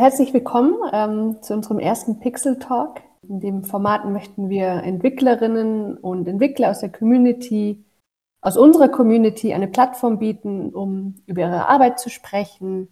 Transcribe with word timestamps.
Herzlich 0.00 0.32
willkommen 0.32 0.76
ähm, 0.94 1.42
zu 1.42 1.52
unserem 1.52 1.78
ersten 1.78 2.20
Pixel 2.20 2.58
Talk. 2.58 3.02
In 3.28 3.38
dem 3.38 3.64
Format 3.64 4.06
möchten 4.06 4.48
wir 4.48 4.82
Entwicklerinnen 4.82 5.98
und 5.98 6.26
Entwickler 6.26 6.70
aus 6.70 6.80
der 6.80 6.90
Community, 6.90 7.84
aus 8.40 8.56
unserer 8.56 8.88
Community 8.88 9.52
eine 9.52 9.68
Plattform 9.68 10.18
bieten, 10.18 10.70
um 10.70 11.16
über 11.26 11.42
ihre 11.42 11.68
Arbeit 11.68 12.00
zu 12.00 12.08
sprechen. 12.08 12.88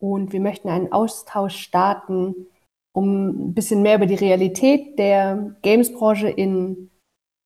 Und 0.00 0.32
wir 0.32 0.40
möchten 0.40 0.68
einen 0.68 0.90
Austausch 0.90 1.54
starten, 1.54 2.48
um 2.92 3.50
ein 3.50 3.54
bisschen 3.54 3.82
mehr 3.82 3.94
über 3.94 4.06
die 4.06 4.16
Realität 4.16 4.98
der 4.98 5.54
Gamesbranche 5.62 6.30
in 6.30 6.90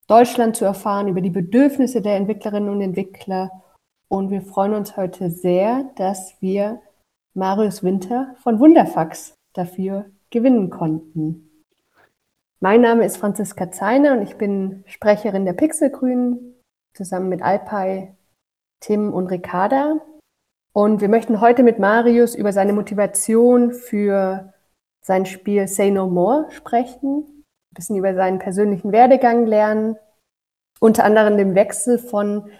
Deutschland 0.06 0.56
zu 0.56 0.64
erfahren, 0.64 1.08
über 1.08 1.20
die 1.20 1.28
Bedürfnisse 1.28 2.00
der 2.00 2.16
Entwicklerinnen 2.16 2.70
und 2.70 2.80
Entwickler. 2.80 3.50
Und 4.08 4.30
wir 4.30 4.40
freuen 4.40 4.72
uns 4.72 4.96
heute 4.96 5.30
sehr, 5.30 5.90
dass 5.96 6.40
wir 6.40 6.80
Marius 7.34 7.82
Winter 7.82 8.34
von 8.42 8.58
Wunderfax 8.60 9.34
dafür 9.52 10.06
gewinnen 10.30 10.70
konnten. 10.70 11.64
Mein 12.60 12.80
Name 12.80 13.04
ist 13.04 13.18
Franziska 13.18 13.70
Zeiner 13.70 14.12
und 14.12 14.22
ich 14.22 14.36
bin 14.36 14.82
Sprecherin 14.86 15.44
der 15.44 15.52
Pixelgrünen 15.52 16.56
zusammen 16.92 17.28
mit 17.28 17.42
Alpay, 17.42 18.16
Tim 18.80 19.12
und 19.12 19.28
Ricarda. 19.28 20.00
Und 20.72 21.00
wir 21.00 21.08
möchten 21.08 21.40
heute 21.40 21.62
mit 21.62 21.78
Marius 21.78 22.34
über 22.34 22.52
seine 22.52 22.72
Motivation 22.72 23.72
für 23.72 24.52
sein 25.00 25.26
Spiel 25.26 25.66
Say 25.68 25.90
No 25.90 26.08
More 26.08 26.50
sprechen, 26.50 27.24
ein 27.24 27.74
bisschen 27.74 27.96
über 27.96 28.14
seinen 28.14 28.38
persönlichen 28.38 28.92
Werdegang 28.92 29.46
lernen, 29.46 29.96
unter 30.80 31.04
anderem 31.04 31.36
den 31.36 31.54
Wechsel 31.54 31.98
von 31.98 32.50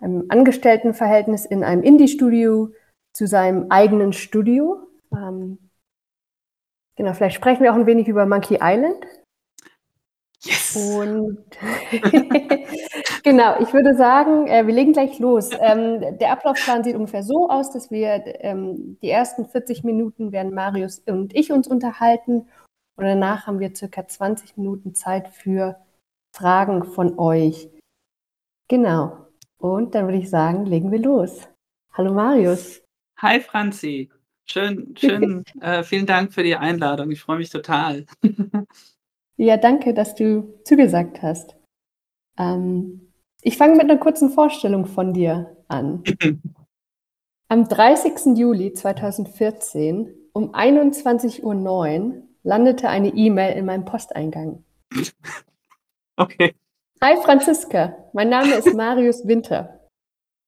einem 0.00 0.24
Angestelltenverhältnis 0.28 1.46
in 1.46 1.62
einem 1.62 1.82
Indie-Studio 1.82 2.70
zu 3.14 3.26
seinem 3.26 3.70
eigenen 3.70 4.12
Studio. 4.12 4.86
Ähm, 5.12 5.58
genau, 6.96 7.14
vielleicht 7.14 7.36
sprechen 7.36 7.62
wir 7.62 7.72
auch 7.72 7.76
ein 7.76 7.86
wenig 7.86 8.08
über 8.08 8.26
Monkey 8.26 8.58
Island. 8.60 9.06
Yes! 10.42 10.76
Und 10.76 11.38
genau, 13.22 13.58
ich 13.60 13.72
würde 13.72 13.94
sagen, 13.94 14.46
äh, 14.46 14.66
wir 14.66 14.74
legen 14.74 14.92
gleich 14.92 15.18
los. 15.18 15.50
Ähm, 15.58 16.18
der 16.18 16.32
Ablaufplan 16.32 16.84
sieht 16.84 16.96
ungefähr 16.96 17.22
so 17.22 17.48
aus, 17.48 17.70
dass 17.70 17.90
wir 17.90 18.22
ähm, 18.44 18.98
die 19.00 19.08
ersten 19.08 19.46
40 19.46 19.84
Minuten 19.84 20.32
werden 20.32 20.52
Marius 20.52 20.98
und 20.98 21.34
ich 21.34 21.50
uns 21.50 21.66
unterhalten 21.66 22.48
und 22.96 23.04
danach 23.04 23.46
haben 23.46 23.58
wir 23.58 23.74
circa 23.74 24.06
20 24.06 24.56
Minuten 24.56 24.94
Zeit 24.94 25.28
für 25.28 25.76
Fragen 26.34 26.84
von 26.84 27.18
euch. 27.18 27.70
Genau. 28.68 29.28
Und 29.58 29.94
dann 29.94 30.06
würde 30.06 30.18
ich 30.18 30.28
sagen, 30.28 30.66
legen 30.66 30.92
wir 30.92 30.98
los. 30.98 31.48
Hallo 31.92 32.12
Marius. 32.12 32.83
Hi 33.24 33.40
Franzi. 33.40 34.10
Schön, 34.44 34.94
schön. 34.98 35.44
äh, 35.62 35.82
vielen 35.82 36.04
Dank 36.04 36.34
für 36.34 36.42
die 36.42 36.56
Einladung. 36.56 37.10
Ich 37.10 37.22
freue 37.22 37.38
mich 37.38 37.48
total. 37.48 38.04
ja, 39.38 39.56
danke, 39.56 39.94
dass 39.94 40.14
du 40.14 40.60
zugesagt 40.64 41.22
hast. 41.22 41.56
Ähm, 42.38 43.12
ich 43.40 43.56
fange 43.56 43.76
mit 43.76 43.84
einer 43.84 43.96
kurzen 43.96 44.28
Vorstellung 44.28 44.84
von 44.84 45.14
dir 45.14 45.56
an. 45.68 46.04
Am 47.48 47.66
30. 47.66 48.36
Juli 48.36 48.74
2014 48.74 50.14
um 50.34 50.54
21.09 50.54 51.42
Uhr 51.42 52.22
landete 52.42 52.90
eine 52.90 53.08
E-Mail 53.08 53.56
in 53.56 53.64
meinem 53.64 53.86
Posteingang. 53.86 54.64
Okay. 56.16 56.54
Hi 57.02 57.16
Franziska, 57.16 58.08
mein 58.12 58.28
Name 58.28 58.54
ist 58.54 58.72
Marius 58.72 59.26
Winter. 59.26 59.73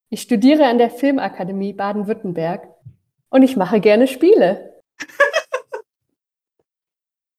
Ich 0.09 0.23
studiere 0.23 0.67
an 0.67 0.79
der 0.79 0.91
Filmakademie 0.91 1.73
Baden-Württemberg 1.73 2.69
und 3.29 3.43
ich 3.43 3.57
mache 3.57 3.81
gerne 3.81 4.07
Spiele. 4.07 4.81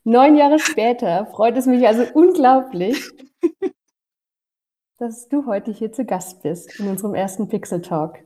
Neun 0.03 0.35
Jahre 0.35 0.59
später 0.59 1.27
freut 1.27 1.55
es 1.55 1.65
mich 1.65 1.87
also 1.87 2.03
unglaublich, 2.13 3.09
dass 4.99 5.29
du 5.29 5.45
heute 5.45 5.71
hier 5.71 5.93
zu 5.93 6.03
Gast 6.03 6.43
bist 6.43 6.77
in 6.80 6.89
unserem 6.89 7.15
ersten 7.15 7.47
Pixel 7.47 7.81
Talk. 7.81 8.19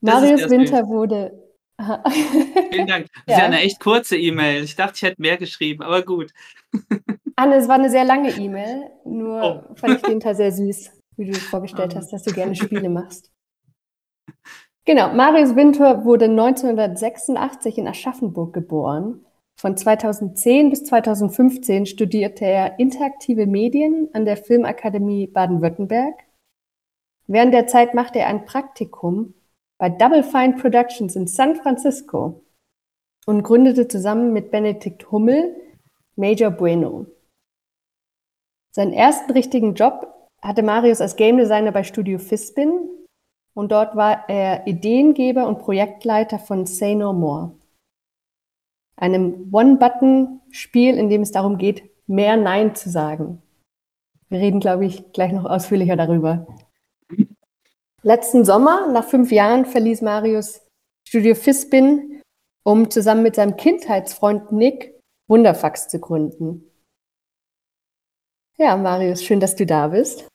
Marius 0.00 0.50
Winter 0.50 0.88
wurde. 0.88 1.48
Vielen 2.70 2.86
Dank. 2.86 3.06
Das 3.12 3.22
ja. 3.26 3.34
ist 3.34 3.38
ja 3.38 3.44
eine 3.44 3.60
echt 3.60 3.80
kurze 3.80 4.16
E-Mail. 4.16 4.64
Ich 4.64 4.74
dachte, 4.74 4.94
ich 4.96 5.02
hätte 5.02 5.22
mehr 5.22 5.36
geschrieben, 5.36 5.82
aber 5.82 6.02
gut. 6.02 6.32
Anne, 7.36 7.56
es 7.56 7.68
war 7.68 7.76
eine 7.76 7.88
sehr 7.88 8.04
lange 8.04 8.30
E-Mail, 8.30 8.90
nur 9.04 9.42
oh. 9.70 9.74
fand 9.76 9.96
ich 9.96 10.02
den 10.02 10.20
Teil 10.20 10.34
sehr 10.34 10.52
süß 10.52 10.99
wie 11.20 11.26
du 11.26 11.32
es 11.32 11.44
vorgestellt 11.44 11.94
hast, 11.94 12.12
dass 12.12 12.22
du 12.22 12.32
gerne 12.32 12.56
Spiele 12.56 12.88
machst. 12.88 13.30
Genau, 14.86 15.12
Marius 15.12 15.54
Winter 15.54 16.04
wurde 16.04 16.24
1986 16.24 17.78
in 17.78 17.86
Aschaffenburg 17.86 18.54
geboren. 18.54 19.24
Von 19.60 19.76
2010 19.76 20.70
bis 20.70 20.84
2015 20.84 21.84
studierte 21.84 22.46
er 22.46 22.78
interaktive 22.78 23.46
Medien 23.46 24.08
an 24.14 24.24
der 24.24 24.38
Filmakademie 24.38 25.26
Baden-Württemberg. 25.26 26.14
Während 27.26 27.52
der 27.52 27.66
Zeit 27.66 27.92
machte 27.92 28.20
er 28.20 28.28
ein 28.28 28.46
Praktikum 28.46 29.34
bei 29.76 29.90
Double 29.90 30.22
Fine 30.22 30.56
Productions 30.56 31.14
in 31.14 31.26
San 31.26 31.56
Francisco 31.56 32.42
und 33.26 33.42
gründete 33.42 33.86
zusammen 33.86 34.32
mit 34.32 34.50
Benedikt 34.50 35.12
Hummel 35.12 35.54
Major 36.16 36.50
Bueno. 36.50 37.06
Seinen 38.72 38.94
ersten 38.94 39.32
richtigen 39.32 39.74
Job 39.74 40.19
hatte 40.42 40.62
Marius 40.62 41.00
als 41.00 41.16
Game 41.16 41.36
Designer 41.36 41.72
bei 41.72 41.84
Studio 41.84 42.18
Fispin 42.18 42.88
und 43.54 43.72
dort 43.72 43.96
war 43.96 44.28
er 44.28 44.66
Ideengeber 44.66 45.46
und 45.46 45.58
Projektleiter 45.58 46.38
von 46.38 46.66
Say 46.66 46.94
No 46.94 47.12
More, 47.12 47.52
einem 48.96 49.48
One-Button-Spiel, 49.52 50.96
in 50.96 51.08
dem 51.08 51.22
es 51.22 51.32
darum 51.32 51.58
geht, 51.58 51.90
mehr 52.06 52.36
Nein 52.36 52.74
zu 52.74 52.90
sagen. 52.90 53.42
Wir 54.28 54.40
reden, 54.40 54.60
glaube 54.60 54.86
ich, 54.86 55.12
gleich 55.12 55.32
noch 55.32 55.44
ausführlicher 55.44 55.96
darüber. 55.96 56.46
Letzten 58.02 58.44
Sommer, 58.44 58.90
nach 58.90 59.04
fünf 59.04 59.30
Jahren, 59.30 59.66
verließ 59.66 60.00
Marius 60.00 60.62
Studio 61.06 61.34
Fispin, 61.34 62.22
um 62.64 62.90
zusammen 62.90 63.22
mit 63.22 63.34
seinem 63.34 63.56
Kindheitsfreund 63.56 64.52
Nick 64.52 64.98
Wunderfax 65.28 65.88
zu 65.88 65.98
gründen. 66.00 66.70
Ja, 68.56 68.76
Marius, 68.76 69.24
schön, 69.24 69.40
dass 69.40 69.56
du 69.56 69.66
da 69.66 69.88
bist. 69.88 70.29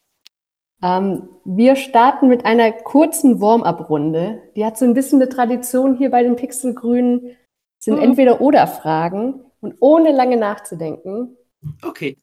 Ähm, 0.83 1.29
wir 1.45 1.75
starten 1.75 2.27
mit 2.27 2.45
einer 2.45 2.71
kurzen 2.71 3.39
Warm-up-Runde. 3.41 4.51
Die 4.55 4.65
hat 4.65 4.77
so 4.77 4.85
ein 4.85 4.93
bisschen 4.93 5.21
eine 5.21 5.29
Tradition 5.29 5.95
hier 5.95 6.11
bei 6.11 6.23
den 6.23 6.35
Pixelgrünen. 6.35 7.37
Sind 7.79 7.97
mhm. 7.97 8.03
entweder 8.03 8.41
oder 8.41 8.67
Fragen 8.67 9.43
und 9.61 9.75
ohne 9.79 10.11
lange 10.11 10.37
nachzudenken. 10.37 11.37
Okay. 11.83 12.17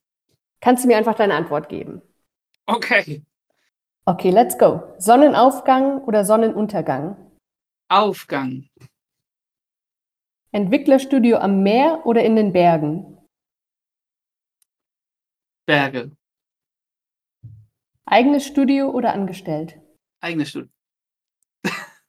Kannst 0.61 0.85
du 0.85 0.89
mir 0.89 0.97
einfach 0.97 1.15
deine 1.15 1.35
Antwort 1.35 1.69
geben? 1.69 2.03
Okay. 2.67 3.23
Okay, 4.05 4.31
let's 4.31 4.59
go. 4.59 4.83
Sonnenaufgang 4.99 6.03
oder 6.05 6.25
Sonnenuntergang? 6.25 7.17
Aufgang. 7.89 8.69
Entwicklerstudio 10.51 11.39
am 11.39 11.63
Meer 11.63 12.03
oder 12.05 12.23
in 12.25 12.37
den 12.37 12.53
Bergen? 12.53 13.19
Berge. 15.67 16.11
Eigenes 18.05 18.47
Studio 18.47 18.91
oder 18.91 19.13
angestellt? 19.13 19.81
Eigenes 20.21 20.51
Studio. 20.51 20.69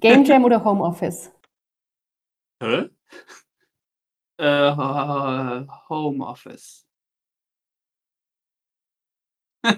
Game 0.00 0.24
Jam 0.24 0.44
oder 0.44 0.64
Homeoffice? 0.64 1.32
Hä? 2.62 2.88
Äh, 4.38 4.44
Homeoffice. 5.88 6.86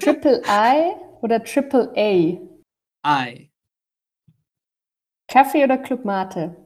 Triple 0.01 0.43
I 0.49 0.97
oder 1.23 1.45
Triple 1.45 1.93
A? 1.95 2.41
I. 3.31 3.53
Kaffee 5.29 5.63
oder 5.63 5.79
Club 5.79 6.05
Mate? 6.05 6.57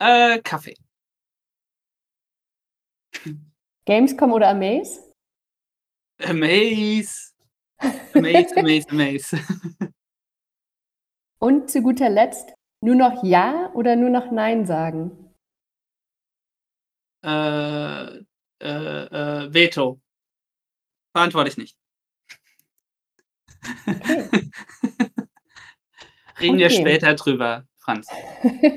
Äh, 0.00 0.40
Kaffee. 0.40 0.76
Gamescom 3.84 4.32
oder 4.32 4.48
Amaze? 4.48 5.07
Amaze. 6.18 7.32
Amaze, 8.14 8.56
Amaze, 8.56 8.88
Amaze. 8.90 9.38
Und 11.40 11.70
zu 11.70 11.82
guter 11.82 12.10
Letzt, 12.10 12.52
nur 12.80 12.96
noch 12.96 13.22
Ja 13.22 13.70
oder 13.74 13.94
nur 13.96 14.10
noch 14.10 14.30
Nein 14.32 14.66
sagen? 14.66 15.32
Äh, 17.24 18.04
äh, 18.10 18.22
äh, 18.60 19.54
Veto. 19.54 20.00
Beantworte 21.12 21.50
ich 21.50 21.56
nicht. 21.56 21.76
Okay. 23.86 24.50
Reden 26.40 26.54
okay. 26.54 26.58
wir 26.58 26.70
später 26.70 27.14
drüber, 27.14 27.66
Franz. 27.78 28.08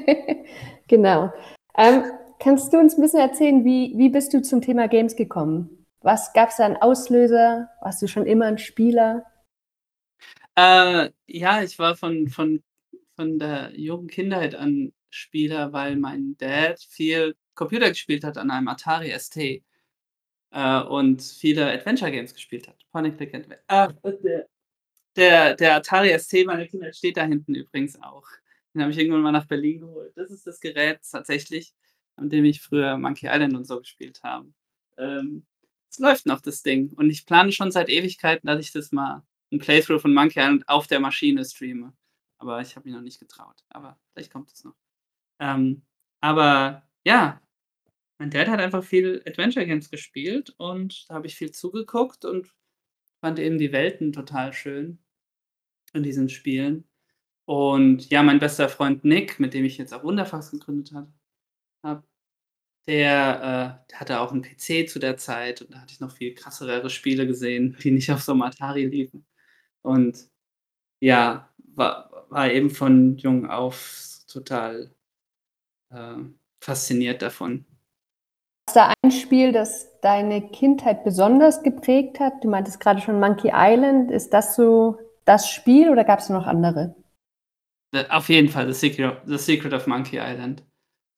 genau. 0.87 1.31
Ähm, 1.77 2.03
Kannst 2.41 2.73
du 2.73 2.79
uns 2.79 2.97
ein 2.97 3.01
bisschen 3.01 3.19
erzählen, 3.19 3.63
wie, 3.63 3.94
wie 3.97 4.09
bist 4.09 4.33
du 4.33 4.41
zum 4.41 4.61
Thema 4.61 4.87
Games 4.87 5.15
gekommen? 5.15 5.81
Was 6.01 6.33
gab 6.33 6.50
es 6.50 6.57
da 6.57 6.65
an 6.65 6.77
Auslöser? 6.77 7.69
Warst 7.81 8.01
du 8.01 8.07
schon 8.07 8.25
immer 8.25 8.45
ein 8.45 8.57
Spieler? 8.57 9.25
Äh, 10.56 11.12
ja, 11.27 11.62
ich 11.62 11.77
war 11.77 11.95
von, 11.95 12.27
von, 12.27 12.63
von 13.15 13.38
der 13.38 13.71
jungen 13.80 14.07
Kindheit 14.07 14.56
an 14.56 14.94
Spieler, 15.09 15.74
weil 15.74 15.95
mein 15.95 16.36
Dad 16.38 16.80
viel 16.80 17.36
Computer 17.53 17.89
gespielt 17.89 18.24
hat 18.24 18.38
an 18.38 18.50
einem 18.50 18.68
Atari 18.68 19.12
ST 19.18 19.38
äh, 19.38 20.81
und 20.83 21.21
viele 21.21 21.71
Adventure 21.71 22.12
Games 22.12 22.33
gespielt 22.33 22.68
hat. 22.68 22.77
Point 22.92 23.18
Click 23.18 23.33
Adventure. 23.33 23.63
Ah, 23.68 23.94
der, 25.15 25.56
der, 25.56 25.75
Atari 25.75 26.18
ST 26.18 26.45
meiner 26.45 26.65
Kinder 26.65 26.92
steht 26.94 27.18
da 27.18 27.25
hinten 27.25 27.54
übrigens 27.54 28.01
auch. 28.01 28.27
Den 28.74 28.81
habe 28.81 28.92
ich 28.92 28.97
irgendwann 28.97 29.21
mal 29.21 29.31
nach 29.31 29.45
Berlin 29.45 29.81
geholt. 29.81 30.13
Das 30.15 30.31
ist 30.31 30.47
das 30.47 30.59
Gerät 30.59 31.00
tatsächlich, 31.09 31.74
an 32.15 32.30
dem 32.30 32.45
ich 32.45 32.62
früher 32.62 32.97
Monkey 32.97 33.27
Island 33.27 33.56
und 33.56 33.68
so 33.68 33.80
gespielt 33.80 34.21
habe. 34.24 34.51
Ähm, 34.97 35.45
es 35.91 35.99
läuft 35.99 36.25
noch 36.25 36.41
das 36.41 36.63
Ding 36.63 36.93
und 36.93 37.09
ich 37.09 37.25
plane 37.25 37.51
schon 37.51 37.71
seit 37.71 37.89
Ewigkeiten, 37.89 38.47
dass 38.47 38.59
ich 38.59 38.71
das 38.71 38.91
mal 38.91 39.23
ein 39.51 39.59
Playthrough 39.59 40.01
von 40.01 40.13
Monkey 40.13 40.39
Island 40.39 40.67
auf 40.69 40.88
der 40.88 41.01
Maschine 41.01 41.43
streame. 41.43 41.93
Aber 42.38 42.61
ich 42.61 42.75
habe 42.75 42.88
mich 42.88 42.95
noch 42.95 43.03
nicht 43.03 43.19
getraut. 43.19 43.63
Aber 43.69 43.99
vielleicht 44.11 44.31
kommt 44.31 44.51
es 44.51 44.63
noch. 44.63 44.75
Ähm, 45.39 45.83
aber 46.21 46.88
ja, 47.05 47.41
mein 48.19 48.29
Dad 48.29 48.47
hat 48.47 48.59
einfach 48.59 48.83
viel 48.83 49.21
Adventure 49.25 49.65
Games 49.65 49.91
gespielt 49.91 50.55
und 50.57 51.09
da 51.09 51.15
habe 51.15 51.27
ich 51.27 51.35
viel 51.35 51.51
zugeguckt 51.51 52.23
und 52.23 52.53
fand 53.19 53.39
eben 53.39 53.57
die 53.57 53.73
Welten 53.73 54.13
total 54.13 54.53
schön 54.53 54.99
in 55.94 56.03
diesen 56.03 56.29
Spielen. 56.29 56.87
Und 57.45 58.09
ja, 58.09 58.23
mein 58.23 58.39
bester 58.39 58.69
Freund 58.69 59.03
Nick, 59.03 59.39
mit 59.39 59.53
dem 59.53 59.65
ich 59.65 59.77
jetzt 59.77 59.94
auch 59.94 60.03
Wunderfax 60.03 60.51
gegründet 60.51 60.94
habe, 60.94 62.03
der, 62.88 63.81
äh, 63.86 63.92
der 63.92 64.00
hatte 64.00 64.19
auch 64.19 64.31
einen 64.31 64.42
PC 64.42 64.89
zu 64.89 65.00
der 65.00 65.18
Zeit 65.18 65.62
und 65.62 65.74
da 65.74 65.81
hatte 65.81 65.94
ich 65.94 66.00
noch 66.00 66.12
viel 66.12 66.33
krassere 66.33 66.89
Spiele 66.89 67.28
gesehen, 67.28 67.78
die 67.83 67.92
nicht 67.92 68.12
auf 68.12 68.22
so 68.22 68.31
einem 68.31 68.42
Atari 68.42 68.86
liefen. 68.86 69.25
Und 69.81 70.28
ja, 71.00 71.50
war, 71.75 72.28
war 72.30 72.51
eben 72.51 72.69
von 72.69 73.18
jung 73.18 73.50
auf 73.50 74.19
total 74.28 74.94
äh, 75.92 76.16
fasziniert 76.60 77.22
davon. 77.22 77.66
Ist 78.68 78.75
da 78.75 78.94
ein 79.04 79.12
Spiel, 79.12 79.51
das 79.51 80.00
deine 80.01 80.50
Kindheit 80.50 81.04
besonders 81.04 81.63
geprägt 81.63 82.19
hat? 82.19 82.44
Du 82.44 82.50
meintest 82.50 82.80
gerade 82.80 83.01
schon 83.01 83.19
Monkey 83.19 83.51
Island. 83.54 84.12
Ist 84.12 84.33
das 84.33 84.56
so 84.56 85.00
das 85.25 85.50
Spiel 85.50 85.89
oder 85.89 86.04
gab 86.04 86.19
es 86.19 86.30
noch 86.30 86.48
andere? 86.48 86.95
Äh, 87.94 88.07
auf 88.10 88.30
jeden 88.30 88.50
Fall 88.50 88.72
The 88.72 88.74
Secret, 88.74 89.18
The 89.25 89.38
Secret 89.38 89.74
of 89.74 89.88
Monkey 89.88 90.18
Island. 90.18 90.63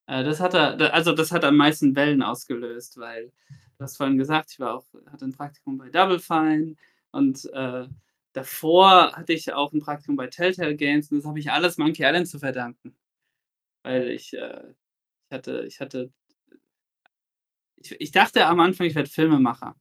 Äh, 0.06 0.24
das 0.24 0.40
hat 0.40 0.54
er, 0.54 0.92
also 0.94 1.12
das 1.12 1.32
hat 1.32 1.44
am 1.44 1.56
meisten 1.56 1.96
Wellen 1.96 2.22
ausgelöst, 2.22 2.98
weil 2.98 3.32
du 3.78 3.84
hast 3.84 3.96
vorhin 3.96 4.18
gesagt, 4.18 4.52
ich 4.52 4.60
war 4.60 4.74
auch, 4.74 4.86
hatte 5.10 5.24
ein 5.24 5.32
Praktikum 5.32 5.78
bei 5.78 5.88
Double 5.90 6.18
Fine 6.20 6.76
und 7.10 7.44
äh, 7.52 7.86
davor 8.32 9.12
hatte 9.12 9.32
ich 9.32 9.52
auch 9.52 9.72
ein 9.72 9.80
Praktikum 9.80 10.16
bei 10.16 10.26
Telltale 10.26 10.76
Games 10.76 11.10
und 11.10 11.18
das 11.18 11.26
habe 11.26 11.38
ich 11.38 11.50
alles 11.50 11.78
Monkey 11.78 12.02
Island 12.04 12.28
zu 12.28 12.38
verdanken. 12.38 12.94
Weil 13.84 14.10
ich, 14.10 14.34
äh, 14.34 14.74
ich 15.28 15.34
hatte, 15.34 15.64
ich 15.66 15.80
hatte, 15.80 16.12
ich, 17.76 17.96
ich 18.00 18.10
dachte 18.12 18.46
am 18.46 18.60
Anfang, 18.60 18.86
ich 18.86 18.94
werde 18.94 19.10
Filmemacher. 19.10 19.76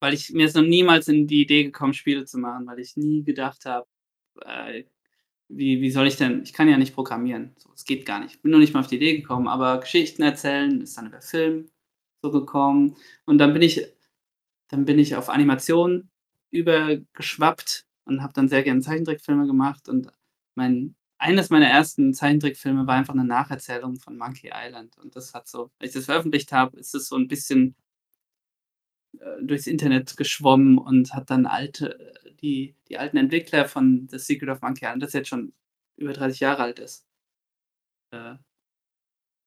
Weil 0.00 0.14
ich 0.14 0.32
mir 0.32 0.46
ist 0.46 0.56
noch 0.56 0.62
niemals 0.62 1.08
in 1.08 1.26
die 1.26 1.42
Idee 1.42 1.64
gekommen, 1.64 1.94
Spiele 1.94 2.26
zu 2.26 2.38
machen, 2.38 2.66
weil 2.66 2.80
ich 2.80 2.96
nie 2.96 3.24
gedacht 3.24 3.66
habe, 3.66 3.86
äh, 4.44 4.84
wie, 5.48 5.80
wie 5.80 5.90
soll 5.90 6.06
ich 6.06 6.16
denn, 6.16 6.42
ich 6.42 6.52
kann 6.52 6.68
ja 6.68 6.76
nicht 6.78 6.94
programmieren. 6.94 7.54
So, 7.58 7.70
es 7.74 7.84
geht 7.84 8.06
gar 8.06 8.20
nicht. 8.20 8.36
Ich 8.36 8.42
bin 8.42 8.50
nur 8.50 8.60
nicht 8.60 8.74
mal 8.74 8.80
auf 8.80 8.86
die 8.88 8.96
Idee 8.96 9.16
gekommen, 9.16 9.48
aber 9.48 9.80
Geschichten 9.80 10.22
erzählen 10.22 10.80
ist 10.80 10.96
dann 10.96 11.06
über 11.06 11.20
Film 11.20 11.70
so 12.22 12.30
gekommen. 12.30 12.96
Und 13.24 13.38
dann 13.38 13.52
bin 13.52 13.62
ich, 13.62 13.86
dann 14.68 14.84
bin 14.84 14.98
ich 14.98 15.16
auf 15.16 15.28
Animation 15.28 16.10
übergeschwappt 16.50 17.86
und 18.04 18.22
habe 18.22 18.32
dann 18.32 18.48
sehr 18.48 18.62
gerne 18.62 18.80
Zeichentrickfilme 18.80 19.46
gemacht. 19.46 19.88
Und 19.88 20.08
mein, 20.54 20.96
eines 21.18 21.50
meiner 21.50 21.66
ersten 21.68 22.14
Zeichentrickfilme 22.14 22.86
war 22.86 22.96
einfach 22.96 23.14
eine 23.14 23.24
Nacherzählung 23.24 23.96
von 23.96 24.16
Monkey 24.16 24.50
Island. 24.52 24.98
Und 24.98 25.16
das 25.16 25.34
hat 25.34 25.48
so, 25.48 25.70
als 25.78 25.90
ich 25.90 25.96
das 25.96 26.04
veröffentlicht 26.06 26.52
habe, 26.52 26.78
ist 26.78 26.94
es 26.94 27.08
so 27.08 27.16
ein 27.16 27.28
bisschen 27.28 27.76
äh, 29.20 29.42
durchs 29.42 29.66
Internet 29.66 30.16
geschwommen 30.16 30.78
und 30.78 31.14
hat 31.14 31.30
dann 31.30 31.46
alte, 31.46 32.14
die, 32.46 32.76
die 32.88 32.98
alten 32.98 33.16
Entwickler 33.16 33.66
von 33.66 34.08
The 34.08 34.18
Secret 34.18 34.48
of 34.50 34.62
Monkey 34.62 34.84
Island, 34.84 35.02
das 35.02 35.12
jetzt 35.12 35.28
schon 35.28 35.52
über 35.96 36.12
30 36.12 36.40
Jahre 36.40 36.62
alt 36.62 36.78
ist, 36.78 37.06
äh, 38.12 38.36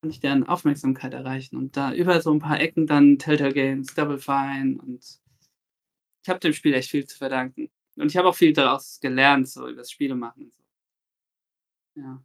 konnte 0.02 0.14
ich 0.14 0.20
deren 0.20 0.48
Aufmerksamkeit 0.48 1.14
erreichen. 1.14 1.56
Und 1.56 1.78
da 1.78 1.94
über 1.94 2.22
so 2.22 2.32
ein 2.32 2.40
paar 2.40 2.60
Ecken 2.60 2.88
dann 2.88 3.18
Telltale 3.18 3.54
Games, 3.54 3.94
Double 3.96 4.18
Fine 4.20 4.78
und 4.82 5.20
ich 6.22 6.30
habe 6.30 6.40
dem 6.40 6.54
Spiel 6.54 6.74
echt 6.74 6.92
viel 6.92 7.06
zu 7.06 7.18
verdanken. 7.18 7.70
Und 7.96 8.08
ich 8.08 8.18
habe 8.18 8.28
auch 8.28 8.36
viel 8.36 8.54
daraus 8.54 9.00
gelernt, 9.00 9.48
so 9.48 9.68
über 9.68 9.80
das 9.80 9.92
Spiele 9.92 10.16
machen 10.16 10.44
und 10.44 10.54
so. 10.54 10.64
Ja. 11.96 12.22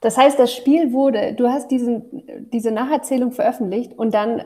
Das 0.00 0.16
heißt, 0.16 0.38
das 0.38 0.54
Spiel 0.54 0.92
wurde, 0.92 1.34
du 1.34 1.48
hast 1.48 1.68
diesen, 1.68 2.50
diese 2.50 2.70
Nacherzählung 2.70 3.32
veröffentlicht 3.32 3.92
und 3.92 4.12
dann 4.12 4.44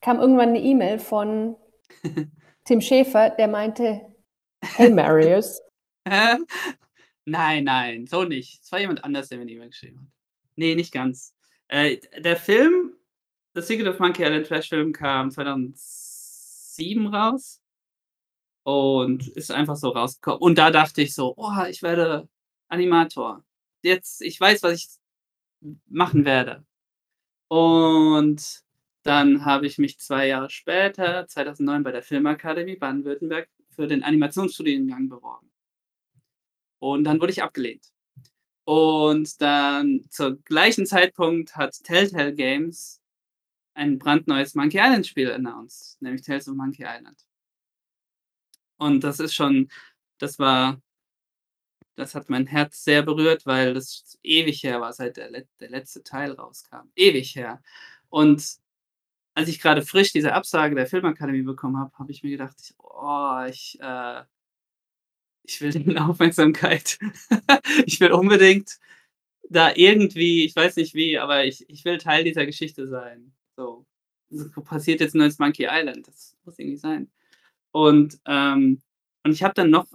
kam 0.00 0.18
irgendwann 0.18 0.50
eine 0.50 0.60
E-Mail 0.60 0.98
von 0.98 1.56
Tim 2.66 2.80
Schäfer, 2.80 3.30
der 3.30 3.46
meinte, 3.46 4.12
hey 4.60 4.90
Marius. 4.90 5.60
nein, 6.04 7.64
nein, 7.64 8.06
so 8.08 8.24
nicht. 8.24 8.60
Es 8.60 8.72
war 8.72 8.80
jemand 8.80 9.04
anders, 9.04 9.28
der 9.28 9.38
mir 9.38 9.42
eine 9.42 9.52
E-Mail 9.52 9.68
geschrieben 9.68 10.00
hat. 10.00 10.08
Nee, 10.56 10.74
nicht 10.74 10.92
ganz. 10.92 11.32
Äh, 11.68 11.98
der 12.18 12.36
Film, 12.36 12.96
The 13.54 13.62
Secret 13.62 13.86
of 13.86 14.00
Monkey 14.00 14.24
Island 14.24 14.48
Trash-Film, 14.48 14.92
kam 14.92 15.30
2007 15.30 17.06
raus 17.06 17.62
und 18.64 19.28
ist 19.28 19.52
einfach 19.52 19.76
so 19.76 19.90
rausgekommen. 19.90 20.40
Und 20.40 20.58
da 20.58 20.72
dachte 20.72 21.02
ich 21.02 21.14
so, 21.14 21.34
oh, 21.36 21.64
ich 21.68 21.82
werde 21.82 22.28
Animator. 22.66 23.44
Jetzt, 23.82 24.22
ich 24.22 24.40
weiß, 24.40 24.64
was 24.64 24.72
ich 24.72 24.88
machen 25.86 26.24
werde. 26.24 26.66
Und 27.46 28.65
dann 29.06 29.44
habe 29.44 29.66
ich 29.66 29.78
mich 29.78 29.98
zwei 29.98 30.28
Jahre 30.28 30.50
später, 30.50 31.26
2009, 31.26 31.82
bei 31.82 31.92
der 31.92 32.02
Filmakademie 32.02 32.76
Baden-Württemberg 32.76 33.48
für 33.70 33.86
den 33.86 34.02
Animationsstudiengang 34.02 35.08
beworben. 35.08 35.50
Und 36.78 37.04
dann 37.04 37.20
wurde 37.20 37.32
ich 37.32 37.42
abgelehnt. 37.42 37.92
Und 38.64 39.40
dann 39.40 40.06
zur 40.10 40.42
gleichen 40.42 40.86
Zeitpunkt 40.86 41.56
hat 41.56 41.82
Telltale 41.84 42.34
Games 42.34 43.00
ein 43.74 43.98
brandneues 43.98 44.54
Monkey 44.54 44.78
Island 44.78 45.06
Spiel 45.06 45.30
announced, 45.30 46.00
nämlich 46.02 46.22
Tales 46.22 46.48
of 46.48 46.56
Monkey 46.56 46.84
Island. 46.84 47.26
Und 48.78 49.04
das 49.04 49.20
ist 49.20 49.34
schon, 49.34 49.70
das 50.18 50.38
war, 50.38 50.80
das 51.94 52.14
hat 52.14 52.28
mein 52.28 52.46
Herz 52.46 52.84
sehr 52.84 53.02
berührt, 53.02 53.46
weil 53.46 53.74
das 53.74 54.18
ewig 54.22 54.62
her 54.62 54.80
war, 54.80 54.92
seit 54.92 55.16
der, 55.16 55.30
der 55.60 55.70
letzte 55.70 56.02
Teil 56.02 56.32
rauskam. 56.32 56.90
Ewig 56.94 57.36
her. 57.36 57.62
Und 58.08 58.58
als 59.36 59.50
ich 59.50 59.60
gerade 59.60 59.82
frisch 59.82 60.12
diese 60.12 60.32
Absage 60.32 60.74
der 60.74 60.86
Filmakademie 60.86 61.42
bekommen 61.42 61.76
habe, 61.76 61.92
habe 61.98 62.10
ich 62.10 62.22
mir 62.22 62.30
gedacht, 62.30 62.74
oh, 62.78 63.44
ich, 63.46 63.78
äh, 63.80 64.22
ich 65.42 65.60
will 65.60 65.70
die 65.72 65.98
Aufmerksamkeit. 65.98 66.98
ich 67.86 68.00
will 68.00 68.12
unbedingt 68.12 68.78
da 69.50 69.72
irgendwie, 69.74 70.46
ich 70.46 70.56
weiß 70.56 70.76
nicht 70.76 70.94
wie, 70.94 71.18
aber 71.18 71.44
ich, 71.44 71.68
ich 71.68 71.84
will 71.84 71.98
Teil 71.98 72.24
dieser 72.24 72.46
Geschichte 72.46 72.88
sein. 72.88 73.34
So, 73.56 73.84
so 74.30 74.48
passiert 74.62 75.00
jetzt 75.00 75.14
neues 75.14 75.38
Monkey 75.38 75.68
Island. 75.70 76.08
Das 76.08 76.34
muss 76.46 76.58
irgendwie 76.58 76.78
sein. 76.78 77.10
Und, 77.72 78.18
ähm, 78.24 78.80
und 79.22 79.32
ich 79.32 79.42
habe 79.42 79.52
dann 79.52 79.68
noch 79.68 79.86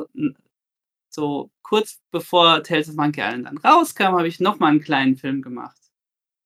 so 1.10 1.50
kurz 1.63 2.00
bevor 2.12 2.62
Tales 2.62 2.89
of 2.89 2.95
Monkey 2.95 3.21
Island 3.21 3.48
dann 3.48 3.57
rauskam, 3.57 4.15
habe 4.15 4.27
ich 4.27 4.39
noch 4.39 4.60
mal 4.60 4.67
einen 4.67 4.81
kleinen 4.81 5.17
Film 5.17 5.41
gemacht. 5.41 5.81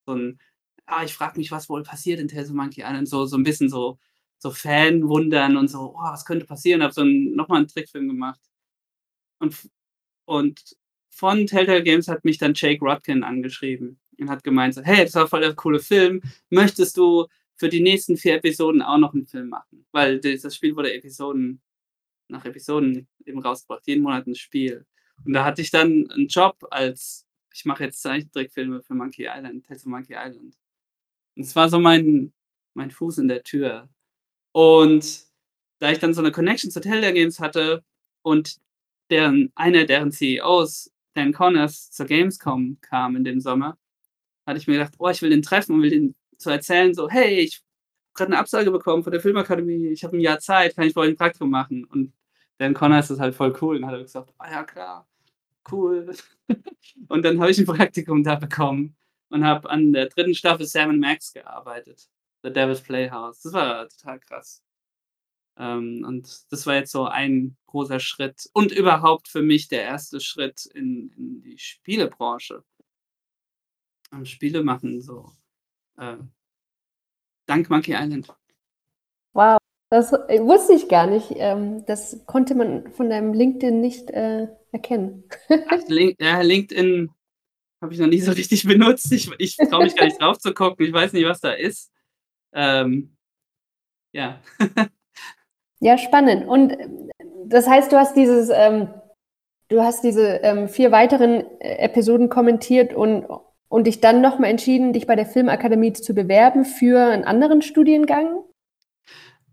So 0.05 0.13
ein 0.13 0.39
ah, 0.85 1.03
ich 1.03 1.13
frage 1.13 1.37
mich, 1.37 1.51
was 1.51 1.69
wohl 1.69 1.83
passiert 1.83 2.19
in 2.19 2.27
Tales 2.27 2.49
of 2.49 2.55
Monkey 2.55 2.81
Island. 2.81 3.07
So, 3.09 3.25
so 3.25 3.37
ein 3.37 3.43
bisschen 3.43 3.69
so, 3.69 3.99
so 4.37 4.51
Fan-Wundern 4.51 5.57
und 5.57 5.69
so, 5.69 5.95
oh, 5.95 6.03
was 6.03 6.25
könnte 6.25 6.45
passieren? 6.45 6.83
Habe 6.83 6.93
so 6.93 7.01
ein, 7.01 7.33
nochmal 7.35 7.59
einen 7.59 7.67
Trickfilm 7.67 8.07
gemacht. 8.07 8.41
Und, 9.39 9.69
und 10.25 10.61
von 11.09 11.47
Telltale 11.47 11.83
Games 11.83 12.07
hat 12.07 12.25
mich 12.25 12.37
dann 12.37 12.53
Jake 12.55 12.83
Rodkin 12.83 13.23
angeschrieben 13.23 13.99
und 14.19 14.29
hat 14.29 14.43
gemeint, 14.43 14.75
so, 14.75 14.81
hey, 14.83 15.05
das 15.05 15.15
war 15.15 15.27
voll 15.27 15.41
der 15.41 15.55
coole 15.55 15.79
Film. 15.79 16.21
Möchtest 16.49 16.97
du 16.97 17.27
für 17.55 17.69
die 17.69 17.81
nächsten 17.81 18.17
vier 18.17 18.35
Episoden 18.35 18.81
auch 18.81 18.97
noch 18.97 19.13
einen 19.13 19.25
Film 19.25 19.49
machen? 19.49 19.85
Weil 19.91 20.19
das 20.19 20.55
Spiel 20.55 20.75
wurde 20.75 20.93
Episoden 20.93 21.61
nach 22.27 22.45
Episoden 22.45 23.07
eben 23.25 23.39
rausgebracht, 23.39 23.85
jeden 23.87 24.03
Monat 24.03 24.27
ein 24.27 24.35
Spiel. 24.35 24.85
Und 25.23 25.33
da 25.33 25.45
hatte 25.45 25.61
ich 25.61 25.71
dann 25.71 26.09
einen 26.11 26.27
Job 26.27 26.57
als, 26.71 27.25
ich 27.53 27.65
mache 27.65 27.85
jetzt 27.85 28.01
Zeichentrickfilme 28.01 28.81
für 28.81 28.95
Monkey 28.95 29.27
Island, 29.29 29.65
Tales 29.65 29.85
of 29.85 29.91
Monkey 29.91 30.15
Island. 30.17 30.57
Es 31.35 31.55
war 31.55 31.69
so 31.69 31.79
mein, 31.79 32.33
mein 32.73 32.91
Fuß 32.91 33.17
in 33.19 33.27
der 33.27 33.43
Tür. 33.43 33.89
Und 34.51 35.25
da 35.79 35.91
ich 35.91 35.99
dann 35.99 36.13
so 36.13 36.21
eine 36.21 36.31
Connection 36.31 36.71
zu 36.71 36.81
Telltale 36.81 37.13
Games 37.13 37.39
hatte 37.39 37.83
und 38.21 38.57
deren, 39.09 39.51
einer 39.55 39.85
deren 39.85 40.11
CEOs, 40.11 40.91
Dan 41.13 41.33
Connors, 41.33 41.91
zur 41.91 42.05
Gamescom 42.07 42.77
kam 42.81 43.15
in 43.15 43.23
dem 43.23 43.39
Sommer, 43.41 43.77
hatte 44.45 44.59
ich 44.59 44.67
mir 44.67 44.73
gedacht, 44.77 44.93
oh, 44.99 45.09
ich 45.09 45.21
will 45.21 45.29
den 45.29 45.41
treffen 45.41 45.75
und 45.75 45.81
will 45.81 45.89
den 45.89 46.15
zu 46.37 46.49
erzählen, 46.49 46.93
so, 46.93 47.09
hey, 47.09 47.39
ich 47.39 47.55
habe 47.57 47.65
gerade 48.15 48.31
eine 48.33 48.39
Absage 48.39 48.71
bekommen 48.71 49.03
von 49.03 49.11
der 49.11 49.21
Filmakademie, 49.21 49.87
ich 49.87 50.03
habe 50.03 50.17
ein 50.17 50.21
Jahr 50.21 50.39
Zeit, 50.39 50.75
kann 50.75 50.87
ich 50.87 50.95
wohl 50.95 51.07
ein 51.07 51.17
Praktikum 51.17 51.49
machen? 51.49 51.85
Und 51.85 52.13
Dan 52.57 52.73
Connors 52.73 53.11
ist 53.11 53.19
halt 53.19 53.35
voll 53.35 53.55
cool 53.61 53.77
und 53.77 53.85
hat 53.85 53.99
gesagt, 53.99 54.33
ah 54.37 54.51
ja, 54.51 54.63
klar. 54.63 55.07
cool. 55.71 56.13
Und 57.09 57.25
dann 57.25 57.39
habe 57.39 57.51
ich 57.51 57.57
ein 57.59 57.65
Praktikum 57.65 58.23
da 58.23 58.35
bekommen 58.35 58.95
und 59.29 59.45
habe 59.45 59.69
an 59.69 59.93
der 59.93 60.07
dritten 60.07 60.35
Staffel 60.35 60.65
Sam 60.65 60.99
Max 60.99 61.33
gearbeitet. 61.33 62.09
The 62.43 62.53
Devil's 62.53 62.81
Playhouse. 62.81 63.41
Das 63.41 63.53
war 63.53 63.89
total 63.89 64.19
krass. 64.19 64.61
Ähm, 65.57 66.03
und 66.05 66.51
das 66.51 66.65
war 66.67 66.75
jetzt 66.75 66.91
so 66.91 67.05
ein 67.05 67.55
großer 67.67 67.99
Schritt 67.99 68.49
und 68.53 68.71
überhaupt 68.71 69.27
für 69.27 69.41
mich 69.41 69.67
der 69.67 69.83
erste 69.83 70.19
Schritt 70.19 70.65
in, 70.65 71.11
in 71.17 71.41
die 71.41 71.57
Spielebranche. 71.57 72.63
Am 74.11 74.25
Spiele 74.25 74.63
machen, 74.63 75.01
so. 75.01 75.31
Äh, 75.97 76.17
dank 77.45 77.69
Monkey 77.69 77.93
Island. 77.93 78.27
Wow, 79.33 79.57
das 79.89 80.11
äh, 80.11 80.39
wusste 80.41 80.73
ich 80.73 80.89
gar 80.89 81.07
nicht. 81.07 81.31
Ähm, 81.35 81.85
das 81.85 82.25
konnte 82.25 82.55
man 82.55 82.91
von 82.91 83.09
deinem 83.09 83.33
LinkedIn 83.33 83.81
nicht 83.81 84.11
äh, 84.11 84.47
erkennen. 84.71 85.23
Ach, 85.69 85.81
Link, 85.87 86.17
ja, 86.19 86.41
LinkedIn 86.41 87.14
habe 87.85 87.93
ich 87.93 87.99
noch 87.99 88.07
nie 88.07 88.21
so 88.21 88.31
richtig 88.31 88.63
benutzt. 88.67 89.11
Ich, 89.11 89.29
ich 89.37 89.55
traue 89.55 89.83
mich 89.83 89.95
gar 89.95 90.05
nicht 90.05 90.21
drauf 90.21 90.37
zu 90.37 90.53
gucken. 90.53 90.85
Ich 90.85 90.93
weiß 90.93 91.13
nicht, 91.13 91.25
was 91.25 91.39
da 91.39 91.51
ist. 91.51 91.91
Ähm, 92.53 93.15
ja. 94.11 94.41
Ja, 95.79 95.97
spannend. 95.97 96.47
Und 96.47 96.71
äh, 96.71 96.87
das 97.45 97.67
heißt, 97.67 97.91
du 97.91 97.97
hast 97.97 98.15
dieses, 98.15 98.49
ähm, 98.51 98.87
du 99.67 99.81
hast 99.81 100.03
diese 100.03 100.37
ähm, 100.37 100.67
vier 100.67 100.91
weiteren 100.91 101.45
äh, 101.59 101.77
Episoden 101.77 102.29
kommentiert 102.29 102.93
und, 102.93 103.25
und 103.67 103.85
dich 103.85 104.01
dann 104.01 104.21
nochmal 104.21 104.49
entschieden, 104.49 104.93
dich 104.93 105.05
bei 105.05 105.15
der 105.15 105.25
Filmakademie 105.25 105.93
zu 105.93 106.13
bewerben 106.13 106.65
für 106.65 107.11
einen 107.11 107.23
anderen 107.23 107.61
Studiengang? 107.61 108.43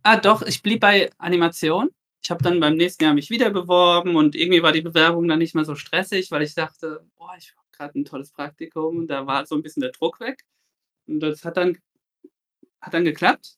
Ah, 0.05 0.17
doch, 0.17 0.43
ich 0.43 0.63
blieb 0.63 0.81
bei 0.81 1.11
Animation. 1.19 1.91
Ich 2.23 2.31
habe 2.31 2.43
dann 2.43 2.61
beim 2.61 2.77
nächsten 2.77 3.05
Jahr 3.05 3.15
mich 3.15 3.31
wieder 3.31 3.51
beworben 3.51 4.15
und 4.15 4.37
irgendwie 4.37 4.63
war 4.63 4.73
die 4.73 4.81
Bewerbung 4.81 5.27
dann 5.27 5.41
nicht 5.41 5.57
mehr 5.57 5.65
so 5.65 5.75
stressig, 5.75 6.31
weil 6.31 6.43
ich 6.43 6.55
dachte, 6.55 7.05
boah, 7.19 7.35
ich 7.37 7.53
gerade 7.83 7.99
ein 7.99 8.05
tolles 8.05 8.31
Praktikum 8.33 8.99
und 8.99 9.09
da 9.09 9.27
war 9.27 9.47
so 9.47 9.55
ein 9.55 9.63
bisschen 9.63 9.81
der 9.81 9.93
Druck 9.93 10.21
weg. 10.21 10.45
Und 11.07 11.21
das 11.21 11.45
hat 11.45 11.57
dann, 11.57 11.79
hat 12.81 12.95
dann 12.95 13.05
geklappt. 13.05 13.57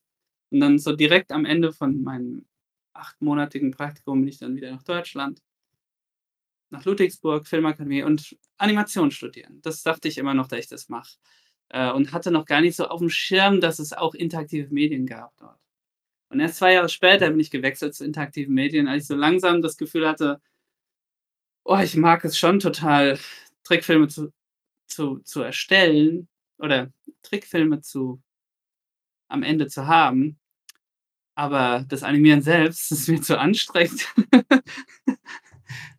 Und 0.51 0.61
dann 0.61 0.79
so 0.79 0.95
direkt 0.95 1.33
am 1.33 1.45
Ende 1.45 1.73
von 1.73 2.03
meinem 2.03 2.47
achtmonatigen 2.93 3.73
Praktikum 3.73 4.21
bin 4.21 4.29
ich 4.29 4.39
dann 4.39 4.57
wieder 4.57 4.71
nach 4.71 4.85
Deutschland, 4.85 5.43
nach 6.71 6.85
Ludwigsburg, 6.85 7.47
Filmakademie 7.47 8.03
und 8.03 8.37
Animation 8.57 9.11
studieren. 9.11 9.61
Das 9.63 9.83
dachte 9.83 10.09
ich 10.09 10.19
immer 10.19 10.35
noch, 10.35 10.47
dass 10.49 10.61
ich 10.61 10.69
das 10.69 10.89
mache. 10.89 11.17
Äh, 11.71 11.91
und 11.91 12.13
hatte 12.13 12.31
noch 12.31 12.47
gar 12.47 12.61
nicht 12.61 12.77
so 12.77 12.87
auf 12.87 13.01
dem 13.01 13.11
Schirm, 13.11 13.61
dass 13.61 13.79
es 13.79 13.93
auch 13.93 14.15
interaktive 14.15 14.73
Medien 14.73 15.07
gab 15.07 15.37
dort. 15.39 15.59
Und 16.29 16.41
erst 16.41 16.57
zwei 16.57 16.75
Jahre 16.75 16.89
später 16.89 17.31
bin 17.31 17.41
ich 17.41 17.51
gewechselt 17.51 17.95
zu 17.95 18.05
interaktiven 18.05 18.55
Medien, 18.55 18.89
als 18.89 19.05
ich 19.05 19.09
so 19.09 19.15
langsam 19.15 19.63
das 19.63 19.77
Gefühl 19.77 20.07
hatte, 20.09 20.41
oh, 21.65 21.79
ich 21.79 21.97
mag 21.97 22.25
es 22.25 22.39
schon 22.39 22.61
total, 22.61 23.19
Trickfilme 23.65 24.09
zu, 24.09 24.33
zu, 24.87 25.19
zu 25.21 25.43
erstellen 25.43 26.29
oder 26.59 26.93
Trickfilme 27.23 27.81
zu 27.81 28.23
am 29.29 29.43
Ende 29.43 29.67
zu 29.67 29.87
haben. 29.87 30.39
Aber 31.35 31.85
das 31.89 32.03
Animieren 32.03 32.43
selbst 32.43 32.93
ist 32.93 33.09
mir 33.09 33.21
zu 33.21 33.39
anstrengend. 33.39 34.07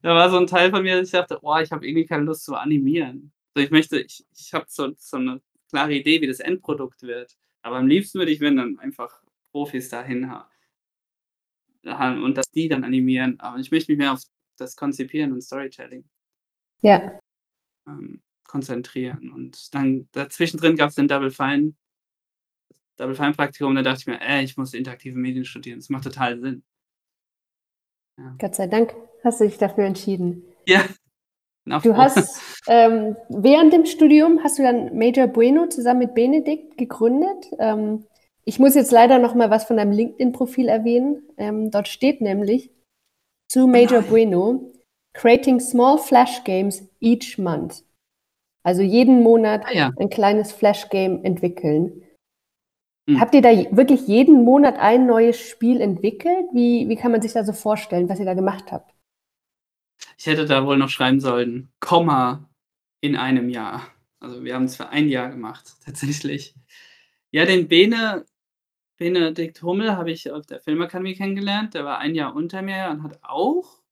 da 0.02 0.16
war 0.16 0.30
so 0.30 0.38
ein 0.38 0.48
Teil 0.48 0.70
von 0.72 0.84
mir, 0.84 0.98
dass 0.98 1.08
ich 1.08 1.12
dachte, 1.12 1.40
oh, 1.42 1.58
ich 1.58 1.72
habe 1.72 1.86
irgendwie 1.86 2.06
keine 2.06 2.24
Lust 2.24 2.46
zu 2.46 2.56
animieren. 2.56 3.34
So, 3.56 3.62
ich 3.62 3.72
möchte, 3.72 4.00
ich, 4.00 4.26
ich 4.38 4.54
habe 4.54 4.66
so, 4.70 4.94
so 4.98 5.18
eine 5.18 5.42
klare 5.70 5.94
Idee, 5.94 6.22
wie 6.22 6.28
das 6.28 6.40
Endprodukt 6.40 7.02
wird. 7.02 7.36
Aber 7.62 7.78
am 7.78 7.88
liebsten 7.88 8.20
würde 8.20 8.32
ich, 8.32 8.40
wenn 8.40 8.58
dann 8.58 8.80
einfach 8.80 9.22
Profis 9.52 9.90
dahin 9.90 10.32
haben 11.84 12.24
und 12.24 12.36
dass 12.38 12.50
die 12.52 12.70
dann 12.70 12.84
animieren. 12.84 13.40
Aber 13.40 13.58
ich 13.60 13.72
möchte 13.72 13.92
mich 13.92 13.98
mehr 13.98 14.14
auf 14.14 14.22
das 14.58 14.76
Konzipieren 14.76 15.34
und 15.34 15.42
Storytelling 15.42 16.06
ja. 16.86 17.20
Ähm, 17.88 18.22
konzentrieren. 18.48 19.32
Und 19.32 19.74
dann 19.74 20.08
dazwischen 20.12 20.58
drin 20.58 20.76
gab 20.76 20.90
es 20.90 20.96
den 20.96 21.08
Double 21.08 21.32
Fine 21.32 21.74
Double 22.98 23.16
Fine 23.16 23.34
Praktikum, 23.34 23.76
da 23.76 23.82
dachte 23.82 24.00
ich 24.00 24.08
mir, 24.08 24.22
ey, 24.22 24.44
ich 24.44 24.58
muss 24.58 24.74
interaktive 24.74 25.18
Medien 25.18 25.46
studieren. 25.46 25.80
Das 25.80 25.90
macht 25.90 26.06
total 26.06 26.40
Sinn. 26.40 26.64
Ja. 28.18 28.36
Gott 28.40 28.56
sei 28.56 28.68
Dank 28.68 28.94
hast 29.24 29.42
du 29.42 29.46
dich 29.46 29.58
dafür 29.58 29.86
entschieden. 29.86 30.44
Ja. 30.66 30.86
Du 31.66 31.98
hast 31.98 32.40
ähm, 32.68 33.16
während 33.28 33.74
dem 33.74 33.88
Studium 33.88 34.40
hast 34.44 34.60
du 34.60 34.64
dann 34.64 34.96
Major 34.96 35.26
Bueno 35.26 35.68
zusammen 35.68 36.02
mit 36.02 36.14
Benedikt 36.14 36.78
gegründet. 36.78 37.48
Ähm, 37.58 38.06
ich 38.44 38.60
muss 38.60 38.76
jetzt 38.76 38.92
leider 38.92 39.18
noch 39.18 39.34
mal 39.34 39.50
was 39.50 39.66
von 39.66 39.78
deinem 39.78 39.92
LinkedIn-Profil 39.92 40.68
erwähnen. 40.68 41.24
Ähm, 41.38 41.72
dort 41.72 41.88
steht 41.88 42.22
nämlich 42.22 42.70
zu 43.48 43.66
Major 43.66 44.02
Nein. 44.02 44.10
Bueno 44.10 44.72
creating 45.16 45.60
small 45.60 45.98
flash 45.98 46.44
games 46.44 46.84
each 47.00 47.38
month. 47.38 47.84
Also 48.64 48.82
jeden 48.82 49.24
Monat 49.24 49.64
ah, 49.66 49.74
ja. 49.74 49.92
ein 49.98 50.10
kleines 50.10 50.52
Flash 50.52 50.90
Game 50.90 51.24
entwickeln. 51.24 52.04
Mhm. 53.08 53.20
Habt 53.20 53.36
ihr 53.36 53.42
da 53.42 53.50
wirklich 53.76 54.08
jeden 54.08 54.44
Monat 54.44 54.78
ein 54.80 55.06
neues 55.06 55.40
Spiel 55.40 55.82
entwickelt? 55.82 56.48
Wie, 56.52 56.90
wie 56.90 56.96
kann 56.96 57.12
man 57.12 57.22
sich 57.22 57.34
da 57.34 57.44
so 57.44 57.54
vorstellen, 57.54 58.10
was 58.10 58.20
ihr 58.20 58.26
da 58.26 58.34
gemacht 58.34 58.72
habt? 58.72 58.92
Ich 60.18 60.26
hätte 60.26 60.46
da 60.46 60.66
wohl 60.66 60.78
noch 60.78 60.90
schreiben 60.90 61.20
sollen, 61.20 61.72
Komma 61.80 62.50
in 63.02 63.16
einem 63.16 63.50
Jahr. 63.50 63.88
Also 64.20 64.44
wir 64.44 64.56
haben 64.56 64.66
es 64.66 64.76
für 64.76 64.90
ein 64.90 65.10
Jahr 65.10 65.30
gemacht, 65.30 65.76
tatsächlich. 65.86 66.56
Ja, 67.32 67.46
den 67.46 67.68
Bene, 67.68 68.26
Benedikt 68.98 69.62
Hummel 69.62 69.96
habe 69.96 70.12
ich 70.12 70.32
auf 70.32 70.46
der 70.46 70.60
Filmakademie 70.60 71.16
kennengelernt. 71.16 71.76
Der 71.76 71.86
war 71.86 72.00
ein 72.00 72.16
Jahr 72.16 72.36
unter 72.36 72.62
mir 72.62 72.90
und 72.90 73.04
hat 73.04 73.20
auch, 73.22 73.84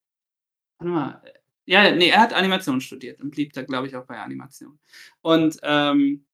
warte 0.84 0.90
mal, 0.90 1.22
ja, 1.66 1.92
nee, 1.92 2.10
er 2.10 2.20
hat 2.20 2.34
Animation 2.34 2.82
studiert 2.82 3.22
und 3.22 3.32
blieb 3.32 3.54
da, 3.54 3.64
glaube 3.64 3.88
ich, 3.88 3.96
auch 3.96 4.06
bei 4.06 4.20
Animation. 4.20 4.80
Und 5.22 5.58
ähm, 5.64 6.26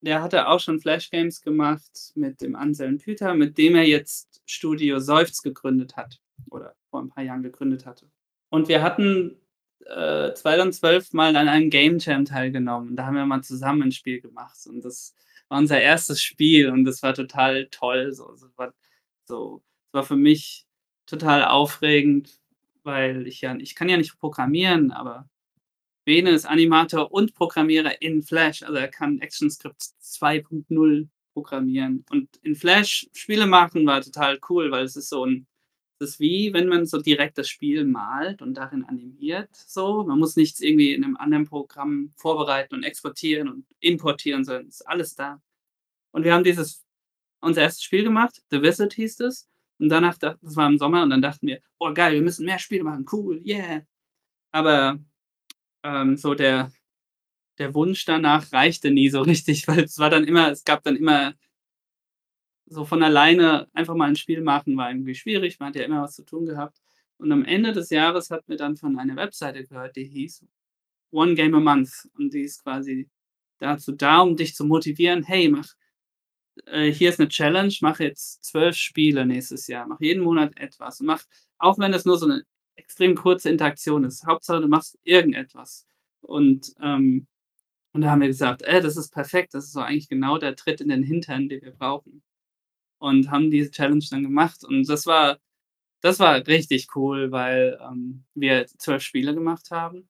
der 0.00 0.22
hatte 0.22 0.48
auch 0.48 0.60
schon 0.60 0.80
Flash 0.80 1.10
Games 1.10 1.40
gemacht 1.40 2.12
mit 2.14 2.40
dem 2.40 2.54
Anselm 2.54 2.98
Püter, 2.98 3.34
mit 3.34 3.58
dem 3.58 3.74
er 3.74 3.84
jetzt 3.84 4.42
Studio 4.46 5.00
Seufz 5.00 5.42
gegründet 5.42 5.96
hat 5.96 6.20
oder 6.50 6.76
vor 6.90 7.00
ein 7.00 7.08
paar 7.08 7.24
Jahren 7.24 7.42
gegründet 7.42 7.84
hatte. 7.86 8.08
Und 8.48 8.68
wir 8.68 8.82
hatten 8.82 9.40
äh, 9.86 10.32
2012 10.32 11.12
mal 11.12 11.34
an 11.34 11.48
einem 11.48 11.70
Game 11.70 11.98
Jam 11.98 12.24
teilgenommen. 12.24 12.94
Da 12.94 13.06
haben 13.06 13.16
wir 13.16 13.26
mal 13.26 13.42
zusammen 13.42 13.82
ein 13.82 13.92
Spiel 13.92 14.20
gemacht 14.20 14.58
und 14.66 14.84
das 14.84 15.16
war 15.48 15.58
unser 15.58 15.80
erstes 15.80 16.22
Spiel 16.22 16.70
und 16.70 16.84
das 16.84 17.02
war 17.02 17.14
total 17.14 17.66
toll. 17.70 18.12
So, 18.12 18.30
das 18.30 18.56
war, 18.56 18.72
so, 19.24 19.64
war 19.92 20.04
für 20.04 20.16
mich 20.16 20.66
total 21.06 21.44
aufregend, 21.44 22.40
weil 22.86 23.26
ich 23.26 23.42
ja, 23.42 23.54
ich 23.56 23.74
kann 23.74 23.88
ja 23.90 23.98
nicht 23.98 24.18
programmieren, 24.18 24.92
aber 24.92 25.28
Bene 26.06 26.30
ist 26.30 26.46
Animator 26.46 27.12
und 27.12 27.34
Programmierer 27.34 28.00
in 28.00 28.22
Flash. 28.22 28.62
Also 28.62 28.76
er 28.76 28.88
kann 28.88 29.20
ActionScript 29.20 29.82
2.0 30.00 31.08
programmieren. 31.34 32.04
Und 32.10 32.36
in 32.42 32.54
Flash 32.54 33.08
Spiele 33.12 33.46
machen 33.46 33.84
war 33.86 34.00
total 34.00 34.38
cool, 34.48 34.70
weil 34.70 34.84
es 34.84 34.96
ist 34.96 35.08
so 35.08 35.26
ein, 35.26 35.48
es 35.98 36.10
ist 36.10 36.20
wie, 36.20 36.52
wenn 36.52 36.68
man 36.68 36.86
so 36.86 37.00
direkt 37.00 37.38
das 37.38 37.48
Spiel 37.48 37.84
malt 37.84 38.40
und 38.40 38.54
darin 38.54 38.84
animiert. 38.84 39.50
So, 39.54 40.04
man 40.04 40.18
muss 40.20 40.36
nichts 40.36 40.60
irgendwie 40.60 40.94
in 40.94 41.04
einem 41.04 41.16
anderen 41.16 41.46
Programm 41.46 42.12
vorbereiten 42.16 42.76
und 42.76 42.84
exportieren 42.84 43.48
und 43.48 43.66
importieren, 43.80 44.44
sondern 44.44 44.68
es 44.68 44.80
ist 44.80 44.86
alles 44.88 45.16
da. 45.16 45.42
Und 46.12 46.22
wir 46.22 46.32
haben 46.34 46.44
dieses, 46.44 46.86
unser 47.40 47.62
erstes 47.62 47.82
Spiel 47.82 48.04
gemacht, 48.04 48.42
The 48.50 48.62
Visit 48.62 48.94
hieß 48.94 49.20
es. 49.20 49.48
Und 49.78 49.88
danach, 49.88 50.18
das 50.18 50.36
war 50.56 50.68
im 50.68 50.78
Sommer, 50.78 51.02
und 51.02 51.10
dann 51.10 51.22
dachten 51.22 51.46
wir, 51.46 51.60
oh 51.78 51.92
geil, 51.92 52.14
wir 52.14 52.22
müssen 52.22 52.46
mehr 52.46 52.58
Spiele 52.58 52.84
machen, 52.84 53.06
cool, 53.12 53.42
yeah. 53.44 53.82
Aber 54.52 54.98
ähm, 55.82 56.16
so 56.16 56.34
der, 56.34 56.72
der 57.58 57.74
Wunsch 57.74 58.04
danach 58.04 58.52
reichte 58.52 58.90
nie 58.90 59.10
so 59.10 59.20
richtig, 59.22 59.68
weil 59.68 59.84
es 59.84 59.98
war 59.98 60.10
dann 60.10 60.24
immer, 60.24 60.50
es 60.50 60.64
gab 60.64 60.82
dann 60.84 60.96
immer 60.96 61.34
so 62.66 62.84
von 62.84 63.02
alleine 63.02 63.68
einfach 63.72 63.94
mal 63.94 64.08
ein 64.08 64.16
Spiel 64.16 64.40
machen, 64.42 64.76
war 64.76 64.90
irgendwie 64.90 65.14
schwierig, 65.14 65.60
man 65.60 65.68
hat 65.68 65.76
ja 65.76 65.84
immer 65.84 66.02
was 66.02 66.16
zu 66.16 66.24
tun 66.24 66.46
gehabt. 66.46 66.80
Und 67.18 67.32
am 67.32 67.44
Ende 67.44 67.72
des 67.72 67.90
Jahres 67.90 68.30
hat 68.30 68.48
mir 68.48 68.56
dann 68.56 68.76
von 68.76 68.98
einer 68.98 69.16
Webseite 69.16 69.64
gehört, 69.64 69.96
die 69.96 70.04
hieß 70.04 70.44
One 71.12 71.34
Game 71.34 71.54
a 71.54 71.60
Month. 71.60 72.08
Und 72.18 72.34
die 72.34 72.42
ist 72.42 72.62
quasi 72.62 73.08
dazu 73.58 73.92
da, 73.92 74.20
um 74.20 74.36
dich 74.36 74.54
zu 74.54 74.64
motivieren, 74.64 75.22
hey, 75.22 75.48
mach, 75.48 75.68
äh, 76.66 76.90
hier 76.90 77.10
ist 77.10 77.20
eine 77.20 77.28
Challenge, 77.28 77.72
mach 77.80 78.00
jetzt 78.00 78.44
zwölf 78.44 78.76
Spiele 78.76 79.26
nächstes 79.26 79.66
Jahr, 79.66 79.86
mach 79.86 80.00
jeden 80.00 80.22
Monat 80.22 80.56
etwas. 80.58 81.00
Mach, 81.00 81.22
auch 81.58 81.78
wenn 81.78 81.92
das 81.92 82.04
nur 82.04 82.18
so 82.18 82.26
eine 82.26 82.42
extrem 82.76 83.14
kurze 83.14 83.50
Interaktion 83.50 84.04
ist. 84.04 84.26
Hauptsache, 84.26 84.60
du 84.60 84.68
machst 84.68 84.98
irgendetwas. 85.04 85.86
Und, 86.20 86.74
ähm, 86.80 87.26
und 87.92 88.02
da 88.02 88.10
haben 88.10 88.20
wir 88.20 88.28
gesagt, 88.28 88.62
ey, 88.62 88.80
das 88.80 88.96
ist 88.96 89.10
perfekt, 89.12 89.54
das 89.54 89.66
ist 89.66 89.72
so 89.72 89.80
eigentlich 89.80 90.08
genau 90.08 90.38
der 90.38 90.56
Tritt 90.56 90.80
in 90.80 90.88
den 90.88 91.02
Hintern, 91.02 91.48
den 91.48 91.62
wir 91.62 91.72
brauchen. 91.72 92.22
Und 92.98 93.30
haben 93.30 93.50
diese 93.50 93.70
Challenge 93.70 94.04
dann 94.10 94.22
gemacht. 94.22 94.64
Und 94.64 94.88
das 94.88 95.06
war, 95.06 95.38
das 96.02 96.20
war 96.20 96.46
richtig 96.46 96.88
cool, 96.96 97.32
weil 97.32 97.78
ähm, 97.82 98.24
wir 98.34 98.66
zwölf 98.66 99.02
Spiele 99.02 99.34
gemacht 99.34 99.70
haben. 99.70 100.08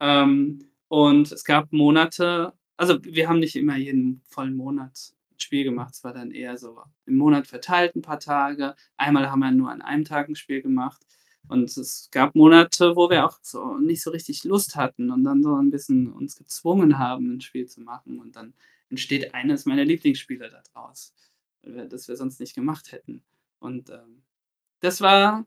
Ähm, 0.00 0.70
und 0.88 1.32
es 1.32 1.44
gab 1.44 1.72
Monate, 1.72 2.54
also 2.76 2.98
wir 3.04 3.28
haben 3.28 3.40
nicht 3.40 3.56
immer 3.56 3.76
jeden 3.76 4.22
vollen 4.28 4.56
Monat 4.56 5.14
Spiel 5.42 5.64
gemacht. 5.64 5.94
Es 5.94 6.04
war 6.04 6.12
dann 6.14 6.30
eher 6.32 6.56
so 6.58 6.82
im 7.06 7.16
Monat 7.16 7.46
verteilt 7.46 7.96
ein 7.96 8.02
paar 8.02 8.20
Tage. 8.20 8.74
Einmal 8.96 9.30
haben 9.30 9.40
wir 9.40 9.50
nur 9.52 9.70
an 9.70 9.82
einem 9.82 10.04
Tag 10.04 10.28
ein 10.28 10.36
Spiel 10.36 10.62
gemacht. 10.62 11.02
Und 11.48 11.64
es 11.76 12.08
gab 12.12 12.34
Monate, 12.34 12.94
wo 12.96 13.08
wir 13.10 13.24
auch 13.26 13.38
so 13.42 13.78
nicht 13.78 14.02
so 14.02 14.10
richtig 14.10 14.44
Lust 14.44 14.76
hatten 14.76 15.10
und 15.10 15.24
dann 15.24 15.42
so 15.42 15.54
'n 15.56 15.70
bisschen 15.70 16.12
uns 16.12 16.36
gezwungen 16.36 16.98
haben, 16.98 17.30
'n 17.36 17.40
Spiel 17.40 17.66
zu 17.66 17.80
machen 17.82 18.18
und 18.20 18.36
dann 18.36 18.54
entsteht 18.90 19.34
eines 19.34 19.64
meiner 19.66 19.84
Lieblingsspiele 19.84 20.50
da 20.50 20.62
draus, 20.72 21.14
äh, 21.62 21.86
das 21.88 22.08
wir 22.08 22.16
sonst 22.16 22.40
nicht 22.40 22.54
gemacht 22.54 22.92
hätten. 22.92 23.22
Und, 23.60 23.90
ähm, 23.90 24.22
das 24.80 25.00
war 25.02 25.46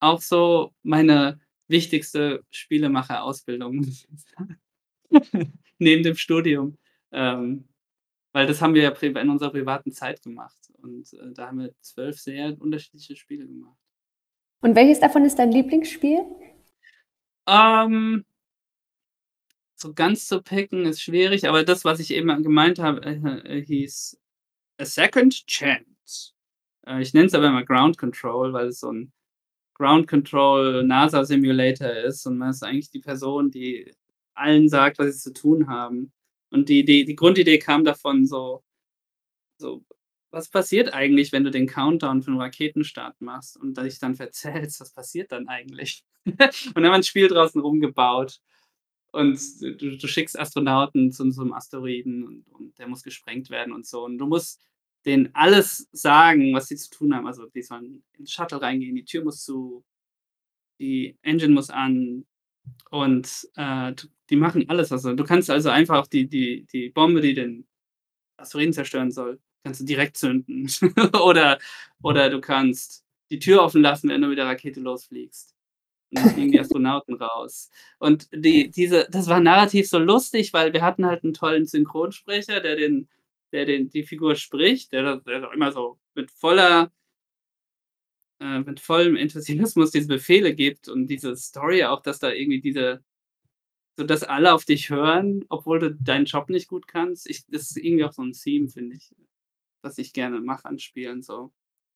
auch 0.00 0.20
so 0.22 0.74
meine 0.84 1.40
wichtigste 1.68 2.44
Spielemacher-Ausbildung. 2.50 3.86
Neben 5.78 6.02
dem 6.04 6.16
Studium, 6.16 6.78
ähm, 7.12 7.68
weil 8.38 8.46
das 8.46 8.62
haben 8.62 8.74
wir 8.74 8.82
ja 8.82 8.90
in 8.90 9.30
unserer 9.30 9.50
privaten 9.50 9.90
Zeit 9.90 10.22
gemacht 10.22 10.56
und, 10.80 11.12
äh, 11.12 11.32
da 11.34 11.48
haben 11.48 11.58
wir 11.58 11.74
12 11.80 12.20
sehr 12.20 12.56
unterschiedliche 12.60 13.16
Spiele 13.16 13.44
gemacht. 13.44 13.76
Und 14.60 14.76
welches 14.76 15.00
davon 15.00 15.24
ist 15.24 15.40
dein 15.40 15.50
Lieblingsspiel? 15.50 16.20
Ähm 17.48 18.24
so 19.80 19.94
ganz 19.94 20.26
zu 20.26 20.42
picken 20.42 20.86
ist 20.86 21.00
schwierig, 21.02 21.48
aber 21.48 21.62
das, 21.64 21.84
was 21.84 22.00
ich 22.00 22.12
eben, 22.12 22.42
gemeint 22.42 22.80
habe, 22.80 23.00
äh, 23.04 23.58
äh, 23.58 23.64
hieß 23.64 24.18
„A 24.78 24.84
Second 24.84 25.46
Chance“. 25.46 26.32
Äh, 26.86 27.00
ich 27.02 27.14
nenne 27.14 27.26
es 27.26 27.34
aber 27.34 27.46
immer 27.48 27.64
Ground 27.64 27.96
Control, 27.98 28.52
weil 28.52 28.68
es 28.68 28.80
so 28.80 28.88
'n 28.90 29.12
Ground 29.74 30.08
Control 30.08 30.84
NASA 30.84 31.24
Simulator 31.24 31.90
ist 31.92 32.26
und 32.26 32.38
man 32.38 32.50
ist 32.50 32.64
eigentlich 32.64 32.90
die 32.90 33.00
Person, 33.00 33.50
die 33.52 33.92
allen 34.34 34.68
sagt, 34.68 34.98
was 34.98 35.14
sie 35.14 35.32
zu 35.32 35.32
tun 35.32 35.68
haben. 35.68 36.12
Und 36.52 36.68
die 36.68 36.80
Idee 36.80 37.04
die 37.04 37.16
Grundidee 37.16 37.58
kam 37.58 37.84
davon 37.84 38.26
so 38.26 38.62
so: 39.60 39.84
Was 40.30 40.48
passiert 40.48 40.92
eigentlich, 40.94 41.32
wenn 41.32 41.44
du 41.44 41.50
den 41.50 41.66
Countdown 41.66 42.22
für 42.22 42.30
'n 42.30 42.40
Raketenstart 42.40 43.20
machst 43.20 43.56
und 43.56 43.76
dich 43.78 43.98
dann 43.98 44.14
verzählst? 44.16 44.80
Was 44.80 44.92
passiert 44.92 45.32
dann 45.32 45.48
eigentlich? 45.48 46.04
Und 46.26 46.38
dann 46.76 46.84
haben 46.86 46.92
wir 46.92 46.96
'n 46.96 47.02
Spiel 47.02 47.28
draußen 47.28 47.60
rum 47.60 47.80
gebaut 47.80 48.40
und 49.12 49.38
du 49.62 49.96
du 49.98 50.08
schickst 50.08 50.38
Astronauten 50.38 51.12
zu 51.12 51.30
so 51.32 51.42
'nem 51.44 51.52
Asteroiden 51.54 52.24
und 52.24 52.44
und 52.52 52.78
der 52.78 52.88
muss 52.88 53.02
gesprengt 53.02 53.50
werden 53.50 53.72
und 53.74 53.86
so. 53.86 54.04
Und 54.04 54.18
du 54.18 54.26
musst 54.26 54.60
denen 55.06 55.30
alles 55.34 55.88
sagen, 55.92 56.54
was 56.54 56.68
sie 56.68 56.76
zu 56.76 56.90
tun 56.90 57.14
haben. 57.14 57.26
Also, 57.26 57.46
die 57.48 57.62
sollen 57.62 58.04
ins 58.18 58.32
Shuttle 58.32 58.60
reingehen, 58.62 58.94
die 58.96 59.04
Tür 59.06 59.24
muss 59.24 59.44
zu, 59.44 59.84
die 60.80 61.16
Engine 61.22 61.54
muss 61.54 61.70
an 61.70 62.26
und, 62.90 63.48
äh, 63.56 63.92
die 64.30 64.36
machen 64.36 64.68
alles. 64.68 64.92
Also, 64.92 65.14
du 65.14 65.24
kannst 65.24 65.50
also 65.50 65.70
einfach 65.70 66.06
die 66.06 66.28
die 66.28 66.66
die 66.72 66.90
Bombe, 66.90 67.20
die 67.22 67.34
den 67.34 67.66
Asteroiden 68.38 68.72
zerstören 68.74 69.10
soll, 69.12 69.40
kannst 69.64 69.80
du 69.82 69.84
direkt 69.86 70.16
zünden. 70.18 70.68
Oder 71.24 71.58
oder 72.02 72.30
du 72.30 72.40
kannst 72.40 73.04
die 73.30 73.38
Tür 73.40 73.62
offen 73.64 73.82
lassen, 73.82 74.10
wenn 74.10 74.22
du 74.22 74.28
mit 74.28 74.38
der 74.38 74.46
Rakete 74.46 74.80
losfliegst. 74.80 75.54
Und 76.10 76.18
dann 76.20 76.30
fliegen 76.34 76.52
die 76.52 76.60
Astronauten 76.60 77.16
raus. 77.16 77.70
Und 78.00 78.28
die 78.34 78.70
diese 78.70 79.08
das 79.10 79.28
war 79.28 79.40
narrativ 79.40 79.88
so 79.88 79.98
lustig, 80.00 80.52
weil 80.54 80.72
wir 80.74 80.82
hatten 80.82 81.06
halt 81.06 81.24
'n 81.24 81.34
tollen 81.34 81.66
Synchronsprecher, 81.66 82.60
der 82.60 82.76
den 82.76 83.08
der 83.52 83.66
den 83.66 83.90
die 83.90 84.04
Figur 84.04 84.36
spricht, 84.36 84.92
der 84.92 85.18
der 85.18 85.52
immer 85.54 85.72
so 85.72 85.98
mit 86.14 86.30
voller 86.32 86.92
äh, 88.40 88.60
mit 88.60 88.80
vollem 88.80 89.16
Enthusiasmus 89.16 89.90
diese 89.92 90.08
Befehle 90.08 90.54
gibt 90.54 90.88
und 90.88 91.08
diese 91.08 91.36
Story 91.36 91.84
auch, 91.84 92.02
dass 92.02 92.18
da 92.20 92.30
irgendwie 92.32 92.60
diese 92.60 93.02
so 93.98 94.04
dass 94.04 94.22
alle 94.24 94.54
auf 94.54 94.64
dich 94.64 94.90
hören, 94.90 95.44
obwohl 95.50 95.80
du 95.80 95.94
deinen 95.94 96.26
Job 96.26 96.50
nicht 96.50 96.68
gut 96.68 96.88
kannst. 96.88 97.28
Ich 97.30 97.46
das 97.48 97.62
ist 97.70 97.76
irgendwie 97.78 98.04
auch 98.04 98.12
so 98.12 98.22
'n 98.22 98.32
Theme, 98.32 98.68
finde 98.70 98.96
ich, 98.96 99.14
was 99.82 99.98
ich 99.98 100.12
gerne 100.14 100.40
mache 100.40 100.66
an 100.66 100.78
Spielen 100.80 101.22
so. 101.22 101.52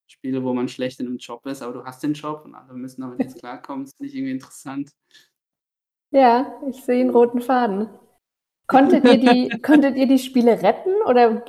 Spiele, 0.09 0.45
wo 0.45 0.55
man 0.55 0.69
schlecht 0.69 1.01
in 1.01 1.07
'nem 1.09 1.19
Job 1.19 1.47
ist, 1.47 1.63
aber 1.63 1.75
du 1.75 1.85
hast 1.85 2.03
den 2.03 2.15
Job 2.15 2.45
und 2.47 2.55
alle 2.57 2.75
müssen 2.75 3.03
damit 3.03 3.21
jetzt 3.21 3.39
klarkommen. 3.41 3.85
Das 3.87 3.95
finde 3.97 4.11
ich 4.11 4.17
irgendwie 4.17 4.33
interessant. 4.35 4.93
Ja, 6.15 6.61
ich 6.69 6.85
sehe 6.85 7.03
'n 7.03 7.11
roten 7.11 7.41
Faden. 7.41 7.89
Konntet 8.67 9.05
ihr 9.05 9.19
die 9.19 9.61
konntet 9.63 9.97
ihr 9.97 10.07
die 10.09 10.19
Spiele 10.19 10.63
retten 10.63 10.91
oder 11.09 11.43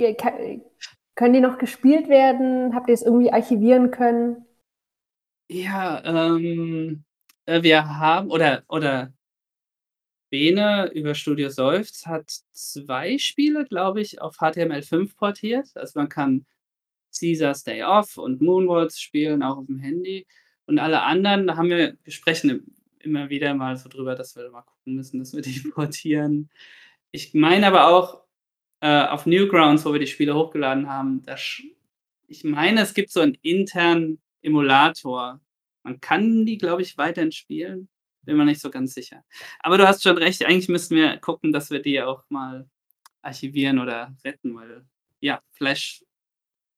können 1.16 1.34
die 1.34 1.42
noch 1.42 1.58
gespielt 1.58 2.10
werden? 2.10 2.76
Habt 2.76 2.90
ihr's 2.90 3.04
irgendwie 3.04 3.32
archivieren 3.34 3.92
können? 3.92 4.46
Ja, 5.50 6.02
ähm, 6.06 7.04
äh, 7.46 7.62
wir 7.64 7.86
haben 7.98 8.32
oder 8.32 8.64
oder 8.68 9.14
Bene 10.34 10.90
über 10.96 11.14
Studio 11.14 11.50
Seufz 11.50 12.08
hat 12.08 12.28
2 12.54 13.20
Spiele, 13.20 13.66
glaube 13.66 14.02
ich, 14.02 14.20
auf 14.20 14.38
HTML5 14.38 15.16
portiert. 15.16 15.68
Also, 15.76 16.00
man 16.00 16.10
kann 16.10 16.48
Caesar's 17.18 17.64
Day 17.64 17.84
Off 17.84 18.18
und 18.18 18.42
Moonwalls 18.42 19.00
spielen, 19.00 19.44
auch 19.44 19.58
auf'm 19.60 19.80
Handy. 19.80 20.26
Und 20.66 20.80
alle 20.80 21.04
anderen, 21.04 21.48
da 21.48 21.58
haben 21.58 21.70
wir 21.70 21.98
wir 22.04 22.14
sprechen 22.14 22.50
im 22.50 22.66
immer 23.00 23.30
wieder 23.30 23.54
mal 23.54 23.78
so 23.78 23.90
drüber, 23.90 24.16
dass 24.16 24.36
wir 24.36 24.50
mal 24.50 24.64
gucken 24.64 24.96
müssen, 24.96 25.20
dass 25.20 25.34
wir 25.36 25.42
die 25.44 25.60
portieren. 25.76 26.50
Ich 27.12 27.34
meine 27.36 27.68
aber 27.68 27.88
auch, 27.90 28.22
äh, 28.82 29.06
auf 29.08 29.26
Newgrounds, 29.28 29.86
wo 29.86 29.94
wir 29.94 30.00
die 30.02 30.08
Spiele 30.08 30.36
hochgeladen 30.36 30.90
haben, 30.90 31.24
da 31.26 31.36
ich 32.30 32.44
meine, 32.46 32.82
es 32.82 32.94
gibt 32.96 33.12
so 33.12 33.22
'n 33.22 33.38
internen 33.44 34.20
Emulator. 34.44 35.40
Man 35.84 36.00
kann 36.02 36.46
die, 36.46 36.58
glaube 36.58 36.82
ich, 36.84 36.98
weiterhin 36.98 37.32
spielen, 37.32 37.90
bin 38.24 38.38
mir 38.38 38.46
nicht 38.46 38.62
so 38.62 38.70
ganz 38.72 38.94
sicher. 38.94 39.24
Aber 39.60 39.78
du 39.78 39.88
hast 39.88 40.04
schon 40.04 40.18
recht, 40.18 40.46
eigentlich 40.46 40.70
müssten 40.70 40.96
wir 40.96 41.18
gucken, 41.18 41.52
dass 41.52 41.72
wir 41.72 41.82
die 41.82 42.02
auch 42.02 42.24
mal 42.30 42.70
archivieren 43.22 43.80
oder 43.80 44.16
retten, 44.26 44.56
weil 44.56 44.86
ja, 45.22 45.42
Flash 45.54 46.04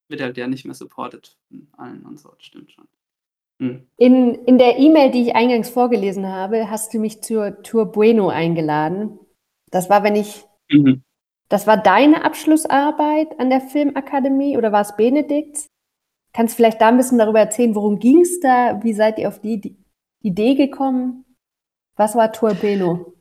wird 0.10 0.22
halt 0.22 0.38
ja 0.38 0.48
nicht 0.48 0.66
mehr 0.66 0.76
supported 0.76 1.38
von 1.50 1.68
allen 1.78 2.06
und 2.06 2.20
so, 2.20 2.30
das 2.30 2.46
stimmt 2.46 2.72
schon. 2.72 2.88
Mhm. 3.60 3.88
In 3.98 4.36
in 4.46 4.58
der 4.58 4.78
E-Mail, 4.78 5.12
die 5.12 5.24
ich 5.24 5.36
eingangs 5.36 5.70
vorgelesen 5.70 6.28
habe, 6.28 6.70
hast 6.70 6.94
du 6.94 7.00
mich 7.00 7.22
zur 7.24 7.64
Tour 7.64 7.92
Bueno 7.92 8.30
eingeladen. 8.30 9.20
Das 9.72 9.90
war, 9.90 10.04
wenn 10.04 10.16
ich 10.16 10.46
Mhm. 10.72 11.04
das 11.50 11.68
war 11.68 11.78
deine 11.78 12.26
Abschlussarbeit 12.26 13.40
an 13.40 13.50
der 13.50 13.62
Filmakademie 13.62 14.58
oder 14.58 14.72
war's 14.72 14.96
Benedikts? 14.98 15.68
Kannst 16.36 16.56
du 16.56 16.58
vielleicht 16.58 16.82
da 16.82 16.90
'n 16.90 16.98
bisschen 16.98 17.18
darüber 17.18 17.40
erzählen, 17.40 17.76
worum 17.76 17.98
ging's 17.98 18.42
da? 18.42 18.84
Wie 18.84 18.92
seid 18.94 19.18
ihr 19.20 19.30
auf 19.30 19.40
die 19.40 19.54
Id 19.54 19.76
Idee 20.22 20.56
gekommen? 20.56 21.24
Was 21.98 22.16
war 22.16 22.34
Tour 22.34 22.56
Bueno? 22.56 23.14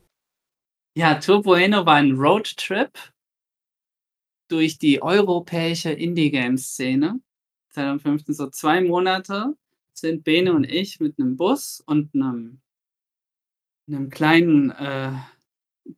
Ja, 0.97 1.15
Tour 1.19 1.41
Bueno 1.41 1.85
war 1.85 1.99
'n 1.99 2.13
Roadtrip 2.17 3.11
durch 4.51 4.77
die 4.77 5.01
europäische 5.01 5.89
Indie-Game-Szene. 5.91 7.19
2015, 7.71 8.33
so 8.35 8.47
2 8.49 8.79
Monate 8.81 9.55
sind 9.93 10.23
Bene 10.23 10.53
und 10.53 10.65
ich 10.65 10.99
mit 10.99 11.17
'nem 11.17 11.35
Bus 11.35 11.81
und 11.87 12.13
'nem 12.13 12.59
'nem 13.89 14.09
kleinen, 14.09 14.71
äh, 14.71 15.11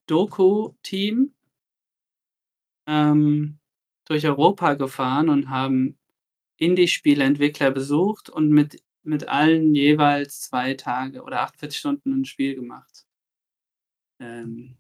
Doku-Team 0.07 1.33
ähm, 2.87 3.59
durch 4.05 4.25
Europa 4.25 4.73
gefahren 4.75 5.29
und 5.29 5.49
haben 5.49 5.96
Indie-Spieleentwickler 6.57 7.71
besucht 7.71 8.29
und 8.29 8.49
mit 8.49 8.81
mit 9.03 9.29
allen 9.29 9.73
jeweils 9.75 10.41
2 10.41 10.73
Tage 10.75 11.23
oder 11.23 11.41
48 11.41 11.79
Stunden 11.79 12.13
'n 12.13 12.25
Spiel 12.25 12.55
gemacht. 12.55 13.03
Ähm, 14.19 14.77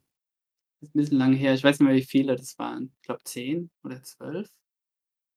ist 0.81 0.95
'n 0.95 0.99
bisschen 0.99 1.17
lange 1.19 1.35
her. 1.37 1.53
Ich 1.55 1.63
weiß 1.63 1.79
nicht 1.79 1.87
mehr, 1.87 1.97
wie 1.97 2.03
viele 2.05 2.35
das 2.35 2.59
waren. 2.59 2.91
Ich 3.01 3.07
glaube 3.07 3.23
10 3.25 3.71
oder 3.83 4.03
12. 4.03 4.49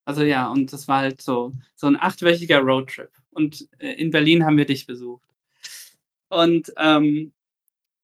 Also, 0.07 0.23
ja, 0.25 0.49
und 0.51 0.73
das 0.73 0.89
war 0.89 1.01
halt 1.01 1.23
so 1.23 1.53
so 1.77 1.87
'n 1.89 1.97
achtwöchiger 1.97 2.61
Roadtrip. 2.61 3.11
Und, 3.33 3.69
äh, 3.81 3.93
in 3.95 4.11
Berlin 4.13 4.45
haben 4.47 4.57
wir 4.59 4.67
dich 4.67 4.87
besucht. 4.87 5.23
Und, 6.33 6.73
ähm, 6.79 7.33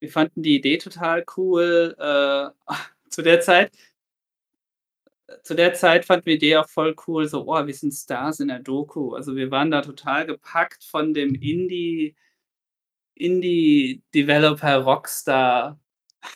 wir 0.00 0.10
fanden 0.10 0.42
die 0.42 0.56
Idee 0.56 0.78
total 0.78 1.24
cool. 1.36 1.96
Äh, 1.98 2.50
zu 3.10 3.22
der 3.22 3.40
Zeit 3.40 3.72
zu 5.42 5.54
der 5.54 5.74
Zeit 5.74 6.04
fanden 6.04 6.26
wir 6.26 6.38
die 6.38 6.56
auch 6.56 6.68
voll 6.68 6.94
cool, 7.06 7.26
so: 7.28 7.44
„Oh, 7.48 7.66
wir 7.66 7.74
sind 7.74 7.92
Stars 7.92 8.40
in 8.40 8.48
der 8.48 8.60
Doku.“ 8.60 9.14
Also, 9.14 9.36
wir 9.36 9.50
waren 9.50 9.70
da 9.70 9.82
total 9.82 10.26
gepackt 10.26 10.84
von 10.84 11.14
dem 11.14 11.34
Indie 11.34 12.14
Indie-Developer 13.18 14.76
Rockstar 14.84 15.78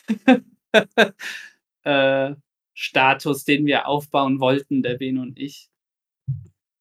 äh, 1.85 2.35
Status, 2.75 3.45
den 3.45 3.67
wir 3.67 3.87
aufbauen 3.89 4.41
wollten, 4.41 4.83
der 4.83 4.97
Bene 4.97 5.21
und 5.23 5.39
ich. 5.39 5.71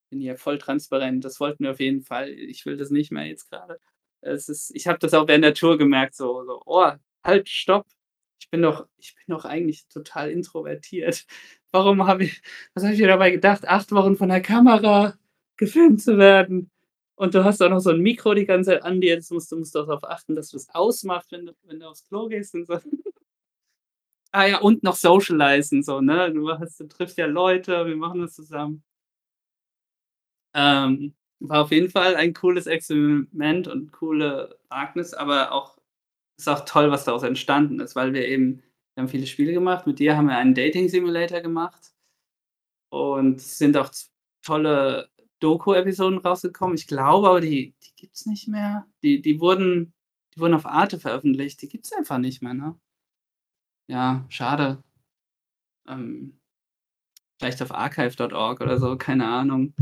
Bin 0.10 0.22
hier 0.22 0.38
voll 0.38 0.58
transparent. 0.58 1.24
Das 1.24 1.40
wollten 1.40 1.64
wir 1.64 1.72
auf 1.72 1.80
jeden 1.80 2.02
Fall. 2.02 2.30
Ich 2.32 2.66
will 2.66 2.78
das 2.78 2.90
nicht 2.90 3.12
mehr 3.12 3.26
jetzt 3.28 3.50
grade. 3.50 3.80
Es 4.22 4.50
ist 4.50 4.72
ich 4.76 4.88
habe 4.88 4.98
das 5.00 5.14
auch 5.14 5.28
während 5.28 5.44
der 5.44 5.54
Tour 5.54 5.78
gemerkt, 5.78 6.16
so 6.16 6.44
so: 6.46 6.62
„Oh, 6.66 6.92
halt, 7.24 7.48
stopp. 7.50 7.86
Ich 8.42 8.50
bin 8.50 8.62
doch 8.64 8.88
ich 8.98 9.16
bin 9.16 9.26
doch 9.36 9.46
eigentlich 9.46 9.88
total 9.88 10.32
introvertiert. 10.32 11.26
Warum 11.74 12.08
habe 12.08 12.24
ich 12.24 12.42
was 12.74 12.84
habe 12.84 12.94
ich 12.96 13.00
mir 13.00 13.08
dabei 13.08 13.30
gedacht, 13.32 13.68
8 13.68 13.92
Wochen 13.92 14.16
von 14.18 14.30
der 14.30 14.42
Kamera 14.42 15.14
gefilmt 15.58 16.02
zu 16.02 16.18
werden? 16.18 16.72
Und 17.16 17.36
du 17.36 17.44
hast 17.44 17.62
auch 17.62 17.70
noch 17.70 17.80
so 17.80 17.92
'n 17.92 18.00
Mikro 18.02 18.34
die 18.34 18.46
ganze 18.46 18.72
Zeit 18.72 18.84
an 18.84 19.02
dir. 19.02 19.10
Jetzt 19.16 19.32
musst 19.32 19.52
du 19.52 19.58
musst 19.58 19.76
du 19.76 19.80
darauf 19.80 20.04
achten, 20.04 20.36
dass 20.36 20.50
du's 20.50 20.68
ausmachst, 20.74 21.32
wenn 21.32 21.46
du 21.46 21.54
wenn 21.66 21.80
du 21.80 21.88
aufs 21.88 22.06
Klo 22.08 22.28
gehst 22.28 22.56
und 22.56 22.66
so.“ 22.66 22.80
Ah 24.34 24.46
ja, 24.46 24.60
und 24.60 24.84
noch 24.84 24.96
socialisen 24.96 25.82
so, 25.82 26.02
ne? 26.02 26.32
Du 26.32 26.48
hast 26.52 26.80
du 26.80 26.88
triffst 26.88 27.18
ja 27.18 27.26
Leute, 27.26 27.86
wir 27.88 27.96
machen 27.96 28.22
das 28.22 28.34
zusammen. 28.36 28.84
Ähm 30.56 31.14
War 31.40 31.62
auf 31.64 31.72
jeden 31.72 31.90
Fall 31.90 32.16
ein 32.16 32.34
cooles 32.34 32.68
Experiment 32.68 33.68
und 33.68 33.92
coole 33.94 34.58
Wagnis, 34.70 35.14
aber 35.14 35.52
auch 35.54 35.78
ist 36.38 36.50
auch 36.50 36.66
toll, 36.66 36.92
was 36.92 37.06
daraus 37.06 37.24
entstanden 37.24 37.80
ist, 37.82 37.96
weil 37.96 38.14
wir 38.14 38.28
eben 38.28 38.64
wir 39.00 39.04
haben 39.04 39.10
viele 39.10 39.28
Spiele 39.28 39.54
gemacht. 39.54 39.88
Mit 39.88 40.00
dir 40.00 40.18
haben 40.18 40.28
wir 40.28 40.36
einen 40.38 40.54
Dating 40.54 40.90
Simulator 40.90 41.40
gemacht 41.40 41.94
und 42.90 43.38
es 43.38 43.58
sind 43.58 43.78
auch 43.78 43.90
tolle 44.44 45.08
Doku-Episoden 45.40 46.20
rausgekommen. 46.20 46.76
Ich 46.76 46.86
glaube 46.86 47.30
aber, 47.30 47.40
die 47.40 47.74
die 47.82 47.96
gibt's 47.96 48.26
nicht 48.26 48.50
mehr. 48.50 48.86
Die 49.02 49.22
die 49.22 49.40
wurden 49.40 49.94
die 50.36 50.42
wurden 50.42 50.54
auf 50.54 50.66
Arte 50.66 51.00
veröffentlicht. 51.00 51.62
Die 51.62 51.70
gibt's 51.70 51.94
einfach 51.94 52.18
nicht 52.18 52.42
mehr, 52.42 52.54
ne? 52.54 52.76
Ja, 53.88 54.26
schade. 54.28 54.84
Ähm, 55.88 56.38
vielleicht 57.40 57.62
auf 57.62 57.74
archive.org 57.74 58.60
oder 58.60 58.78
so, 58.80 58.98
keine 58.98 59.26
Ahnung. 59.30 59.74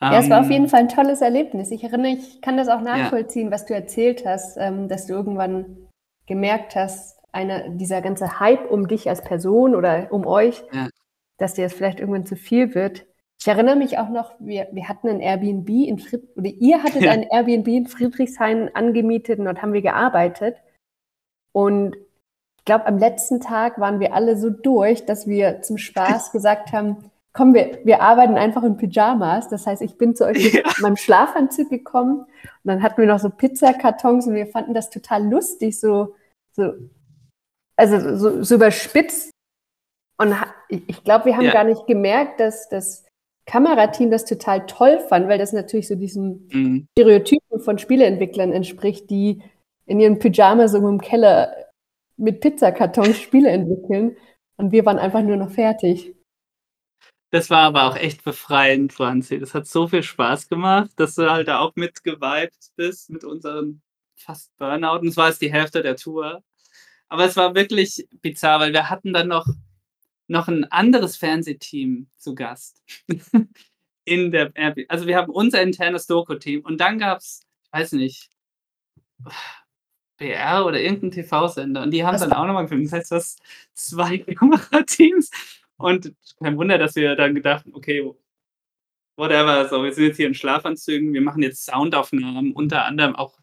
Ja, 0.00 0.18
es 0.18 0.30
war 0.30 0.40
auf 0.40 0.50
jeden 0.50 0.64
Ähm 0.64 0.70
Fall 0.70 0.80
'n 0.84 0.88
tolles 0.88 1.20
Erlebnis. 1.20 1.70
Ich 1.70 1.84
erinnere 1.84 2.12
ich 2.12 2.40
kann 2.40 2.56
das 2.56 2.68
auch 2.68 2.80
Ja. 2.80 2.96
nachvollziehen, 2.96 3.50
was 3.50 3.66
du 3.66 3.74
erzählt 3.74 4.24
hast, 4.24 4.56
ähm, 4.56 4.88
dass 4.88 5.06
du 5.06 5.12
irgendwann 5.12 5.90
gemerkt 6.26 6.74
hast, 6.76 7.21
einer 7.32 7.68
dieser 7.70 8.02
ganze 8.02 8.40
Hype 8.40 8.70
um 8.70 8.88
dich 8.88 9.08
als 9.08 9.22
Person 9.22 9.74
oder 9.74 10.08
um 10.12 10.26
euch, 10.26 10.62
Ja. 10.72 10.88
dass 11.38 11.54
dir 11.54 11.64
das 11.64 11.72
vielleicht 11.74 12.00
irgendwann 12.00 12.26
zu 12.26 12.36
viel 12.36 12.74
wird. 12.74 13.06
Ich 13.40 13.48
erinnere 13.48 13.76
mich 13.76 13.98
auch 13.98 14.08
noch, 14.10 14.34
wir 14.38 14.68
wir 14.72 14.88
hatten 14.88 15.08
'n 15.08 15.20
Airbnb 15.20 15.68
in 15.70 15.98
Fried 15.98 16.22
oder 16.36 16.50
ihr 16.50 16.82
hattet 16.82 17.02
Ja. 17.02 17.10
ein 17.12 17.24
Airbnb 17.24 17.68
in 17.68 17.86
Friedrichshain 17.88 18.70
angemietet 18.74 19.38
und 19.40 19.46
dort 19.46 19.62
haben 19.62 19.72
wir 19.72 19.82
gearbeitet. 19.82 20.56
Und 21.52 21.96
ich 22.58 22.64
glaube, 22.66 22.86
am 22.86 22.98
letzten 22.98 23.40
Tag 23.40 23.80
waren 23.80 24.00
wir 24.00 24.14
alle 24.14 24.36
so 24.38 24.50
durch, 24.50 25.06
dass 25.06 25.26
wir 25.26 25.62
zum 25.62 25.78
Spaß 25.78 26.32
gesagt 26.32 26.72
haben: 26.72 27.10
„Komm, 27.34 27.54
wir 27.54 27.80
wir 27.84 28.02
arbeiten 28.02 28.36
einfach 28.38 28.62
in 28.64 28.76
Pyjamas.“ 28.78 29.48
Das 29.48 29.66
heißt, 29.66 29.82
ich 29.82 29.98
bin 29.98 30.14
zu 30.16 30.26
euch 30.26 30.36
mit 30.54 30.64
Ja. 30.66 30.72
meinem 30.80 30.96
Schlafanzug 30.96 31.70
gekommen 31.70 32.20
und 32.20 32.28
dann 32.64 32.82
hatten 32.82 33.00
wir 33.02 33.08
noch 33.08 33.18
so 33.20 33.30
Pizzakartons 33.30 34.26
und 34.28 34.34
wir 34.34 34.46
fanden 34.48 34.74
das 34.74 34.90
total 34.90 35.24
lustig, 35.28 35.80
so 35.80 36.14
so 36.52 36.72
also, 37.76 38.16
so 38.16 38.42
so 38.42 38.54
überspitzt. 38.56 39.30
Und 40.18 40.34
ich 40.68 41.02
glaube, 41.04 41.26
wir 41.26 41.36
haben 41.36 41.46
Ja. 41.46 41.52
gar 41.52 41.64
nicht 41.64 41.86
gemerkt, 41.86 42.38
dass 42.40 42.68
das 42.68 43.04
Kamerateam 43.46 44.10
das 44.10 44.24
total 44.24 44.66
toll 44.66 45.00
fand, 45.08 45.28
weil 45.28 45.38
das 45.38 45.52
natürlich 45.52 45.88
so 45.88 45.96
diesen 45.96 46.48
Mhm. 46.52 46.86
Stereotypen 46.96 47.60
von 47.60 47.78
Spieleentwicklern 47.78 48.52
entspricht, 48.52 49.10
die 49.10 49.42
in 49.86 49.98
ihren 49.98 50.18
Pyjamas 50.20 50.74
irgendwo 50.74 50.92
im 50.92 51.00
Keller 51.00 51.52
mit 52.16 52.40
Pizzakartons 52.40 53.18
Spiele 53.18 53.50
entwickeln 53.50 54.16
und 54.58 54.70
wir 54.70 54.84
waren 54.86 54.98
einfach 54.98 55.22
nur 55.22 55.36
noch 55.36 55.50
fertig. 55.50 56.14
Das 57.32 57.50
war 57.50 57.62
aber 57.62 57.84
auch 57.88 57.96
echt 57.96 58.22
befreiend, 58.24 58.92
Franzi. 58.92 59.38
Das 59.40 59.54
hat 59.54 59.66
so 59.66 59.88
viel 59.88 60.02
Spaß 60.02 60.48
gemacht, 60.48 60.90
dass 60.96 61.14
du 61.16 61.28
halt 61.30 61.48
da 61.48 61.60
auch 61.60 61.72
mit 61.74 62.04
gewibed 62.04 62.70
bist 62.76 63.10
mit 63.10 63.24
unserem 63.24 63.80
fast 64.20 64.54
Burnout 64.58 65.00
und 65.00 65.08
es 65.08 65.16
war 65.16 65.28
jetzt 65.28 65.40
die 65.42 65.52
Hälfte 65.52 65.82
der 65.82 65.96
Tour. 65.96 66.42
Aber 67.12 67.26
es 67.26 67.36
war 67.36 67.54
wirklich 67.54 68.08
bizarr, 68.22 68.58
weil 68.60 68.72
wir 68.72 68.88
hatten 68.88 69.12
dann 69.12 69.28
noch 69.28 69.46
noch 70.28 70.48
'n 70.48 70.64
anderes 70.66 71.16
Fernsehteam 71.18 72.08
zu 72.18 72.34
Gast 72.34 72.82
in 74.06 74.32
der 74.32 74.52
Airb 74.56 74.78
also, 74.88 75.06
wir 75.06 75.16
haben 75.18 75.32
unser 75.32 75.62
internes 75.62 76.06
Doku-Team 76.06 76.62
und 76.62 76.80
dann 76.80 76.98
gab's, 76.98 77.42
ich 77.66 77.72
weiß 77.72 77.92
nicht 77.92 78.30
BR 80.20 80.66
oder 80.66 80.80
irgend 80.80 81.02
'n 81.04 81.10
TV-Sender 81.12 81.82
und 81.82 81.90
die 81.92 82.04
haben 82.04 82.12
Das 82.14 82.22
dann 82.22 82.32
auch 82.32 82.46
noch 82.46 82.54
mal 82.54 82.62
gefilmt. 82.62 82.86
Das 82.86 82.92
heißt, 82.92 83.10
du 83.12 83.16
hast 83.16 83.40
2 83.74 84.18
Kamerateams 84.38 85.30
und 85.76 86.12
kein 86.42 86.56
Wunder, 86.58 86.78
dass 86.78 86.94
wir 86.96 87.16
dann 87.16 87.34
gedacht 87.34 87.64
„Okay, 87.72 88.02
whatever, 89.16 89.68
so, 89.68 89.82
wir 89.84 89.92
sind 89.92 90.04
jetzt 90.06 90.16
hier 90.18 90.26
in 90.28 90.34
Schlafanzügen, 90.34 91.14
wir 91.14 91.22
machen 91.22 91.42
jetzt 91.42 91.66
Soundaufnahmen.“ 91.66 92.52
Unter 92.52 92.84
anderem 92.86 93.16
auch 93.16 93.38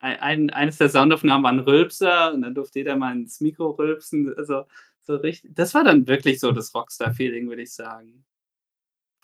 ein 0.00 0.50
eines 0.50 0.78
der 0.78 0.88
Soundaufnahmen 0.88 1.44
war 1.44 1.52
'n 1.52 1.58
Rülpser 1.60 2.32
und 2.32 2.42
dann 2.42 2.54
durfte 2.54 2.78
jeder 2.80 2.96
mal 2.96 3.12
ins 3.16 3.40
Mikro 3.40 3.70
rülpsen. 3.70 4.32
Also, 4.36 4.64
so 5.02 5.16
richt 5.16 5.44
das 5.50 5.74
war 5.74 5.84
dann 5.84 6.06
wirklich 6.06 6.40
so 6.40 6.52
das 6.52 6.74
Rockstar-Feeling, 6.74 7.48
würde 7.48 7.62
ich 7.62 7.72
sagen. 7.74 8.24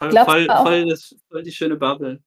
Voll 0.00 0.10
Glaubst 0.10 0.34
voll 0.34 0.50
voll 0.62 0.86
das 0.88 1.14
voll 1.30 1.42
die 1.42 1.52
schöne 1.52 1.76
Bubble. 1.76 2.20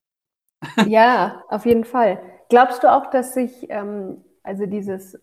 Ja, 0.88 1.44
auf 1.48 1.66
jeden 1.66 1.84
Fall. 1.84 2.20
Glaubst 2.48 2.82
du 2.82 2.92
auch, 2.92 3.10
dass 3.10 3.34
sich, 3.34 3.68
ähm 3.70 4.24
also, 4.44 4.64
dieses 4.66 5.18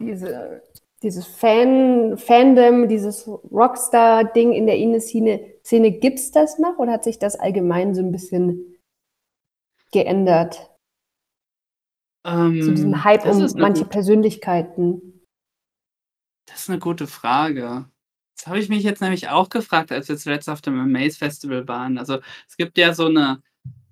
diese 0.00 0.62
dieses 1.02 1.26
Fan 1.26 2.16
Fandom, 2.18 2.88
dieses 2.88 3.26
Rockstar-Ding 3.28 4.52
in 4.52 4.66
der 4.66 4.76
Indie-Szene 4.76 5.40
Szene, 5.64 5.92
gibt's 5.92 6.30
das 6.30 6.58
noch 6.58 6.78
oder 6.78 6.92
hat 6.92 7.04
sich 7.04 7.18
das 7.18 7.36
allgemein 7.36 7.94
so 7.94 8.02
'n 8.02 8.12
bisschen 8.12 8.76
geändert? 9.92 10.69
Zu 12.62 12.72
diesem 12.72 12.92
Ähm, 12.92 13.04
Hype 13.04 13.24
um 13.26 13.38
manche 13.56 13.84
gut 13.84 13.90
Persönlichkeiten. 13.92 15.00
Das 16.48 16.62
ist 16.62 16.68
'ne 16.68 16.78
gute 16.78 17.06
Frage. 17.06 17.88
Das 18.36 18.46
habe 18.46 18.58
ich 18.58 18.68
mich 18.68 18.82
jetzt 18.82 19.02
nämlich 19.02 19.28
auch 19.28 19.48
gefragt, 19.50 19.92
als 19.92 20.08
wir 20.08 20.16
zuletzt 20.16 20.48
auf 20.48 20.60
dem 20.62 20.78
Amaze 20.80 21.18
Festival 21.18 21.66
waren. 21.68 21.98
Also, 21.98 22.18
es 22.48 22.56
gibt 22.56 22.78
ja 22.78 22.94
so 22.94 23.08
'ne 23.08 23.42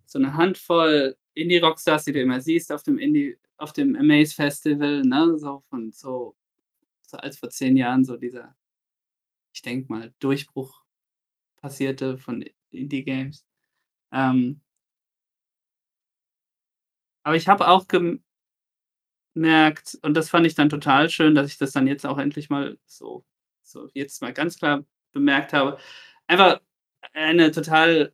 so 0.06 0.18
'ne 0.18 0.34
Handvoll 0.34 1.16
Indie-Rockstars, 1.34 2.04
die 2.04 2.12
du 2.12 2.20
immer 2.22 2.40
siehst 2.40 2.72
auf 2.72 2.82
dem 2.82 2.98
Indie 2.98 3.38
auf 3.58 3.72
dem 3.72 3.96
Amaze 3.96 4.34
Festival, 4.34 5.02
ne, 5.02 5.38
so 5.38 5.62
von 5.70 5.92
so 5.92 6.36
so 7.02 7.18
als 7.18 7.38
vor 7.38 7.50
10 7.50 7.76
Jahren 7.76 8.04
so 8.04 8.16
dieser, 8.18 8.56
ich 9.54 9.62
denke 9.62 9.92
mal, 9.92 10.14
Durchbruch 10.20 10.84
passierte 11.58 12.18
von 12.18 12.44
Indie-Games. 12.72 13.44
Ähm 14.12 14.60
aber 17.28 17.36
ich 17.36 17.48
habe 17.48 17.68
auch 17.68 17.88
gem 17.88 18.22
merkt 19.34 19.98
und 20.02 20.14
das 20.16 20.30
fand 20.30 20.46
ich 20.46 20.54
dann 20.54 20.68
total 20.68 21.10
schön, 21.10 21.34
dass 21.34 21.48
ich 21.48 21.58
das 21.58 21.72
dann 21.72 21.86
jetzt 21.86 22.06
auch 22.06 22.18
endlich 22.18 22.50
mal 22.50 22.78
so 22.86 23.24
so 23.62 23.88
jetzt 23.94 24.22
mal 24.22 24.32
ganz 24.32 24.58
klar 24.58 24.84
bemerkt 25.12 25.52
habe. 25.52 25.78
Einfach 26.26 26.60
eine 27.12 27.50
total 27.52 28.12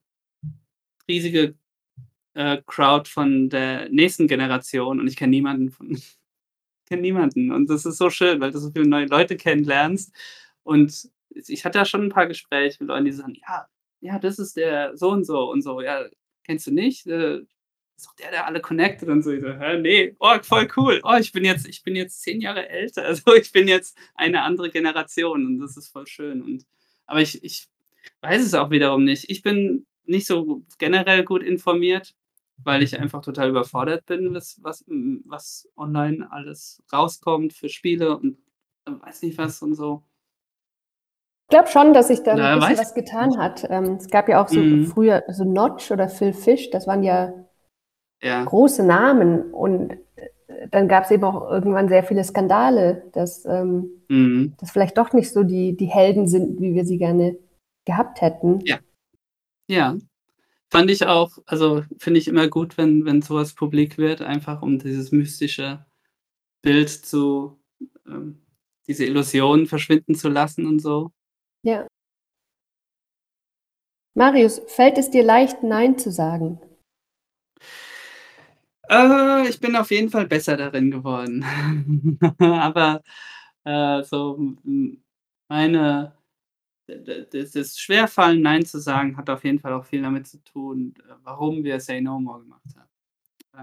riesige, 1.08 1.54
äh, 2.34 2.62
Crowd 2.66 3.10
von 3.10 3.50
der 3.50 3.88
nächsten 3.90 4.28
Generation 4.28 5.00
und 5.00 5.08
ich 5.08 5.16
kenne 5.16 5.30
niemanden 5.30 5.70
von 5.70 5.88
kenne 6.88 7.02
niemanden 7.02 7.52
und 7.52 7.70
das 7.70 7.86
ist 7.86 7.98
so 7.98 8.10
schön, 8.10 8.40
weil 8.40 8.52
du 8.52 8.58
so 8.60 8.70
viele 8.72 8.88
neue 8.88 9.06
Leute 9.06 9.36
kennenlernst 9.36 10.14
und 10.64 11.08
ich 11.30 11.64
hatte 11.64 11.78
da 11.80 11.86
schon 11.86 12.02
'n 12.04 12.10
paar 12.10 12.26
Gespräche 12.28 12.78
mit 12.82 12.88
Leuten, 12.90 13.06
die 13.06 13.12
sagen: 13.12 13.34
„Ja, 13.48 13.68
ja, 14.02 14.18
das 14.20 14.38
ist 14.40 14.56
der 14.56 14.96
so 14.98 15.10
und 15.10 15.24
so 15.26 15.50
und 15.50 15.62
so. 15.62 15.80
Ja, 15.82 16.06
kennst 16.44 16.66
du 16.68 16.72
nicht? 16.72 17.06
Äh, 17.08 17.42
ist 17.96 18.06
doch 18.06 18.14
der, 18.16 18.30
der 18.30 18.46
alle 18.46 18.60
connected“ 18.60 19.08
und 19.08 19.22
so. 19.22 19.32
Ich 19.32 19.40
so: 19.42 19.48
„Hä, 19.52 19.78
ne, 19.80 20.16
oh, 20.20 20.36
voll 20.42 20.68
cool. 20.76 21.00
Oh, 21.04 21.16
ich 21.18 21.32
bin 21.32 21.44
jetzt 21.44 21.66
ich 21.68 21.82
bin 21.82 21.96
jetzt 21.96 22.22
10 22.22 22.40
Jahre 22.40 22.68
älter. 22.68 23.04
Also, 23.06 23.34
ich 23.34 23.52
bin 23.52 23.68
jetzt 23.68 23.96
eine 24.14 24.42
andere 24.42 24.70
Generation 24.70 25.46
und 25.46 25.58
das 25.60 25.76
ist 25.76 25.88
voll 25.88 26.06
schön.“ 26.06 26.42
Und 26.42 26.66
aber 27.06 27.20
ich 27.22 27.42
ich 27.44 27.68
weiß 28.22 28.42
es 28.44 28.54
auch 28.54 28.70
wiederum 28.70 29.04
nicht. 29.04 29.30
Ich 29.30 29.42
bin 29.42 29.86
nicht 30.04 30.26
so 30.26 30.64
generell 30.78 31.24
gut 31.24 31.42
informiert, 31.42 32.14
weil 32.58 32.82
ich 32.82 32.98
einfach 33.00 33.22
total 33.22 33.50
überfordert 33.50 34.06
bin, 34.06 34.34
was 34.34 34.58
was 34.62 34.84
was 35.26 35.68
online 35.76 36.30
alles 36.32 36.82
rauskommt 36.92 37.52
für 37.54 37.68
Spiele 37.68 38.16
und, 38.18 38.38
äh, 38.86 38.92
weiß 38.92 39.22
nicht 39.22 39.38
was 39.38 39.62
und 39.62 39.74
so. 39.74 40.04
Ich 41.50 41.50
glaube 41.50 41.68
schon, 41.68 41.92
dass 41.92 42.08
sich 42.08 42.22
da 42.22 42.32
'n 42.32 42.38
Na, 42.38 42.54
bisschen 42.54 42.78
was 42.78 42.94
getan 42.94 43.38
hat. 43.38 43.66
Ähm, 43.68 43.96
es 44.00 44.08
gab 44.08 44.28
ja 44.30 44.42
auch 44.42 44.48
so 44.48 44.60
Mhm. 44.62 44.86
früher 44.86 45.22
so 45.28 45.44
Notch 45.44 45.90
oder 45.90 46.08
Phil 46.08 46.32
Fish, 46.32 46.70
das 46.70 46.86
waren 46.86 47.02
ja 47.02 47.43
Ja. 48.24 48.44
große 48.44 48.84
Namen 48.84 49.52
und, 49.52 49.92
äh, 50.16 50.68
dann 50.70 50.88
gab's 50.88 51.10
eben 51.12 51.24
auch 51.24 51.50
irgendwann 51.50 51.88
sehr 51.88 52.02
viele 52.04 52.24
Skandale, 52.24 53.04
dass, 53.12 53.44
ähm 53.46 53.90
Mhm. 54.08 54.54
dass 54.60 54.70
vielleicht 54.70 54.98
doch 54.98 55.12
nicht 55.14 55.32
so 55.32 55.42
die 55.44 55.76
die 55.76 55.86
Helden 55.86 56.28
sind, 56.28 56.60
wie 56.60 56.74
wir 56.74 56.84
sie 56.86 56.98
gerne 56.98 57.38
gehabt 57.86 58.20
hätten. 58.22 58.60
Ja. 58.64 58.78
Ja. 59.68 59.96
Fand 60.70 60.90
ich 60.90 61.06
auch 61.06 61.38
also, 61.46 61.82
finde 61.98 62.20
ich 62.20 62.28
immer 62.28 62.48
gut, 62.48 62.78
wenn 62.78 63.04
wenn 63.06 63.22
so 63.22 63.34
was 63.36 63.54
publik 63.54 63.98
wird, 63.98 64.22
einfach 64.22 64.62
um 64.62 64.78
dieses 64.78 65.12
mystische 65.12 65.86
Bild 66.62 66.90
zu 66.90 67.58
ähm, 68.08 68.42
diese 68.88 69.04
Illusion 69.06 69.66
verschwinden 69.66 70.14
zu 70.14 70.28
lassen 70.28 70.66
und 70.66 70.80
so. 70.80 71.10
Ja. 71.62 71.86
Marius, 74.16 74.60
fällt 74.68 74.98
es 74.98 75.10
dir 75.10 75.24
leicht, 75.24 75.62
nein 75.64 75.98
zu 75.98 76.10
sagen? 76.12 76.60
Äh, 78.88 79.48
ich 79.48 79.60
bin 79.60 79.76
auf 79.76 79.90
jeden 79.90 80.10
Fall 80.10 80.26
besser 80.26 80.56
darin 80.56 80.90
geworden. 80.90 81.44
Aber, 82.38 83.02
äh, 83.64 84.02
so, 84.04 84.38
meine 85.48 86.12
das 86.88 87.52
das 87.52 87.78
Schwerfallen, 87.78 88.42
nein 88.42 88.66
zu 88.66 88.78
sagen, 88.80 89.16
hat 89.16 89.30
auf 89.30 89.44
jeden 89.44 89.60
Fall 89.60 89.72
auch 89.74 89.84
viel 89.86 90.02
damit 90.02 90.26
zu 90.28 90.42
tun, 90.44 90.94
äh, 91.08 91.14
warum 91.24 91.64
wir 91.64 91.80
„Say 91.80 92.00
No 92.02 92.20
More“ 92.20 92.40
gemacht 92.42 92.62
haben. 92.76 92.88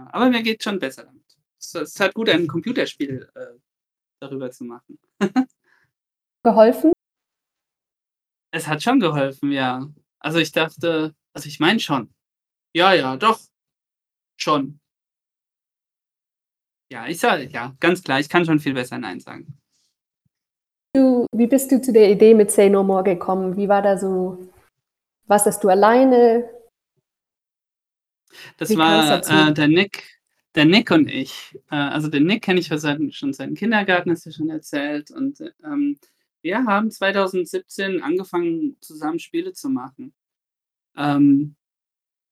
Äh, 0.08 0.10
aber 0.14 0.30
mir 0.30 0.44
geht's 0.44 0.64
schon 0.66 0.80
besser 0.80 1.06
damit. 1.06 1.24
Es 1.60 1.76
es 1.76 1.94
tat 1.96 2.14
gut, 2.16 2.30
ein 2.30 2.48
Computerspiel, 2.48 3.30
äh, 3.36 3.60
darüber 4.22 4.52
zu 4.52 4.66
machen. 4.66 5.00
Geholfen? 6.46 6.94
Es 8.54 8.68
hat 8.68 8.84
schon 8.84 9.00
geholfen, 9.00 9.52
ja. 9.52 9.88
Also, 10.20 10.40
ich 10.40 10.52
dachte 10.52 11.16
also, 11.34 11.48
ich 11.48 11.60
meine 11.62 11.80
schon. 11.80 12.14
Ja, 12.74 12.94
ja, 12.94 13.18
doch. 13.18 13.40
Schon. 14.38 14.81
Ja, 16.92 17.08
ich 17.08 17.20
sage 17.20 17.48
ja, 17.48 17.74
ganz 17.80 18.04
klar, 18.04 18.20
ich 18.20 18.28
kann 18.28 18.46
schon 18.46 18.60
viel 18.60 18.74
besser 18.74 18.98
nein 18.98 19.22
sagen. 19.22 19.58
Du, 20.94 21.26
wie 21.34 21.48
bist 21.48 21.72
du 21.72 21.82
zu 21.82 21.94
der 21.94 22.12
Idee 22.12 22.34
mit 22.34 22.52
Say 22.52 22.70
No 22.70 22.84
More 22.84 23.04
gekommen? 23.04 23.56
Wie 23.56 23.70
war 23.70 23.82
da 23.82 23.98
so 23.98 24.38
warst 25.26 25.46
das 25.46 25.62
du 25.62 25.70
alleine? 25.70 26.50
Das 28.58 28.70
Wie 28.70 28.78
war, 28.78 29.20
äh, 29.20 29.54
der 29.54 29.70
Nick 29.70 30.22
der 30.56 30.66
Nick 30.66 30.92
und 30.92 31.10
ich. 31.10 31.58
Äh, 31.70 31.76
also 31.76 32.10
den 32.10 32.26
Nick 32.26 32.44
kenne 32.44 32.60
ich 32.60 32.68
seit 32.68 33.00
schon 33.16 33.32
seit 33.32 33.48
dem 33.48 33.56
Kindergarten, 33.56 34.12
hast 34.12 34.26
du 34.26 34.32
schon 34.34 34.50
erzählt. 34.50 35.12
Und, 35.12 35.40
ähm, 35.64 35.98
wir 36.42 36.66
haben 36.66 36.92
2017 36.92 38.04
angefangen, 38.04 38.76
zusammen 38.82 39.20
Spiele 39.20 39.54
zu 39.54 39.70
machen. 39.70 40.14
Ähm, 40.98 41.56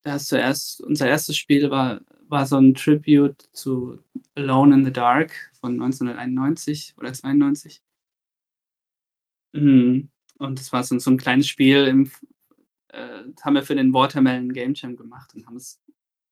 da 0.02 0.16
ist 0.16 0.28
zuerst 0.28 0.82
unser 0.82 1.08
erstes 1.08 1.36
Spiel 1.36 1.70
war 1.70 2.00
war 2.30 2.46
so 2.46 2.56
'n 2.58 2.74
Tribute 2.74 3.48
zu 3.52 3.98
„Alone 4.36 4.74
in 4.76 4.84
the 4.84 4.92
Dark“ 4.92 5.32
von 5.60 5.76
1991 5.76 6.94
oder 6.98 7.12
92. 7.12 7.80
Mhm. 9.54 10.10
Und 10.38 10.58
das 10.58 10.72
war 10.72 10.82
so 10.84 10.98
so 10.98 11.10
'n 11.10 11.16
kleines 11.18 11.48
Spiel 11.48 11.86
im 11.86 12.10
äh, 12.90 13.24
haben 13.44 13.54
wir 13.54 13.62
für 13.64 13.74
den 13.76 13.94
Watermelon 13.94 14.52
Game 14.52 14.74
Jam 14.74 14.96
gemacht 14.96 15.34
und 15.34 15.46
haben 15.46 15.56
es 15.56 15.80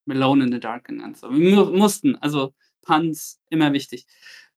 „Alone 0.09 0.45
in 0.47 0.53
the 0.53 0.61
Dark“ 0.61 0.87
genannt. 0.87 1.19
So, 1.19 1.31
wir 1.33 1.57
mu 1.57 1.67
mussten, 1.77 2.17
also 2.17 2.55
Puns, 2.83 3.41
immer 3.51 3.73
wichtig. 3.75 4.07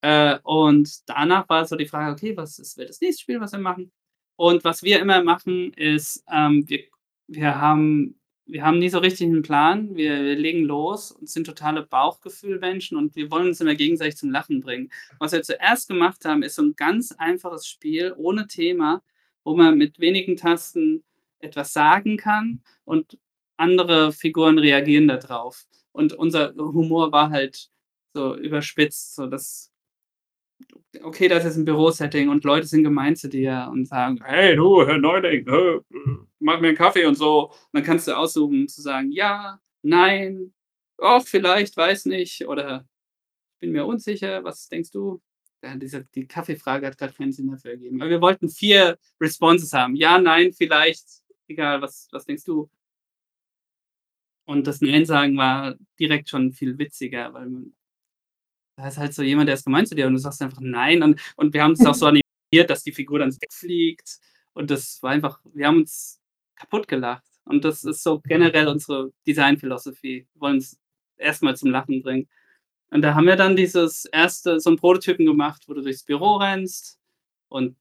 Äh, 0.01 0.39
und 0.43 1.09
danach 1.09 1.49
war 1.49 1.65
so 1.65 1.75
die 1.77 1.87
Frage: 1.87 2.13
„Okay, 2.13 2.37
was 2.37 2.59
ist 2.59 2.77
wird 2.77 2.89
das 2.89 3.01
nächste 3.01 3.23
Spiel, 3.23 3.41
was 3.41 3.53
wir 3.53 3.59
machen?“ 3.59 3.91
Und 4.37 4.63
was 4.65 4.83
wir 4.83 4.99
immer 5.01 5.23
machen, 5.23 5.73
ist, 5.75 6.23
ähm, 6.31 6.69
wir 6.69 6.81
wir 7.29 7.59
haben 7.61 8.15
wir 8.51 8.63
haben 8.65 8.79
nie 8.79 8.89
so 8.89 8.99
richtig 8.99 9.27
'n 9.29 9.41
Plan. 9.43 9.95
Wir 9.95 10.23
wir 10.23 10.35
legen 10.35 10.65
los 10.65 11.11
und 11.11 11.29
sind 11.29 11.45
totale 11.47 11.83
Bauchgefühl-Menschen 11.85 12.97
und 12.97 13.15
wir 13.15 13.31
wollen 13.31 13.47
uns 13.47 13.61
immer 13.61 13.75
gegenseitig 13.75 14.17
zum 14.17 14.31
Lachen 14.31 14.61
bringen. 14.61 14.91
Was 15.19 15.31
wir 15.33 15.43
zuerst 15.43 15.87
gemacht 15.89 16.25
haben, 16.25 16.43
ist 16.43 16.55
so 16.55 16.61
'n 16.63 16.75
ganz 16.75 17.13
einfaches 17.13 17.67
Spiel 17.67 18.13
ohne 18.17 18.47
Thema, 18.47 19.03
wo 19.43 19.55
man 19.55 19.77
mit 19.77 19.99
wenigen 19.99 20.37
Tasten 20.37 21.03
etwas 21.39 21.73
sagen 21.73 22.17
kann 22.17 22.61
und 22.85 23.17
andere 23.57 24.11
Figuren 24.13 24.59
reagieren 24.59 25.07
da 25.07 25.17
drauf. 25.17 25.65
Und 25.93 26.13
unser 26.13 26.53
Humor 26.55 27.11
war 27.11 27.29
halt 27.31 27.69
so 28.13 28.35
überspitzt, 28.37 29.15
so 29.15 29.27
dass 29.27 29.70
okay, 31.03 31.27
das 31.27 31.45
ist 31.45 31.57
'n 31.57 31.65
Bürosetting 31.65 32.29
und 32.29 32.43
Leute 32.43 32.67
sind 32.67 32.83
gemein 32.83 33.15
zu 33.15 33.29
dir 33.29 33.69
und 33.71 33.85
sagen: 33.87 34.19
„Hey 34.23 34.55
du, 34.55 34.85
Herr 34.85 34.97
Neuling, 34.97 35.47
äh, 35.47 35.79
mach 36.39 36.59
mir 36.61 36.69
'n 36.69 36.75
Kaffee“ 36.75 37.05
und 37.05 37.15
so. 37.15 37.47
Und 37.49 37.53
dann 37.73 37.83
kannst 37.83 38.07
du 38.07 38.17
aussuchen 38.17 38.67
zu 38.67 38.81
sagen: 38.81 39.11
„Ja, 39.11 39.59
nein, 39.83 40.53
ach, 41.01 41.23
vielleicht, 41.25 41.77
weiß 41.77 42.05
nicht“ 42.05 42.47
oder 42.47 42.85
„Bin 43.61 43.71
mir 43.73 43.85
unsicher, 43.85 44.43
was 44.43 44.69
denkst 44.69 44.91
du?“ 44.91 45.21
Ja, 45.63 45.75
diese 45.77 46.05
die 46.15 46.27
Kaffeefrage 46.27 46.87
hat 46.87 46.97
grad 46.99 47.15
keinen 47.17 47.33
Sinn 47.33 47.49
dafür 47.51 47.71
ergeben. 47.71 48.01
Aber 48.01 48.11
wir 48.11 48.21
wollten 48.21 48.49
4 48.49 48.97
Responses 49.21 49.73
haben. 49.73 49.95
Ja, 49.95 50.19
nein, 50.19 50.53
vielleicht, 50.53 51.05
egal, 51.47 51.81
was 51.81 52.09
was 52.11 52.25
denkst 52.25 52.45
du? 52.45 52.69
Und 54.47 54.67
das 54.67 54.81
Nein 54.81 55.05
sagen 55.05 55.37
war 55.37 55.75
direkt 55.99 56.29
schon 56.29 56.51
viel 56.51 56.77
witziger, 56.77 57.33
weil 57.33 57.47
man 57.49 57.73
da 58.81 58.87
ist 58.89 58.97
halt 58.97 59.13
so 59.13 59.23
jemand, 59.23 59.47
der 59.47 59.55
ist 59.55 59.65
gemein 59.65 59.85
zu 59.85 59.95
dir 59.95 60.07
und 60.07 60.13
du 60.13 60.19
sagst 60.19 60.41
einfach 60.41 60.59
„Nein“ 60.61 61.03
und 61.03 61.19
und 61.37 61.53
wir 61.53 61.63
haben 61.63 61.73
es 61.73 61.85
auch 61.85 61.95
so 61.95 62.05
animiert, 62.07 62.69
dass 62.69 62.83
die 62.83 62.91
Figur 62.93 63.19
dann 63.19 63.31
wegfliegt 63.41 64.19
und 64.53 64.71
das 64.71 65.01
war 65.03 65.11
einfach 65.11 65.39
wir 65.53 65.67
haben 65.67 65.77
uns 65.79 66.19
kaputtgelacht. 66.55 67.23
Und 67.45 67.65
das 67.65 67.83
ist 67.85 68.03
so 68.03 68.21
generell 68.21 68.67
unsere 68.67 69.11
Designphilosophie. 69.27 70.27
Wir 70.33 70.41
wollen's 70.41 70.77
erst 71.17 71.43
mal 71.43 71.55
zum 71.57 71.71
Lachen 71.71 72.01
bringen. 72.03 72.27
Und 72.91 73.01
da 73.03 73.15
haben 73.15 73.27
wir 73.27 73.35
dann 73.37 73.55
dieses 73.57 74.05
erste 74.05 74.59
so 74.61 74.69
'n 74.71 74.77
Prototypen 74.77 75.25
gemacht, 75.27 75.63
wo 75.67 75.73
du 75.75 75.81
durchs 75.83 76.03
Büro 76.05 76.37
rennst 76.37 76.99
und 77.49 77.77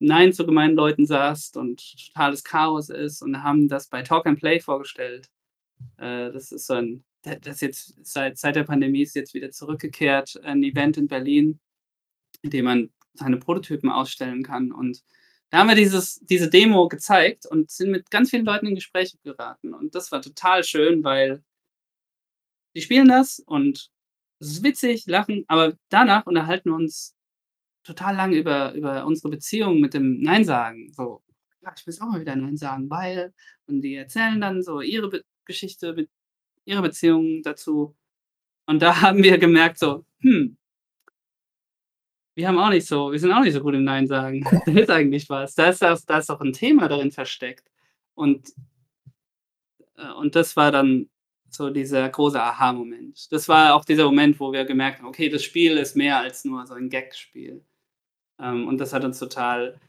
Nein 0.00 0.32
zu 0.34 0.46
gemeinen 0.46 0.76
Leuten 0.76 1.06
sagst 1.06 1.56
und 1.58 1.82
totales 2.08 2.44
Chaos 2.44 2.90
ist 2.90 3.22
und 3.22 3.42
haben 3.44 3.68
das 3.68 3.88
bei 3.88 4.02
Talk 4.02 4.26
and 4.26 4.38
Play 4.40 4.60
vorgestellt. 4.60 5.28
Äh, 5.98 6.32
das 6.32 6.52
ist 6.52 6.66
so 6.68 6.74
'n 6.76 6.98
d 7.00 7.04
das 7.42 7.60
jetzt 7.60 7.94
seit 8.04 8.38
seit 8.38 8.56
der 8.56 8.64
Pandemie 8.64 9.02
ist 9.02 9.16
jetzt 9.16 9.34
wieder 9.34 9.50
zurückgekehrt, 9.50 10.40
ein 10.44 10.62
Event 10.62 10.96
in 10.96 11.08
Berlin, 11.08 11.60
in 12.42 12.50
dem 12.50 12.66
man 12.66 12.90
seine 13.14 13.38
Prototypen 13.38 13.90
ausstellen 13.90 14.42
kann. 14.44 14.72
Und 14.72 15.02
da 15.50 15.58
haben 15.58 15.68
wir 15.68 15.76
dieses 15.76 16.20
diese 16.20 16.50
Demo 16.50 16.88
gezeigt 16.88 17.46
und 17.46 17.70
sind 17.70 17.90
mit 17.92 18.10
ganz 18.10 18.30
vielen 18.30 18.46
Leuten 18.46 18.66
in 18.66 18.76
Gespräche 18.76 19.18
geraten. 19.24 19.74
Und 19.74 19.94
das 19.94 20.12
war 20.12 20.22
total 20.22 20.64
schön, 20.64 21.04
weil 21.04 21.42
die 22.74 22.82
spielen 22.82 23.08
das 23.08 23.40
und 23.40 23.90
es 24.38 24.48
ist 24.48 24.62
witzig, 24.62 25.06
lachen, 25.06 25.44
aber 25.48 25.74
danach 25.88 26.26
unterhalten 26.26 26.70
wir 26.70 26.76
uns 26.76 27.14
total 27.84 28.16
lang 28.16 28.32
über 28.32 28.74
über 28.74 29.06
unsere 29.06 29.30
Beziehung 29.30 29.80
mit 29.80 29.94
dem 29.94 30.20
Nein 30.20 30.44
sagen. 30.44 30.92
So: 30.94 31.22
„Ja, 31.62 31.74
ich 31.76 31.86
muss 31.86 32.00
auch 32.00 32.08
mal 32.08 32.20
wieder 32.20 32.36
Nein 32.36 32.56
sagen, 32.58 32.90
weil“ 32.90 33.34
und 33.66 33.82
die 33.82 33.94
erzählen 33.96 34.40
dann 34.40 34.62
so 34.62 34.80
ihre 34.82 35.10
Be 35.10 35.24
Geschichte 35.46 35.94
mit 35.94 36.10
ihrer 36.66 36.82
Beziehung 36.82 37.42
dazu. 37.44 37.96
Und 38.66 38.82
da 38.82 39.00
haben 39.02 39.22
wir 39.24 39.38
gemerkt 39.38 39.78
so: 39.78 40.04
„Hm“ 40.20 40.56
„wir 42.36 42.48
haben 42.48 42.58
auch 42.58 42.68
nicht 42.68 42.86
so 42.86 43.10
wir 43.12 43.18
sind 43.18 43.32
auch 43.32 43.40
nicht 43.40 43.54
so 43.54 43.60
gut 43.62 43.74
im 43.74 43.84
Nein 43.84 44.06
sagen. 44.06 44.44
Da 44.66 44.72
ist 44.80 44.90
eigentlich 44.90 45.28
was. 45.30 45.54
Da 45.54 45.70
ist 45.70 45.80
das 45.82 46.04
da 46.04 46.18
ist 46.18 46.30
auch 46.30 46.40
'n 46.42 46.52
Thema 46.52 46.86
darin 46.88 47.10
versteckt.“ 47.10 47.64
Und 48.14 48.50
äh, 49.96 50.10
und 50.12 50.34
das 50.36 50.56
war 50.56 50.70
dann 50.72 51.08
so 51.50 51.70
dieser 51.70 52.08
große 52.08 52.40
Aha-Moment. 52.42 53.30
Das 53.32 53.48
war 53.48 53.74
auch 53.74 53.84
dieser 53.84 54.04
Moment, 54.04 54.38
wo 54.40 54.52
wir 54.52 54.64
gemerkt 54.64 54.98
haben: 55.00 55.08
„Okay, 55.08 55.28
das 55.28 55.42
Spiel 55.44 55.76
ist 55.78 55.96
mehr 55.96 56.18
als 56.18 56.44
nur 56.44 56.66
so 56.66 56.74
'n 56.74 56.90
Gag-Spiel.“ 56.90 57.64
Ähm, 58.40 58.68
und 58.68 58.78
das 58.80 58.92
hat 58.94 59.04
uns 59.04 59.18
total 59.18 59.80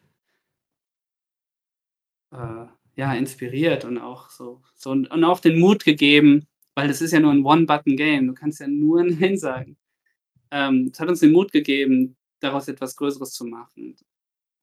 äh, 2.31 2.65
ja, 2.95 3.13
inspiriert 3.13 3.85
und 3.85 3.97
auch 3.99 4.29
so 4.29 4.61
so 4.75 4.91
und 4.91 5.11
auch 5.23 5.39
den 5.39 5.59
Mut 5.59 5.83
gegeben, 5.85 6.47
weil 6.77 6.87
das 6.89 7.01
ist 7.01 7.11
ja 7.13 7.19
nur 7.19 7.33
'n 7.33 7.43
One-Button-Game. 7.45 8.27
Du 8.27 8.35
kannst 8.35 8.61
ja 8.61 8.67
nur 8.67 9.03
Nein 9.31 9.37
sagen. 9.37 9.77
Ähm, 10.51 10.91
es 10.93 10.99
hat 10.99 11.09
uns 11.09 11.21
den 11.21 11.33
Mut 11.33 11.51
gegeben, 11.53 12.17
daraus 12.41 12.67
etwas 12.69 12.95
Größeres 12.97 13.33
zu 13.33 13.45
machen. 13.45 13.95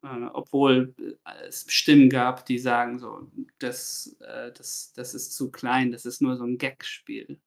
Äh, 0.05 0.27
obwohl, 0.35 0.95
äh, 1.27 1.47
es 1.49 1.67
Stimmen 1.69 2.11
gab, 2.11 2.47
die 2.47 2.59
sagen 2.59 2.99
so: 3.01 3.29
„Das 3.61 4.17
äh, 4.21 4.53
das 4.53 4.93
das 4.97 5.15
ist 5.15 5.35
zu 5.37 5.51
klein, 5.53 5.93
das 5.93 6.07
ist 6.07 6.23
nur 6.23 6.37
so 6.37 6.45
'n 6.45 6.59
Gag-Spiel.“ 6.59 7.41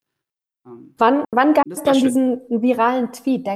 Ähm, 0.67 0.95
Wann 0.99 1.25
wann 1.31 1.53
gab 1.53 1.65
es 1.69 1.77
das 1.77 1.83
dann 1.85 1.95
schön. 1.95 2.07
diesen 2.09 2.41
viralen 2.63 3.11
Tweet? 3.13 3.47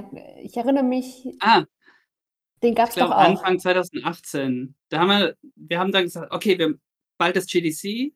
Ich 0.44 0.58
erinnere 0.58 0.84
mich 0.86 1.28
Ah. 1.42 1.66
den 2.64 2.74
Ich 2.74 2.76
gab's 2.76 2.98
doch 2.98 3.12
auch. 3.12 3.18
Anfang 3.18 3.60
2018. 3.60 4.76
Da 4.90 5.00
haben 5.00 5.10
wir 5.10 5.38
wir 5.56 5.80
haben 5.80 5.92
dann 5.92 6.04
gesagt: 6.06 6.32
„Okay, 6.34 6.58
wir 6.60 6.78
bald 7.18 7.36
ist 7.38 7.50
GDC“ 7.52 8.14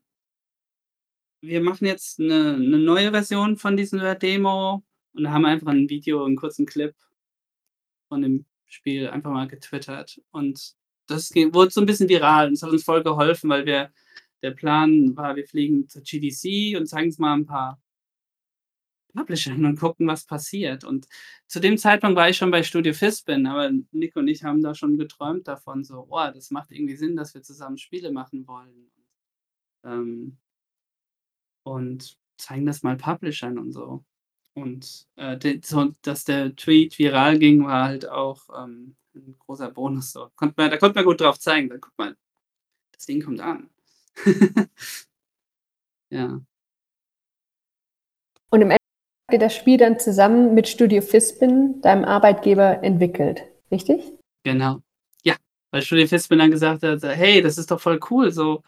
„wir 1.48 1.62
machen 1.62 1.86
jetzt 1.88 2.20
'ne 2.20 2.58
'ne 2.58 2.80
neue 2.80 3.12
Version 3.12 3.58
von 3.58 3.78
dieser 3.78 4.16
Demo“ 4.16 4.84
und 5.14 5.32
haben 5.32 5.46
einfach 5.46 5.72
'n 5.74 5.90
Video 5.90 6.26
'n 6.26 6.36
kurzen 6.38 6.66
Clip 6.66 6.94
von 8.12 8.22
dem 8.22 8.46
Spiel 8.68 9.08
einfach 9.10 9.32
mal 9.32 9.48
getwittert. 9.48 10.22
Und 10.32 10.74
das 11.08 11.30
ging 11.30 11.54
wurde 11.54 11.72
so 11.72 11.82
'n 11.82 11.86
bisschen 11.86 12.10
viral 12.10 12.48
und 12.48 12.54
das 12.54 12.64
hat 12.64 12.72
uns 12.72 12.84
voll 12.84 13.04
geholfen, 13.04 13.50
weil 13.50 13.66
wir 13.66 13.92
der 14.44 14.52
Plan 14.52 15.16
war, 15.18 15.36
wir 15.36 15.48
fliegen 15.48 15.88
zur 15.88 16.02
GDC 16.04 16.78
und 16.78 16.88
zeigen's 16.88 17.18
mal 17.20 17.34
'n 17.36 17.46
paar 17.46 17.80
Publishern 19.16 19.64
und 19.66 19.80
gucken, 19.80 20.08
was 20.08 20.26
passiert. 20.26 20.84
Und 20.84 21.08
zu 21.48 21.60
dem 21.60 21.78
Zeitpunkt 21.78 22.16
war 22.18 22.30
ich 22.30 22.38
schon 22.38 22.52
bei 22.52 22.64
Studio 22.64 22.94
Fizbin, 22.94 23.46
aber 23.48 23.72
Nick 23.92 24.16
und 24.16 24.28
ich 24.28 24.44
haben 24.44 24.62
da 24.62 24.76
schon 24.76 24.98
geträumt 24.98 25.48
davon 25.48 25.84
so: 25.84 26.06
„Oh, 26.10 26.30
das 26.34 26.52
macht 26.52 26.72
irgendwie 26.72 26.96
Sinn, 26.98 27.16
dass 27.16 27.34
wir 27.34 27.42
zusammen 27.42 27.78
Spiele 27.78 28.12
machen 28.12 28.46
wollen.“ 28.48 28.92
Ähm 29.86 30.38
und 31.66 32.18
zeigen 32.38 32.66
das 32.68 32.84
mal 32.84 32.98
Publishern 32.98 33.60
und 33.60 33.74
so. 33.74 34.06
Und, 34.56 35.08
äh, 35.18 35.38
de 35.38 35.62
so 35.66 35.92
dass 36.04 36.26
der 36.26 36.56
Tweet 36.58 37.00
viral 37.00 37.40
ging, 37.40 37.66
war 37.66 37.86
halt 37.88 38.08
auch, 38.10 38.44
ähm, 38.58 38.96
'n 39.16 39.36
großer 39.40 39.72
Bonus 39.72 40.14
so. 40.14 40.30
Konnte 40.38 40.56
man 40.58 40.72
da 40.72 40.78
konnte 40.78 40.96
man 40.98 41.06
gut 41.06 41.22
drauf 41.22 41.40
zeigen: 41.40 41.70
„So, 41.72 41.78
guck 41.80 41.94
mal, 41.98 42.16
das 42.94 43.06
Ding 43.08 43.24
kommt 43.24 43.42
an.“ 43.42 43.70
Ja. 46.12 46.46
Und 48.52 48.62
im 48.62 48.70
Endeffekt 48.72 48.82
habt 49.28 49.34
ihr 49.34 49.40
das 49.40 49.56
Spiel 49.56 49.78
dann 49.78 50.00
zusammen 50.00 50.54
mit 50.54 50.68
Studio 50.68 51.02
Fizbin, 51.02 51.82
deinem 51.82 52.06
Arbeitgeber, 52.06 52.84
entwickelt, 52.84 53.44
richtig? 53.72 54.02
Genau. 54.46 54.82
Ja, 55.24 55.36
weil 55.72 55.82
Studio 55.82 56.08
Fizbin 56.08 56.40
dann 56.40 56.52
gesagt 56.52 56.84
hat 56.84 57.02
„Hey, 57.04 57.42
das 57.42 57.58
ist 57.58 57.72
doch 57.72 57.82
voll 57.82 58.00
cool, 58.12 58.32
so. 58.32 58.62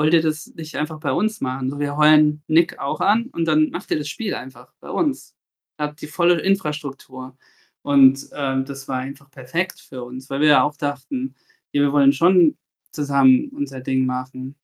Wollt 0.00 0.14
ihr 0.14 0.22
das 0.22 0.46
nicht 0.56 0.76
einfach 0.76 0.98
bei 0.98 1.12
uns 1.12 1.42
machen? 1.42 1.68
So, 1.70 1.78
wir 1.78 1.94
heuern 1.98 2.42
Nick 2.48 2.78
auch 2.78 3.00
an 3.00 3.26
und 3.32 3.44
dann 3.46 3.68
macht 3.70 3.90
ihr 3.90 3.98
das 3.98 4.08
Spiel 4.08 4.34
einfach 4.34 4.72
bei 4.80 4.88
uns. 4.90 5.34
Habt 5.78 6.00
die 6.00 6.06
volle 6.06 6.40
Infrastruktur.“ 6.40 7.36
Und, 7.82 8.28
ähm, 8.34 8.64
das 8.64 8.88
war 8.88 8.96
einfach 8.98 9.30
perfekt 9.30 9.78
für 9.80 10.02
uns, 10.04 10.30
weil 10.30 10.40
wir 10.40 10.48
ja 10.48 10.62
auch 10.64 10.76
dachten: 10.76 11.34
„Ja, 11.72 11.82
wir 11.82 11.92
wollen 11.92 12.14
schon 12.14 12.56
zusammen 12.92 13.50
unser 13.50 13.80
Ding 13.80 14.06
machen.“ 14.06 14.56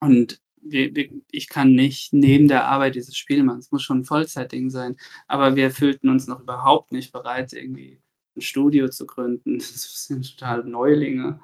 Und 0.00 0.40
wir 0.62 0.94
wir 0.94 1.10
ich 1.30 1.48
kann 1.48 1.72
nicht 1.74 2.12
neben 2.12 2.48
der 2.48 2.66
Arbeit 2.66 2.94
dieses 2.96 3.16
Spiel 3.16 3.42
machen. 3.44 3.60
Es 3.60 3.72
muss 3.72 3.82
schon 3.82 4.00
'n 4.02 4.04
Vollzeitding 4.04 4.70
sein. 4.70 4.96
Aber 5.28 5.56
wir 5.56 5.70
fühlten 5.72 6.08
uns 6.10 6.26
noch 6.28 6.40
überhaupt 6.40 6.92
nicht 6.92 7.12
bereit, 7.12 7.52
irgendwie 7.54 8.00
'n 8.36 8.42
Studio 8.42 8.88
zu 8.88 9.06
gründen. 9.06 9.58
Das 9.60 10.06
sind 10.06 10.38
total 10.38 10.64
Neulinge, 10.64 11.40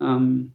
ähm, 0.00 0.52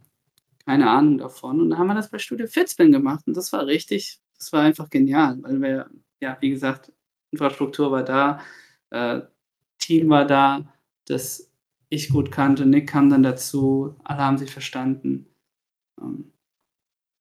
keine 0.66 0.90
Ahnung 0.90 1.18
davon. 1.18 1.60
Und 1.60 1.70
dann 1.70 1.78
haben 1.78 1.86
wir 1.88 1.94
das 1.94 2.10
bei 2.10 2.18
Studio 2.18 2.46
Fizbin 2.46 2.92
gemacht 2.92 3.26
und 3.26 3.36
das 3.36 3.52
war 3.52 3.66
richtig 3.66 4.20
das 4.38 4.52
war 4.52 4.62
einfach 4.62 4.90
genial, 4.90 5.40
weil 5.42 5.60
wir 5.62 5.90
ja, 6.20 6.36
wie 6.40 6.50
gesagt, 6.50 6.92
Infrastruktur 7.30 7.92
war 7.92 8.02
da, 8.04 8.40
äh, 8.90 9.22
Team 9.78 10.08
war 10.10 10.26
da, 10.26 10.72
das 11.06 11.50
ich 11.90 12.08
gut 12.10 12.32
kannte. 12.32 12.66
Nick 12.66 12.88
kam 12.88 13.10
dann 13.10 13.22
dazu, 13.22 13.96
alle 14.04 14.18
haben 14.18 14.38
sich 14.38 14.50
verstanden. 14.50 15.26
Ähm, 16.00 16.32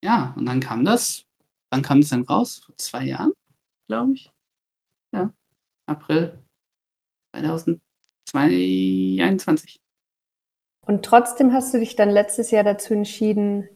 ja, 0.04 0.34
und 0.38 0.46
dann 0.48 0.60
kam 0.62 0.86
das 0.86 1.26
wann 1.72 1.82
kam 1.82 2.02
das 2.02 2.10
denn 2.10 2.24
raus? 2.24 2.62
Vor 2.66 2.76
2 2.78 3.06
Jahren, 3.06 3.34
glaube 3.88 4.14
ich. 4.14 4.32
Ja, 5.14 5.34
April 5.88 6.44
2022. 7.36 9.82
Und 10.86 11.06
trotzdem 11.06 11.54
hast 11.54 11.74
du 11.74 11.80
dich 11.80 11.96
dann 11.96 12.10
letztes 12.10 12.52
Jahr 12.52 12.64
dazu 12.64 12.94
entschieden, 12.94 13.70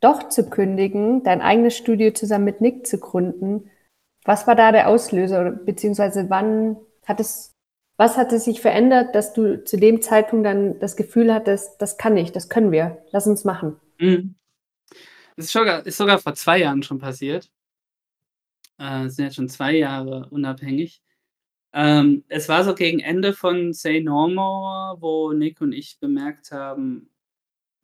doch 0.00 0.28
zu 0.28 0.50
kündigen, 0.50 1.22
dein 1.22 1.40
eigenes 1.40 1.76
Studio 1.76 2.12
zusammen 2.12 2.44
mit 2.44 2.60
Nick 2.60 2.86
zu 2.86 2.98
gründen. 2.98 3.70
Was 4.24 4.46
war 4.46 4.54
da 4.54 4.72
der 4.72 4.88
Auslöser, 4.88 5.50
beziehungsweise 5.50 6.28
wann 6.28 6.76
hat 7.06 7.20
es 7.20 7.52
was 7.98 8.16
hatte 8.16 8.40
sich 8.40 8.60
verändert, 8.60 9.14
dass 9.14 9.32
du 9.32 9.62
zu 9.62 9.76
dem 9.76 10.02
Zeitpunkt 10.02 10.46
dann 10.46 10.80
das 10.80 10.96
Gefühl 10.96 11.32
hattest: 11.32 11.80
„Das 11.80 11.98
kann 11.98 12.16
ich, 12.16 12.32
das 12.32 12.48
können 12.48 12.72
wir. 12.72 13.04
Lass 13.12 13.26
uns 13.26 13.44
machen?“ 13.44 13.76
Mhm. 13.98 14.34
Das 15.36 15.46
ist 15.46 15.52
sogar 15.52 15.86
ist 15.86 15.96
sogar 15.98 16.18
vor 16.18 16.34
2 16.34 16.58
Jahren 16.58 16.82
schon 16.82 16.98
passiert. 16.98 17.50
Äh, 18.78 19.08
sind 19.08 19.26
jetzt 19.26 19.36
schon 19.36 19.48
2 19.48 19.76
Jahre 19.76 20.26
unabhängig. 20.30 21.00
Ähm, 21.74 22.24
es 22.28 22.48
war 22.48 22.64
so 22.64 22.74
gegen 22.74 23.00
Ende 23.00 23.32
von 23.32 23.72
„Say 23.72 24.02
No 24.02 24.28
More“, 24.28 24.96
wo 25.00 25.32
Nick 25.32 25.60
und 25.62 25.72
ich 25.72 25.98
bemerkt 26.00 26.52
haben, 26.52 27.10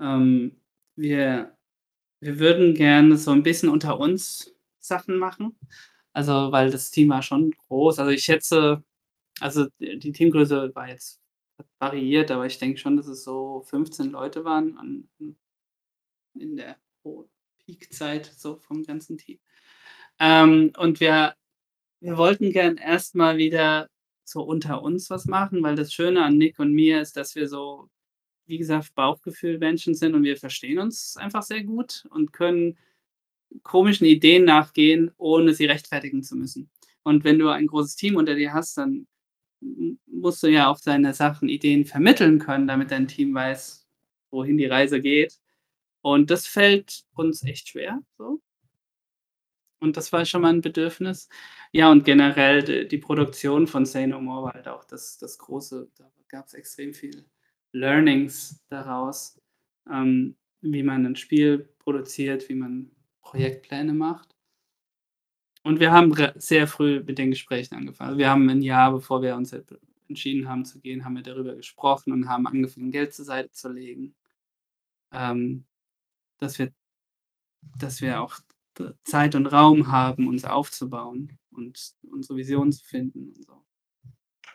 ähm, 0.00 0.56
wir 0.96 1.56
wir 2.20 2.38
würden 2.40 2.74
gerne 2.74 3.16
so 3.18 3.32
'n 3.32 3.42
bisschen 3.44 3.68
unter 3.70 4.00
uns 4.00 4.54
Sachen 4.80 5.18
machen. 5.18 5.56
Also, 6.14 6.52
weil 6.52 6.70
das 6.70 6.90
Team 6.92 7.10
war 7.10 7.22
schon 7.22 7.52
groß. 7.68 7.98
Also, 8.00 8.10
ich 8.12 8.24
schätze 8.24 8.84
also, 9.40 9.68
die 9.80 10.12
Teamgröße 10.12 10.72
war 10.76 10.88
jetzt 10.90 11.20
variiert, 11.80 12.30
aber 12.32 12.46
ich 12.46 12.58
denke 12.58 12.78
schon, 12.80 12.96
dass 12.98 13.08
es 13.08 13.24
so 13.24 13.62
15 13.66 14.10
Leute 14.12 14.44
waren 14.46 14.78
an 14.78 15.08
in 16.34 16.56
der 16.56 16.76
Peakzeit 17.66 18.26
so 18.26 18.56
vom 18.56 18.84
ganzen 18.84 19.18
Team. 19.18 19.38
Ähm, 20.20 20.72
und 20.78 21.00
wir 21.00 21.34
wir 22.00 22.16
wollten 22.16 22.52
gern 22.52 22.76
erst 22.76 23.14
mal 23.14 23.38
wieder 23.38 23.88
so 24.24 24.42
unter 24.42 24.82
uns 24.82 25.10
was 25.10 25.26
machen, 25.26 25.62
weil 25.62 25.76
das 25.76 25.92
Schöne 25.92 26.22
an 26.22 26.38
Nick 26.38 26.58
und 26.58 26.72
mir 26.72 27.00
ist, 27.00 27.16
dass 27.16 27.34
wir 27.34 27.48
so, 27.48 27.88
wie 28.46 28.58
gesagt, 28.58 28.94
Bauchgefühl-Menschen 28.94 29.94
sind 29.94 30.14
und 30.14 30.22
wir 30.24 30.36
verstehen 30.36 30.78
uns 30.78 31.16
einfach 31.16 31.42
sehr 31.42 31.64
gut 31.64 32.06
und 32.10 32.32
können 32.32 32.78
komischen 33.62 34.06
Ideen 34.06 34.44
nachgehen, 34.44 35.10
ohne 35.16 35.54
sie 35.54 35.66
rechtfertigen 35.66 36.22
zu 36.22 36.36
müssen. 36.36 36.70
Und 37.02 37.24
wenn 37.24 37.38
du 37.38 37.48
ein 37.48 37.66
großes 37.66 37.96
Team 37.96 38.16
unter 38.16 38.34
dir 38.34 38.52
hast, 38.52 38.76
dann 38.76 39.06
musst 40.06 40.42
du 40.42 40.48
ja 40.48 40.68
auch 40.68 40.80
deine 40.80 41.14
Sachen, 41.14 41.48
Ideen 41.48 41.84
vermitteln 41.84 42.38
können, 42.38 42.68
damit 42.68 42.90
dein 42.90 43.08
Team 43.08 43.34
weiß, 43.34 43.86
wohin 44.30 44.58
die 44.58 44.66
Reise 44.66 45.00
geht. 45.00 45.38
Und 46.02 46.30
das 46.30 46.46
fällt 46.46 47.04
uns 47.14 47.42
echt 47.44 47.68
schwer 47.68 48.00
so. 48.18 48.40
Und 49.82 49.96
das 49.96 50.12
war 50.12 50.24
schon 50.24 50.42
mal 50.42 50.52
'n 50.52 50.60
Bedürfnis. 50.60 51.28
Ja, 51.72 51.90
und 51.90 52.04
generell 52.04 52.62
d 52.62 52.84
die 52.86 52.98
Produktion 52.98 53.66
von 53.66 53.86
„Say 53.86 54.06
No 54.06 54.20
More“ 54.20 54.44
war 54.44 54.52
halt 54.54 54.68
auch 54.68 54.84
das 54.84 55.18
das 55.18 55.38
Große. 55.38 55.88
Da 55.96 56.10
gab's 56.28 56.54
extrem 56.54 56.94
viel 56.94 57.24
Learnings 57.72 58.60
daraus, 58.70 59.40
ähm, 59.90 60.36
wie 60.60 60.82
man 60.82 61.02
'nen 61.02 61.16
Spiel 61.16 61.68
produziert, 61.78 62.48
wie 62.48 62.54
man 62.56 62.90
Projektpläne 63.22 63.92
macht. 63.94 64.32
Und 65.64 65.80
wir 65.80 65.92
haben 65.92 66.14
sehr 66.36 66.66
früh 66.66 67.00
mit 67.04 67.18
den 67.18 67.30
Gesprächen 67.30 67.74
angefangen. 67.74 68.08
Also, 68.10 68.18
wir 68.18 68.30
haben 68.30 68.48
'n 68.48 68.62
Jahr, 68.62 68.92
bevor 68.92 69.22
wir 69.22 69.34
uns 69.36 69.52
halt 69.52 69.66
entschieden 70.08 70.48
haben 70.48 70.64
zu 70.64 70.80
gehen, 70.80 71.04
haben 71.04 71.16
wir 71.16 71.22
darüber 71.22 71.54
gesprochen 71.54 72.12
und 72.12 72.28
haben 72.28 72.46
angefangen, 72.46 72.90
Geld 72.90 73.12
zur 73.12 73.24
Seite 73.24 73.50
zu 73.50 73.68
legen. 73.70 74.14
Ähm, 75.12 75.64
dass 76.38 76.58
wir 76.58 76.72
dass 77.78 78.00
wir 78.02 78.20
auch 78.20 78.36
d 78.40 78.54
Zeit 79.04 79.34
und 79.34 79.46
Raum 79.46 79.90
haben, 79.92 80.28
uns 80.28 80.44
aufzubauen 80.44 81.38
und 81.52 81.92
unsere 82.10 82.38
Vision 82.38 82.72
zu 82.72 82.84
finden 82.84 83.32
und 83.36 83.44
so. 83.46 83.64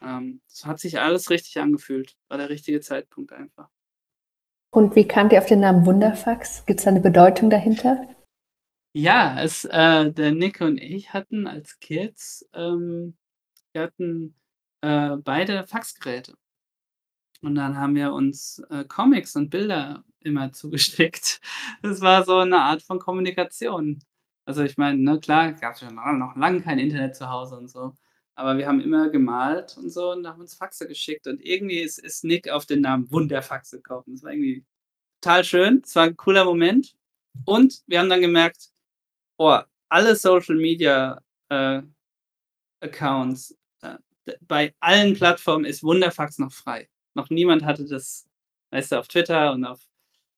Ähm, 0.01 0.41
es 0.49 0.65
hat 0.65 0.79
sich 0.79 0.99
alles 0.99 1.29
richtig 1.29 1.59
angefühlt. 1.59 2.15
War 2.29 2.38
der 2.39 2.49
richtige 2.49 2.81
Zeitpunkt 2.81 3.33
einfach. 3.33 3.69
Und 4.73 4.95
wie 4.95 5.07
kamt 5.07 5.31
ihr 5.33 5.38
auf 5.38 5.45
den 5.45 5.59
Namen 5.59 5.86
Wunderfax? 5.86 6.65
Gibt's 6.65 6.83
da 6.86 6.91
'ne 6.91 6.99
Bedeutung 6.99 7.51
dahinter? 7.51 8.07
Ja, 8.95 9.41
es 9.41 9.65
äh, 9.65 10.12
der 10.12 10.31
Nick 10.33 10.62
und 10.62 10.77
ich 10.79 11.13
hatten 11.13 11.47
als 11.47 11.79
Kids 11.79 12.47
ähm, 12.53 13.15
wir 13.73 13.83
hatten, 13.83 14.36
äh, 14.81 15.17
beide 15.17 15.65
Faxgeräte. 15.67 16.36
Und 17.43 17.55
dann 17.55 17.77
haben 17.77 17.95
wir 17.95 18.13
uns, 18.13 18.59
äh, 18.69 18.86
Comics 18.86 19.36
und 19.36 19.49
Bilder 19.49 20.03
immer 20.21 20.51
zugeschickt. 20.53 21.41
Das 21.81 21.99
war 22.01 22.23
so 22.23 22.43
'ne 22.45 22.57
Art 22.59 22.81
von 22.83 22.99
Kommunikation. 22.99 23.99
Also, 24.47 24.62
ich 24.63 24.77
meine, 24.77 24.97
ne, 24.99 25.19
klar, 25.19 25.53
gab's 25.53 25.79
ja 25.82 25.89
no 25.91 26.12
noch 26.13 26.36
lange 26.36 26.62
kein 26.62 26.77
Internet 26.79 27.15
zu 27.15 27.29
Hause 27.29 27.56
und 27.58 27.69
so. 27.69 27.95
Aber 28.36 28.58
wir 28.58 28.67
haben 28.67 28.82
immer 28.82 29.10
gemalt 29.10 29.77
und 29.77 29.89
so 29.89 30.12
und 30.12 30.27
haben 30.27 30.41
uns 30.41 30.56
Faxe 30.56 30.88
geschickt. 30.88 31.27
Und 31.27 31.39
irgendwie 31.41 31.79
ist 31.79 31.97
ist 31.99 32.23
Nick 32.25 32.49
auf 32.49 32.65
den 32.65 32.82
Namen 32.82 33.10
Wunderfax 33.12 33.71
gekommen. 33.71 34.03
Das 34.08 34.23
war 34.23 34.32
irgendwie 34.34 34.65
total 35.21 35.43
schön. 35.45 35.82
Es 35.86 35.95
war 35.95 36.06
'n 36.08 36.17
cooler 36.17 36.45
Moment. 36.45 36.95
Und 37.45 37.84
wir 37.88 37.99
haben 37.99 38.10
dann 38.10 38.21
gemerkt: 38.21 38.69
„Boah, 39.38 39.67
alle 39.89 40.15
Social 40.15 40.56
Media, 40.58 41.21
äh, 41.49 41.82
Accounts, 42.82 43.58
äh, 43.82 43.97
bei 44.41 44.73
allen 44.82 45.15
Plattformen 45.15 45.65
ist 45.65 45.84
Wunderfax 45.84 46.39
noch 46.39 46.53
frei.“ 46.53 46.89
Noch 47.15 47.29
niemand 47.32 47.63
hatte 47.65 47.86
das, 47.86 48.27
weißt 48.71 48.93
du, 48.93 48.99
auf 48.99 49.08
Twitter 49.10 49.53
und 49.53 49.65
auf 49.65 49.82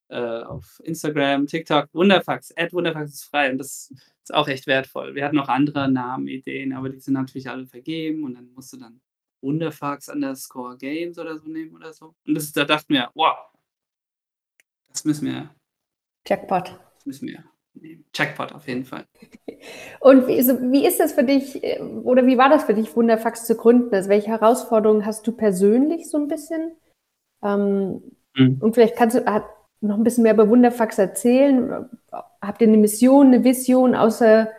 äh, 0.09 0.41
auf 0.43 0.81
Instagram, 0.83 1.47
TikTok. 1.47 1.89
Wunderfax 1.93 2.53
@Wunderfax 2.71 3.13
ist 3.13 3.23
frei 3.25 3.51
und 3.51 3.57
das 3.57 3.91
ist 4.23 4.33
auch 4.33 4.47
echt 4.47 4.67
wertvoll. 4.67 5.15
Wir 5.15 5.25
hatten 5.25 5.35
noch 5.35 5.49
andere 5.49 5.89
Namenideen, 5.89 6.73
aber 6.73 6.89
die 6.89 6.99
sind 6.99 7.13
natürlich 7.15 7.49
alle 7.49 7.65
vergeben 7.67 8.23
und 8.23 8.35
dann 8.35 8.51
musst 8.53 8.73
du 8.73 8.77
dann 8.77 9.01
Wunderfax_Games 9.41 11.17
oder 11.19 11.37
so 11.37 11.47
nehmen 11.47 11.75
oder 11.75 11.93
so. 11.93 12.15
Und 12.27 12.35
das 12.35 12.51
da 12.51 12.65
dachten 12.65 12.93
wir: 12.93 13.09
„Wow“ 13.15 13.35
„das 14.89 15.03
müssen 15.05 15.25
wir 15.27 15.49
Jackpot. 16.27 16.79
das 16.95 17.05
müssen 17.05 17.27
wir 17.27 17.43
nehmen.“ 17.73 18.05
Jackpot 18.13 18.51
auf 18.53 18.67
jeden 18.67 18.85
Fall. 18.85 19.05
Und 19.99 20.27
wie 20.27 20.41
so 20.41 20.59
wie 20.71 20.85
ist 20.85 20.99
das 20.99 21.13
für 21.13 21.23
dich, 21.23 21.63
äh, 21.63 21.79
oder 21.81 22.25
wie 22.25 22.37
war 22.37 22.49
das 22.49 22.63
für 22.65 22.73
dich, 22.73 22.95
Wunderfax 22.95 23.45
zu 23.45 23.55
gründen? 23.55 23.93
Also, 23.93 24.09
welche 24.09 24.27
Herausforderungen 24.29 25.05
hast 25.05 25.25
du 25.27 25.31
persönlich 25.31 26.09
so 26.09 26.17
'n 26.17 26.27
bisschen? 26.27 26.73
Ähm, 27.43 28.01
Mhm. 28.37 28.57
und 28.61 28.75
vielleicht 28.75 28.97
kannst 28.97 29.17
du 29.17 29.25
ha 29.25 29.49
noch 29.81 29.97
'n 29.97 30.03
bisschen 30.03 30.23
mehr 30.23 30.33
über 30.33 30.49
Wunderfax 30.49 30.97
erzählen. 30.99 31.89
Habt 32.41 32.61
ihr 32.61 32.67
'ne 32.67 32.77
Mission, 32.77 33.29
'ne 33.31 33.43
Vision 33.43 33.95
außer 33.95 34.49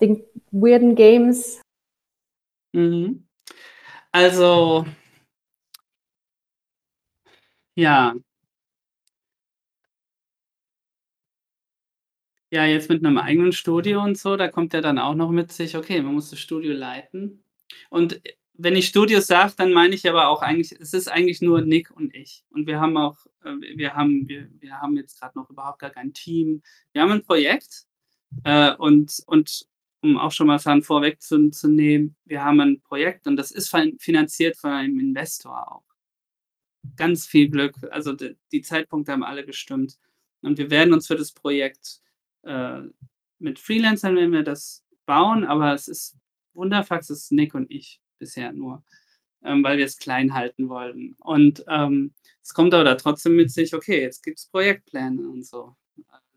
den 0.00 0.24
weirden 0.52 0.94
Games? 0.96 1.60
Mhm. 2.74 3.26
Also 4.12 4.86
ja. 7.76 8.16
Ja, 12.52 12.64
jetzt 12.64 12.88
mit 12.88 13.02
'nem 13.02 13.18
eigenen 13.18 13.50
Studio 13.52 14.00
und 14.04 14.16
so, 14.16 14.36
da 14.36 14.46
kommt 14.48 14.72
ja 14.72 14.80
dann 14.80 14.98
auch 15.00 15.14
noch 15.16 15.30
mit 15.32 15.50
sich 15.50 15.76
okay, 15.76 16.00
man 16.00 16.14
muss 16.14 16.30
das 16.30 16.38
Studio 16.38 16.72
leiten. 16.74 17.42
Und, 17.90 18.20
wenn 18.58 18.76
ich 18.76 18.88
Studio 18.88 19.20
sage, 19.20 19.52
dann 19.56 19.72
meine 19.72 19.94
ich 19.94 20.08
aber 20.08 20.28
auch 20.28 20.42
eigentlich 20.42 20.72
es 20.80 20.92
ist 20.94 21.08
eigentlich 21.08 21.42
nur 21.42 21.62
Nick 21.62 21.90
und 21.90 22.14
ich. 22.14 22.44
Und 22.50 22.66
wir 22.66 22.80
haben 22.80 22.96
auch 22.96 23.18
äh, 23.44 23.54
wir 23.76 23.94
haben 23.94 24.28
wir 24.28 24.48
wir 24.60 24.80
haben 24.80 24.96
jetzt 24.96 25.20
grad 25.20 25.36
noch 25.36 25.50
überhaupt 25.50 25.80
gar 25.80 25.90
kein 25.90 26.12
Team. 26.14 26.62
Wir 26.92 27.02
haben 27.02 27.12
'n 27.12 27.22
Projekt, 27.24 27.86
äh, 28.44 28.74
und 28.76 29.22
und 29.26 29.66
um 30.02 30.18
auch 30.18 30.32
schon 30.32 30.46
mal 30.48 30.58
Sachen 30.60 30.82
vorwegzun 30.84 31.52
zu 31.52 31.68
nehmen, 31.68 32.16
wir 32.26 32.44
haben 32.44 32.60
'n 32.60 32.80
Projekt 32.82 33.26
und 33.28 33.36
das 33.36 33.50
ist 33.52 33.70
fin 33.70 33.98
finanziert 34.00 34.56
von 34.58 34.72
einem 34.72 35.00
Investor 35.00 35.72
auch. 35.72 35.84
Ganz 36.98 37.26
viel 37.26 37.48
Glück. 37.50 37.74
Also, 37.90 38.12
d 38.12 38.36
die 38.52 38.62
Zeitpunkte 38.62 39.12
haben 39.12 39.22
alle 39.24 39.44
gestimmt. 39.44 39.98
Und 40.42 40.58
wir 40.58 40.70
werden 40.70 40.94
uns 40.94 41.06
für 41.06 41.16
das 41.16 41.32
Projekt 41.32 42.00
äh, 42.42 42.80
mit 43.38 43.58
Freelancern 43.58 44.16
werden 44.16 44.32
wir 44.32 44.42
das 44.42 44.84
bauen, 45.04 45.44
aber 45.44 45.74
es 45.74 45.88
ist 45.88 46.16
Wunderfax 46.54 47.10
ist 47.10 47.32
Nick 47.32 47.54
und 47.54 47.70
ich 47.70 47.98
bisher 48.18 48.52
nur, 48.52 48.82
ähm, 49.44 49.64
weil 49.64 49.78
wir 49.78 49.86
es 49.86 49.98
klein 49.98 50.34
halten 50.34 50.68
wollen. 50.68 51.16
Und, 51.20 51.64
ähm, 51.68 52.14
es 52.42 52.54
kommt 52.54 52.74
aber 52.74 52.84
da 52.84 52.94
trotzdem 52.96 53.36
mit 53.36 53.50
sich: 53.52 53.74
„Okay, 53.74 54.00
jetzt 54.02 54.22
gibt's 54.24 54.48
Projektpläne 54.48 55.28
und 55.28 55.46
so.“ 55.46 55.76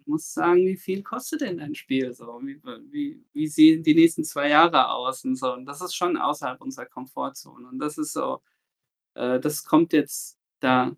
musst 0.09 0.33
sagen, 0.33 0.65
wie 0.65 0.75
viel 0.77 1.03
kostet 1.03 1.41
denn 1.41 1.57
dein 1.59 1.75
Spiel 1.75 2.13
so? 2.13 2.41
Wie, 2.43 2.59
wie, 2.91 3.23
wie 3.33 3.47
sehen 3.47 3.83
die 3.83 3.93
nächsten 3.95 4.23
zwei 4.25 4.49
Jahre 4.49 4.89
aus 4.89 5.23
und 5.23 5.35
so. 5.35 5.53
Und 5.53 5.65
das 5.65 5.81
ist 5.81 5.95
schon 5.95 6.17
außerhalb 6.17 6.59
unserer 6.61 6.87
Komfortzone. 6.87 7.67
Und 7.69 7.79
das 7.79 7.97
ist 7.97 8.13
so, 8.13 8.41
äh, 9.15 9.39
das 9.39 9.65
kommt 9.65 9.93
jetzt 9.93 10.39
da 10.61 10.95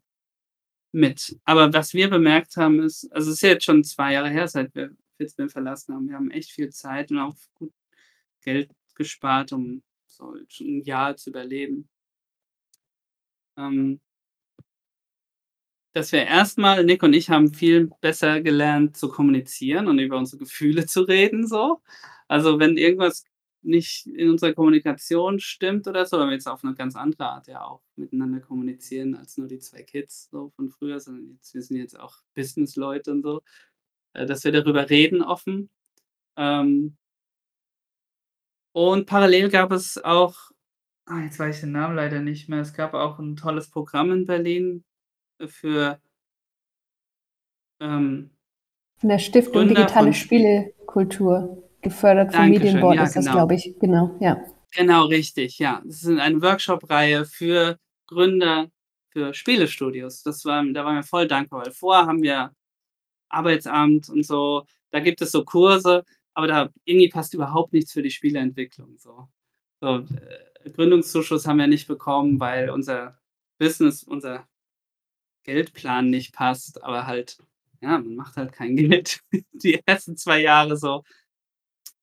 mit. 0.91 1.39
Aber 1.45 1.73
was 1.73 1.93
wir 1.93 2.09
bemerkt 2.09 2.57
haben, 2.57 2.81
ist, 2.81 3.11
also 3.13 3.29
es 3.31 3.37
ist 3.37 3.41
jetzt 3.43 3.65
schon 3.65 3.83
zwei 3.83 4.13
Jahre 4.13 4.29
her, 4.29 4.47
seit 4.47 4.73
wir 4.75 4.91
Fitzbin 5.17 5.49
verlassen 5.49 5.95
haben. 5.95 6.07
Wir 6.09 6.15
haben 6.15 6.31
echt 6.31 6.51
viel 6.51 6.69
Zeit 6.71 7.11
und 7.11 7.19
auch 7.19 7.35
gut 7.55 7.73
Geld 8.43 8.71
gespart, 8.95 9.53
um 9.53 9.83
so 10.21 10.63
ein 10.63 10.81
Jahr 10.83 11.15
zu 11.15 11.29
überleben. 11.31 11.89
Ähm, 13.57 13.99
dass 15.93 16.11
wir 16.11 16.25
erstmal, 16.25 16.85
Nick 16.85 17.03
und 17.03 17.13
ich 17.13 17.29
haben 17.29 17.53
viel 17.53 17.89
besser 18.01 18.41
gelernt 18.41 18.95
zu 18.95 19.09
kommunizieren 19.09 19.87
und 19.87 19.99
über 19.99 20.17
unsere 20.17 20.39
Gefühle 20.39 20.85
zu 20.85 21.01
reden, 21.01 21.47
so. 21.47 21.81
Also 22.27 22.59
wenn 22.59 22.77
irgendwas 22.77 23.25
nicht 23.63 24.07
in 24.07 24.29
unserer 24.29 24.53
Kommunikation 24.53 25.39
stimmt 25.39 25.87
oder 25.87 26.05
so, 26.05 26.19
wenn 26.19 26.27
wir 26.27 26.33
jetzt 26.33 26.47
auf 26.47 26.63
eine 26.63 26.73
ganz 26.75 26.95
andere 26.95 27.25
Art 27.25 27.47
ja 27.47 27.63
auch 27.63 27.81
miteinander 27.95 28.39
kommunizieren 28.39 29.15
als 29.15 29.37
nur 29.37 29.47
die 29.47 29.59
zwei 29.59 29.83
Kids 29.83 30.29
so 30.31 30.51
von 30.55 30.69
früher, 30.69 30.99
sondern 30.99 31.31
jetzt, 31.31 31.53
wir 31.53 31.61
sind 31.61 31.77
jetzt 31.77 31.99
auch 31.99 32.17
Business-Leute 32.33 33.11
und 33.11 33.21
so, 33.23 33.41
äh, 34.13 34.25
dass 34.25 34.43
wir 34.43 34.51
darüber 34.51 34.89
reden 34.89 35.21
offen. 35.21 35.69
Ähm, 36.37 36.97
und 38.73 39.05
parallel 39.05 39.49
gab 39.49 39.71
es 39.71 39.97
auch, 40.03 40.35
ah, 41.05 41.19
jetzt 41.21 41.39
weiß 41.39 41.55
ich 41.55 41.61
den 41.61 41.71
Namen 41.71 41.95
leider 41.95 42.21
nicht 42.21 42.49
mehr, 42.49 42.59
es 42.59 42.73
gab 42.73 42.93
auch 42.93 43.19
ein 43.19 43.35
tolles 43.35 43.69
Programm 43.69 44.11
in 44.11 44.25
Berlin 44.25 44.83
für 45.45 45.99
ähm, 47.79 48.31
Von 48.97 49.09
der 49.09 49.19
Stiftung 49.19 49.53
Gründer 49.53 49.75
Digitale 49.75 50.13
Spielekultur, 50.13 51.69
gefördert 51.81 52.33
vom 52.33 52.49
Medienboard 52.49 52.95
ja, 52.95 53.03
ist 53.03 53.15
das, 53.15 53.25
genau. 53.25 53.37
glaube 53.37 53.55
ich. 53.55 53.75
Genau, 53.79 54.15
ja. 54.19 54.41
Genau, 54.73 55.05
richtig, 55.05 55.59
ja. 55.59 55.81
Das 55.83 56.03
ist 56.03 56.07
eine 56.07 56.41
Workshop-Reihe 56.41 57.25
für 57.25 57.77
Gründer 58.07 58.69
für 59.09 59.33
Spielestudios. 59.33 60.23
Das 60.23 60.45
war, 60.45 60.63
da 60.65 60.85
waren 60.85 60.95
wir 60.95 61.03
voll 61.03 61.27
dankbar, 61.27 61.65
weil 61.65 61.73
vorher 61.73 62.05
haben 62.05 62.21
wir 62.21 62.51
Arbeitsamt 63.29 64.09
und 64.09 64.25
so, 64.25 64.65
da 64.91 64.99
gibt 64.99 65.21
es 65.21 65.31
so 65.31 65.43
Kurse, 65.43 66.03
aber 66.33 66.47
da 66.47 66.69
irgendwie 66.85 67.09
passt 67.09 67.33
überhaupt 67.33 67.73
nichts 67.73 67.91
für 67.93 68.01
die 68.01 68.11
Spieleentwicklung. 68.11 68.97
So. 68.97 69.27
So, 69.81 70.05
äh, 70.15 70.69
Gründungszuschuss 70.69 71.47
haben 71.47 71.57
wir 71.57 71.67
nicht 71.67 71.87
bekommen, 71.87 72.39
weil 72.39 72.69
unser 72.69 73.19
Business, 73.57 74.03
unser 74.03 74.47
Geldplan 75.43 76.09
nicht 76.09 76.33
passt, 76.33 76.83
aber 76.83 77.07
halt, 77.07 77.37
ja, 77.81 77.97
man 77.99 78.15
macht 78.15 78.37
halt 78.37 78.53
kein 78.53 78.75
Geld 78.75 79.21
die 79.53 79.81
ersten 79.85 80.17
zwei 80.17 80.41
Jahre 80.41 80.77
so. 80.77 81.03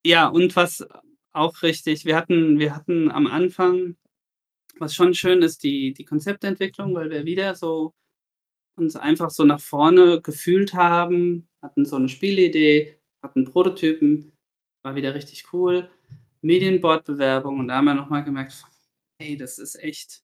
Ja, 0.05 0.29
und 0.29 0.57
was 0.57 0.87
auch 1.33 1.62
richtig, 1.62 2.05
wir 2.05 2.16
hatten, 2.16 2.59
wir 2.59 2.74
hatten 2.74 3.11
am 3.11 3.26
Anfang, 3.26 3.97
was 4.79 4.95
schon 4.95 5.14
schön 5.14 5.43
ist, 5.43 5.62
die, 5.62 5.93
die 5.93 6.05
Konzeptentwicklung, 6.05 6.95
weil 6.95 7.11
wir 7.11 7.24
wieder 7.24 7.55
so 7.55 7.95
uns 8.76 8.97
einfach 8.97 9.31
so 9.31 9.45
nach 9.45 9.61
vorne 9.61 10.20
gefühlt 10.22 10.74
haben, 10.74 11.49
hatten 11.62 11.85
so 11.85 11.97
eine 11.97 12.09
Spielidee, 12.09 12.97
hatten 13.23 13.45
Prototypen, 13.45 14.33
war 14.83 14.95
wieder 14.95 15.14
richtig 15.14 15.53
cool. 15.53 15.91
Medienbordbewerbung 16.43 17.59
und 17.59 17.69
da 17.69 17.77
haben 17.77 17.87
wir 17.87 17.95
nochmal 17.95 18.25
gemerkt, 18.25 18.64
hey, 19.21 19.37
das 19.37 19.59
ist 19.59 19.75
echt, 19.77 20.23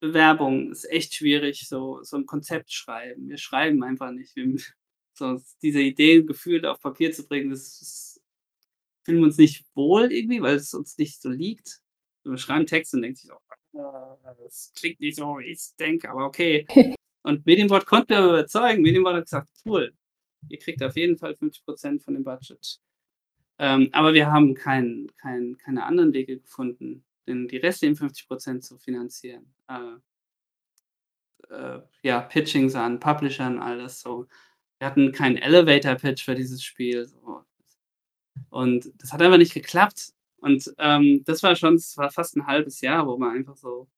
Bewerbung 0.00 0.70
ist 0.70 0.84
echt 0.90 1.14
schwierig, 1.14 1.66
so, 1.66 2.02
so 2.02 2.16
ein 2.18 2.26
Konzept 2.26 2.72
schreiben. 2.72 3.28
Wir 3.28 3.38
schreiben 3.38 3.82
einfach 3.82 4.10
nicht. 4.10 4.36
Wir, 4.36 4.56
so, 5.14 5.40
diese 5.62 5.80
Ideen, 5.80 6.26
Gefühle 6.26 6.70
auf 6.70 6.80
Papier 6.80 7.12
zu 7.12 7.26
bringen, 7.26 7.50
das, 7.50 7.78
das 7.80 8.20
fühlen 9.04 9.18
wir 9.18 9.26
uns 9.26 9.38
nicht 9.38 9.64
wohl 9.74 10.12
irgendwie, 10.12 10.42
weil 10.42 10.56
es 10.56 10.74
uns 10.74 10.98
nicht 10.98 11.20
so 11.20 11.30
liegt. 11.30 11.80
Wir 12.24 12.36
schreiben 12.36 12.66
Texte 12.66 12.96
und 12.96 13.02
denken 13.02 13.16
sich, 13.16 13.32
oh, 13.32 14.18
das 14.44 14.72
klingt 14.76 15.00
nicht 15.00 15.16
so, 15.16 15.38
wie 15.38 15.46
ich 15.46 15.58
es 15.58 15.76
denke, 15.76 16.10
aber 16.10 16.26
okay. 16.26 16.66
Und 17.24 17.44
Medienbord 17.44 17.84
konnte 17.84 18.14
wir 18.14 18.24
überzeugen. 18.24 18.80
Medienbord 18.80 19.16
hat 19.16 19.24
gesagt, 19.24 19.48
cool, 19.66 19.92
ihr 20.48 20.58
kriegt 20.58 20.82
auf 20.82 20.96
jeden 20.96 21.16
Fall 21.16 21.32
50% 21.32 22.02
von 22.02 22.14
dem 22.14 22.24
Budget. 22.24 22.80
Ähm, 23.58 23.88
aber 23.92 24.14
wir 24.14 24.30
haben 24.30 24.54
kein, 24.54 25.08
kein, 25.16 25.56
keine 25.58 25.84
anderen 25.84 26.12
Wege 26.12 26.38
gefunden, 26.38 27.04
den, 27.26 27.48
die 27.48 27.56
restlichen 27.56 27.96
50% 27.96 28.60
zu 28.60 28.78
finanzieren. 28.78 29.52
Äh, 29.68 29.96
äh, 31.50 31.80
ja, 32.02 32.20
Pitchings 32.20 32.74
an 32.74 33.00
Publishern, 33.00 33.58
alles 33.58 34.00
so. 34.00 34.26
Wir 34.78 34.86
hatten 34.86 35.12
keinen 35.12 35.38
Elevator-Pitch 35.38 36.24
für 36.24 36.34
dieses 36.34 36.62
Spiel. 36.62 37.06
So. 37.06 37.44
Und 38.50 38.92
das 38.98 39.12
hat 39.12 39.22
einfach 39.22 39.38
nicht 39.38 39.54
geklappt. 39.54 40.12
Und 40.36 40.72
ähm, 40.78 41.24
das 41.24 41.42
war 41.42 41.56
schon, 41.56 41.74
das 41.74 41.96
war 41.96 42.10
fast 42.10 42.36
ein 42.36 42.46
halbes 42.46 42.80
Jahr, 42.80 43.06
wo 43.06 43.16
man 43.18 43.36
einfach 43.36 43.56
so 43.56 43.88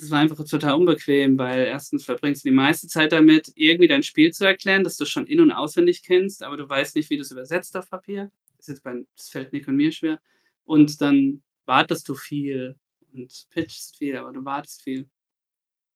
das 0.00 0.10
war 0.10 0.20
einfach 0.20 0.36
total 0.44 0.74
unbequem, 0.74 1.38
weil 1.38 1.60
erstens 1.66 2.04
verbringst 2.04 2.44
du 2.44 2.50
die 2.50 2.54
meiste 2.54 2.86
Zeit 2.88 3.12
damit, 3.12 3.52
irgendwie 3.54 3.88
dein 3.88 4.02
Spiel 4.02 4.32
zu 4.32 4.44
erklären, 4.44 4.84
das 4.84 4.96
du 4.96 5.04
schon 5.04 5.26
in- 5.26 5.40
und 5.40 5.52
auswendig 5.52 6.02
kennst, 6.02 6.42
aber 6.42 6.56
du 6.56 6.68
weißt 6.68 6.96
nicht, 6.96 7.10
wie 7.10 7.16
du 7.16 7.22
es 7.22 7.30
übersetzt 7.30 7.76
auf 7.76 7.90
Papier. 7.90 8.30
Das, 8.56 8.68
ist 8.68 8.82
bei, 8.82 9.04
das 9.16 9.28
fällt 9.28 9.52
Nick 9.52 9.68
und 9.68 9.76
mir 9.76 9.92
schwer. 9.92 10.20
Und 10.64 11.00
dann 11.00 11.42
wartest 11.66 12.08
du 12.08 12.14
viel 12.14 12.76
und 13.12 13.46
pitchst 13.50 13.96
viel, 13.98 14.16
aber 14.16 14.32
du 14.32 14.44
wartest 14.44 14.82
viel. 14.82 15.08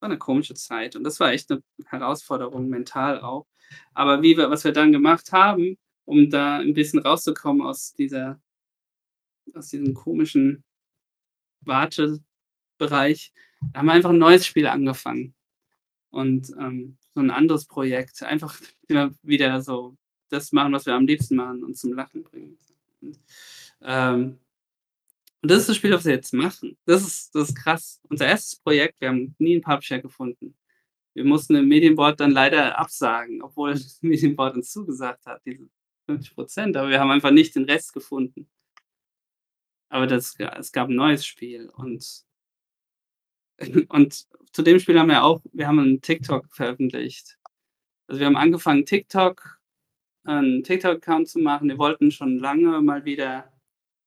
War 0.01 0.09
eine 0.09 0.19
komische 0.19 0.55
Zeit 0.55 0.97
und 0.97 1.05
das 1.05 1.21
war 1.21 1.33
echt 1.33 1.51
eine 1.51 1.63
Herausforderung, 1.87 2.69
mental 2.69 3.21
auch. 3.21 3.47
Aber 3.95 4.23
wie 4.23 4.37
wir, 4.37 4.51
was 4.51 4.65
wir 4.65 4.73
dann 4.73 4.93
gemacht 4.93 5.33
haben, 5.33 5.79
um 6.05 6.31
da 6.31 6.59
ein 6.59 6.75
bisschen 6.75 7.01
rauszukommen 7.01 7.63
aus 7.63 7.93
dieser, 7.95 8.41
aus 9.55 9.69
diesem 9.69 9.95
komischen 9.95 10.65
Wartebereich, 12.83 13.33
da 13.73 13.79
haben 13.79 13.87
wir 13.87 13.93
einfach 13.93 14.11
ein 14.11 14.19
neues 14.19 14.47
Spiel 14.47 14.67
angefangen. 14.67 15.35
Und 16.11 16.51
ähm, 16.59 16.99
so 17.15 17.21
ein 17.21 17.31
anderes 17.31 17.65
Projekt. 17.67 18.23
Einfach 18.23 18.61
immer 18.89 19.13
wieder 19.23 19.63
so 19.63 19.97
das 20.29 20.53
machen, 20.53 20.73
was 20.73 20.87
wir 20.87 20.95
am 20.95 21.07
liebsten 21.07 21.37
machen 21.37 21.63
und 21.65 21.77
zum 21.77 21.93
Lachen 21.93 22.23
bringen. 22.23 22.59
Und, 23.01 23.19
ähm, 23.83 24.39
und 25.41 25.51
das 25.51 25.61
ist 25.61 25.69
das 25.71 25.77
Spiel, 25.77 25.93
was 25.93 26.05
wir 26.05 26.13
jetzt 26.13 26.33
machen. 26.35 26.77
Das 26.85 27.03
ist, 27.03 27.35
das 27.35 27.49
ist 27.49 27.57
krass. 27.57 28.01
Unser 28.09 28.27
erstes 28.27 28.57
Projekt, 28.57 29.01
wir 29.01 29.09
haben 29.09 29.35
nie 29.39 29.55
einen 29.55 29.63
Publisher 29.63 30.01
gefunden. 30.01 30.55
Wir 31.15 31.25
mussten 31.25 31.55
im 31.55 31.69
Medienboard 31.69 32.21
dann 32.21 32.31
leider 32.31 32.79
absagen, 32.79 33.43
obwohl 33.43 33.73
das 33.73 34.03
Medienboard 34.03 34.57
uns 34.57 34.71
zugesagt 34.71 35.25
hat, 35.27 35.43
diese 35.45 35.69
50 36.07 36.35
Prozent. 36.35 36.77
Aber 36.77 36.89
wir 36.89 37.01
haben 37.01 37.11
einfach 37.11 37.31
nicht 37.31 37.55
den 37.55 37.65
Rest 37.65 37.93
gefunden. 37.93 38.49
Aber 39.89 40.07
das, 40.07 40.35
es 40.39 40.73
gab 40.73 40.89
ein 40.89 40.95
neues 40.95 41.27
Spiel 41.27 41.69
und 41.69 42.25
und 43.89 44.27
zu 44.53 44.63
dem 44.63 44.79
Spiel 44.79 44.99
haben 44.99 45.09
wir 45.09 45.25
auch, 45.25 45.41
wir 45.53 45.67
haben 45.67 45.79
einen 45.79 46.01
TikTok 46.03 46.47
veröffentlicht. 46.55 47.39
Also 48.07 48.21
wir 48.21 48.27
haben 48.27 48.37
angefangen, 48.37 48.85
TikTok, 48.85 49.59
einen 50.25 50.63
TikTok-Account 50.63 51.29
zu 51.29 51.39
machen. 51.39 51.69
Wir 51.69 51.79
wollten 51.79 52.11
schon 52.11 52.39
lange 52.39 52.81
mal 52.83 53.05
wieder 53.05 53.51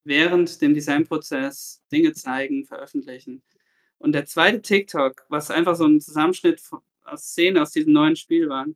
während 0.03 0.61
dem 0.61 0.73
Designprozess 0.73 1.83
Dinge 1.91 2.13
zeigen, 2.13 2.65
veröffentlichen. 2.65 3.41
Und 3.97 4.11
der 4.11 4.25
zweite 4.25 4.61
TikTok, 4.61 5.25
was 5.29 5.49
einfach 5.49 5.75
so 5.75 5.85
ein 5.85 5.99
Zusammenschnitt 5.99 6.61
aus 7.03 7.23
Szenen 7.23 7.57
aus 7.57 7.71
diesem 7.71 7.93
neuen 7.93 8.15
Spiel 8.15 8.49
war, 8.49 8.67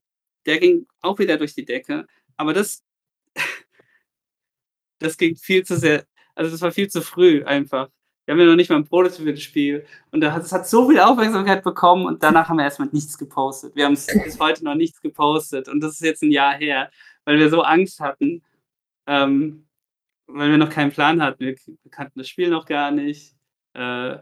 der 0.46 0.60
ging 0.60 0.88
auch 1.02 1.20
wieder 1.20 1.38
durch 1.38 1.54
die 1.54 1.66
Decke. 1.66 2.08
Aber 2.36 2.54
das, 2.54 2.84
das 5.00 5.18
ging 5.18 5.36
viel 5.36 5.64
zu 5.64 5.78
sehr, 5.78 6.08
also 6.34 6.50
das 6.52 6.62
war 6.62 6.72
viel 6.72 6.90
zu 6.90 7.02
früh 7.02 7.44
einfach. 7.44 7.90
Wir 8.30 8.34
haben 8.34 8.42
ja 8.42 8.46
noch 8.46 8.58
nicht 8.58 8.70
mal 8.70 8.76
ein 8.76 8.86
Prototyp 8.86 9.26
für 9.26 9.34
das 9.34 9.42
Spiel. 9.42 9.88
Und 10.12 10.24
es 10.24 10.52
hat 10.52 10.68
so 10.68 10.88
viel 10.88 11.00
Aufmerksamkeit 11.00 11.64
bekommen 11.64 12.06
und 12.06 12.22
danach 12.22 12.48
haben 12.48 12.58
wir 12.58 12.64
erstmal 12.64 12.90
nichts 12.92 13.18
gepostet. 13.18 13.76
Wir 13.76 13.86
haben 13.86 13.96
bis 13.96 14.40
heute 14.40 14.64
noch 14.64 14.76
nichts 14.76 15.02
gepostet 15.02 15.68
und 15.68 15.80
das 15.80 15.94
ist 15.94 16.02
jetzt 16.02 16.22
ein 16.22 16.30
Jahr 16.30 16.54
her, 16.54 16.92
weil 17.26 17.40
wir 17.40 17.50
so 17.50 17.64
Angst 17.64 18.00
hatten, 18.00 18.44
ähm, 19.08 19.66
weil 20.28 20.52
wir 20.52 20.60
noch 20.60 20.70
keinen 20.70 20.92
Plan 20.92 21.24
hatten. 21.24 21.40
Wir, 21.40 21.56
kannten 21.90 22.20
das 22.20 22.30
Spiel 22.30 22.52
noch 22.52 22.68
gar 22.68 22.92
nicht. 22.92 23.36
Äh, 23.74 24.20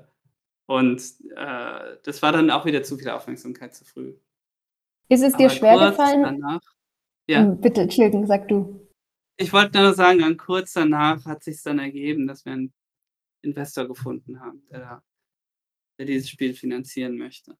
und 0.67 1.01
äh, 1.35 1.97
das 2.01 2.21
war 2.21 2.31
dann 2.31 2.49
auch 2.49 2.63
wieder 2.63 2.83
zu 2.83 2.95
viel 2.97 3.09
Aufmerksamkeit 3.09 3.75
zu 3.75 3.83
früh. 3.83 4.13
Ist 5.09 5.21
es 5.21 5.35
dir 5.35 5.47
Aber 5.47 5.53
schwer 5.53 5.89
gefallen? 5.89 6.23
Danach, 6.23 6.61
ja. 7.29 7.39
Hm, 7.39 7.59
Bitte, 7.59 7.81
Entschuldigung, 7.81 8.25
sag 8.25 8.47
du. 8.47 8.87
Ich 9.35 9.51
wollte 9.51 9.77
nur 9.77 9.93
sagen, 9.93 10.19
dann 10.19 10.37
kurz 10.37 10.71
danach 10.71 11.25
hat 11.25 11.43
sich 11.43 11.61
dann 11.61 11.79
ergeben, 11.79 12.25
dass 12.25 12.45
wir 12.45 12.53
einen 12.53 12.73
Investor 13.41 13.87
gefunden 13.87 14.39
haben, 14.39 14.63
der, 14.69 15.03
der 15.97 16.05
dieses 16.05 16.29
Spiel 16.29 16.53
finanzieren 16.53 17.17
möchte. 17.17 17.57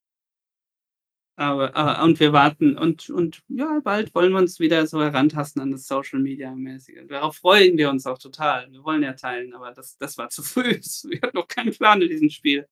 Aber, 1.40 1.76
aber 1.76 2.04
und 2.04 2.20
wir 2.20 2.34
warten 2.34 2.76
und, 2.78 3.12
und 3.12 3.44
ja, 3.48 3.80
bald 3.84 4.16
wollen 4.16 4.32
wir 4.32 4.40
uns 4.40 4.60
wieder 4.60 4.88
so 4.88 5.02
herantasten 5.02 5.62
an 5.62 5.70
das 5.70 5.86
Social 5.86 6.20
Media 6.20 6.52
mäßige. 6.56 7.06
Darauf 7.08 7.36
freuen 7.36 7.78
wir 7.78 7.92
uns 7.92 8.08
auch 8.08 8.18
total. 8.18 8.72
Wir 8.72 8.84
wollen 8.84 9.04
ja 9.04 9.14
teilen, 9.14 9.54
aber 9.54 9.72
das, 9.72 9.98
das 9.98 10.18
war 10.18 10.30
zu 10.30 10.42
früh. 10.44 10.80
Wir 11.10 11.22
hatten 11.22 11.38
noch 11.38 11.48
keinen 11.48 11.74
Plan 11.74 12.02
in 12.02 12.10
diesem 12.10 12.30
Spiel. 12.30 12.68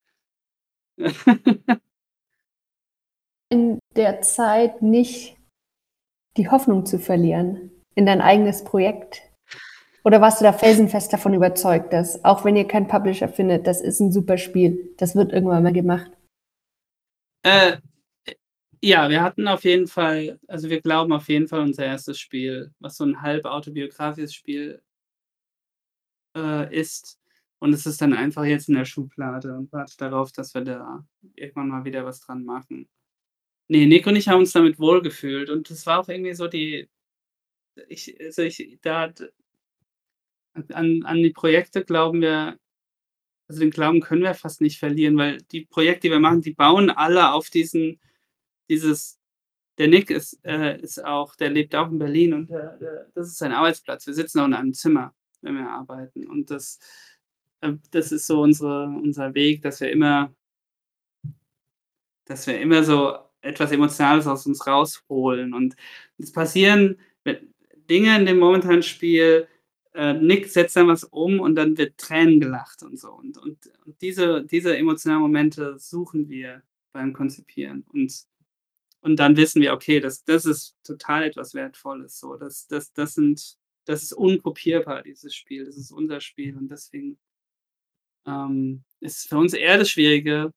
In 3.49 3.77
der 3.95 4.21
Zeit 4.21 4.81
nicht 4.81 5.37
die 6.35 6.49
Hoffnung 6.49 6.85
zu 6.85 6.97
verlieren 6.97 7.71
in 7.95 8.05
dein 8.05 8.21
eigenes 8.21 8.63
Projekt? 8.63 9.21
Oder 10.05 10.21
warst 10.21 10.39
du 10.39 10.43
da 10.43 10.53
felsenfest 10.53 11.11
davon 11.11 11.33
überzeugt, 11.33 11.91
dass 11.91 12.23
auch 12.23 12.45
wenn 12.45 12.55
ihr 12.55 12.67
keinen 12.67 12.87
Publisher 12.87 13.27
findet, 13.27 13.65
das 13.65 13.81
ist 13.81 13.99
ein 13.99 14.11
super 14.11 14.37
Spiel, 14.37 14.93
das 14.97 15.15
wird 15.15 15.33
irgendwann 15.33 15.63
mal 15.63 15.73
gemacht? 15.73 16.11
Äh, 17.41 17.77
ja, 18.83 19.09
wir 19.09 19.23
hatten 19.23 19.47
auf 19.47 19.63
jeden 19.63 19.87
Fall, 19.87 20.39
also 20.47 20.69
wir 20.69 20.79
glauben 20.79 21.11
auf 21.11 21.27
jeden 21.27 21.47
Fall 21.47 21.61
unser 21.61 21.85
erstes 21.85 22.19
Spiel, 22.19 22.71
was 22.77 22.97
so 22.97 23.03
ein 23.03 23.23
halb 23.23 23.45
autobiografisches 23.45 24.35
Spiel 24.35 24.79
äh, 26.37 26.75
ist. 26.75 27.19
Und 27.57 27.73
es 27.73 27.87
ist 27.87 27.99
dann 27.99 28.13
einfach 28.13 28.45
jetzt 28.45 28.69
in 28.69 28.75
der 28.75 28.85
Schublade 28.85 29.57
und 29.57 29.73
wartet 29.73 29.99
darauf, 29.99 30.31
dass 30.31 30.53
wir 30.53 30.61
da 30.61 31.03
irgendwann 31.33 31.69
mal 31.69 31.83
wieder 31.83 32.05
was 32.05 32.19
dran 32.19 32.45
machen. 32.45 32.87
Nee, 33.69 33.87
Nick 33.87 34.05
und 34.05 34.15
ich 34.15 34.27
haben 34.27 34.41
uns 34.41 34.51
damit 34.51 34.77
wohlgefühlt 34.77 35.49
und 35.49 35.67
das 35.71 35.87
war 35.87 35.99
auch 35.99 36.09
irgendwie 36.09 36.35
so 36.35 36.47
die, 36.47 36.87
ich, 37.87 38.15
also 38.21 38.43
ich, 38.43 38.77
da, 38.83 39.11
an, 40.73 41.03
an 41.03 41.17
die 41.17 41.31
Projekte 41.31 41.83
glauben 41.83 42.21
wir, 42.21 42.57
also 43.47 43.59
den 43.59 43.71
Glauben 43.71 44.01
können 44.01 44.23
wir 44.23 44.33
fast 44.33 44.61
nicht 44.61 44.79
verlieren, 44.79 45.17
weil 45.17 45.37
die 45.51 45.65
Projekte, 45.65 46.07
die 46.07 46.11
wir 46.11 46.19
machen, 46.19 46.41
die 46.41 46.53
bauen 46.53 46.89
alle 46.89 47.31
auf 47.33 47.49
diesen, 47.49 47.99
dieses, 48.69 49.19
der 49.77 49.87
Nick 49.87 50.09
ist, 50.09 50.39
äh, 50.43 50.79
ist 50.81 51.03
auch, 51.03 51.35
der 51.35 51.49
lebt 51.49 51.75
auch 51.75 51.91
in 51.91 51.99
Berlin 51.99 52.33
und 52.33 52.49
der, 52.49 52.77
der, 52.77 53.11
das 53.13 53.27
ist 53.27 53.37
sein 53.37 53.51
Arbeitsplatz. 53.51 54.07
Wir 54.07 54.13
sitzen 54.13 54.39
auch 54.39 54.45
in 54.45 54.53
einem 54.53 54.73
Zimmer, 54.73 55.13
wenn 55.41 55.55
wir 55.55 55.69
arbeiten. 55.69 56.27
Und 56.27 56.49
das, 56.49 56.79
äh, 57.61 57.73
das 57.91 58.11
ist 58.11 58.25
so 58.25 58.41
unsere, 58.41 58.85
unser 58.85 59.33
Weg, 59.35 59.61
dass 59.61 59.81
wir 59.81 59.91
immer, 59.91 60.33
dass 62.25 62.47
wir 62.47 62.59
immer 62.59 62.83
so 62.83 63.17
etwas 63.41 63.71
Emotionales 63.71 64.25
aus 64.25 64.47
uns 64.47 64.65
rausholen. 64.65 65.53
Und 65.53 65.75
es 66.17 66.31
passieren 66.31 66.97
Dinge 67.89 68.17
in 68.17 68.25
dem 68.25 68.39
momentanen 68.39 68.83
Spiel, 68.83 69.47
äh, 69.95 70.13
Nick 70.13 70.47
setzt 70.47 70.75
dann 70.75 70.87
was 70.89 71.05
um 71.05 71.39
und 71.39 71.55
dann 71.55 71.77
wird 71.77 71.97
Tränen 71.97 72.41
gelacht 72.41 72.83
und 72.83 72.99
so. 72.99 73.11
Und, 73.13 73.37
und, 73.37 73.57
und 73.85 74.01
diese, 74.01 74.43
diese 74.43 74.77
emotionalen 74.77 75.21
Momente 75.21 75.79
suchen 75.79 76.27
wir 76.27 76.63
beim 76.91 77.13
Konzipieren. 77.13 77.85
Und, 77.93 78.25
und 79.01 79.17
dann 79.17 79.37
wissen 79.37 79.61
wir, 79.61 79.73
okay, 79.73 80.01
das, 80.01 80.23
das 80.25 80.45
ist 80.45 80.75
total 80.83 81.23
etwas 81.23 81.53
Wertvolles. 81.53 82.19
So. 82.19 82.35
Das, 82.35 82.67
das, 82.67 82.91
das, 82.91 83.13
sind, 83.13 83.57
das 83.85 84.03
ist 84.03 84.13
unkopierbar, 84.13 85.01
dieses 85.01 85.33
Spiel. 85.33 85.65
Das 85.65 85.77
ist 85.77 85.91
unser 85.91 86.19
Spiel. 86.19 86.57
Und 86.57 86.69
deswegen 86.69 87.17
ähm, 88.25 88.83
ist 88.99 89.29
für 89.29 89.37
uns 89.37 89.53
eher 89.53 89.77
das 89.77 89.89
Schwierige, 89.89 90.51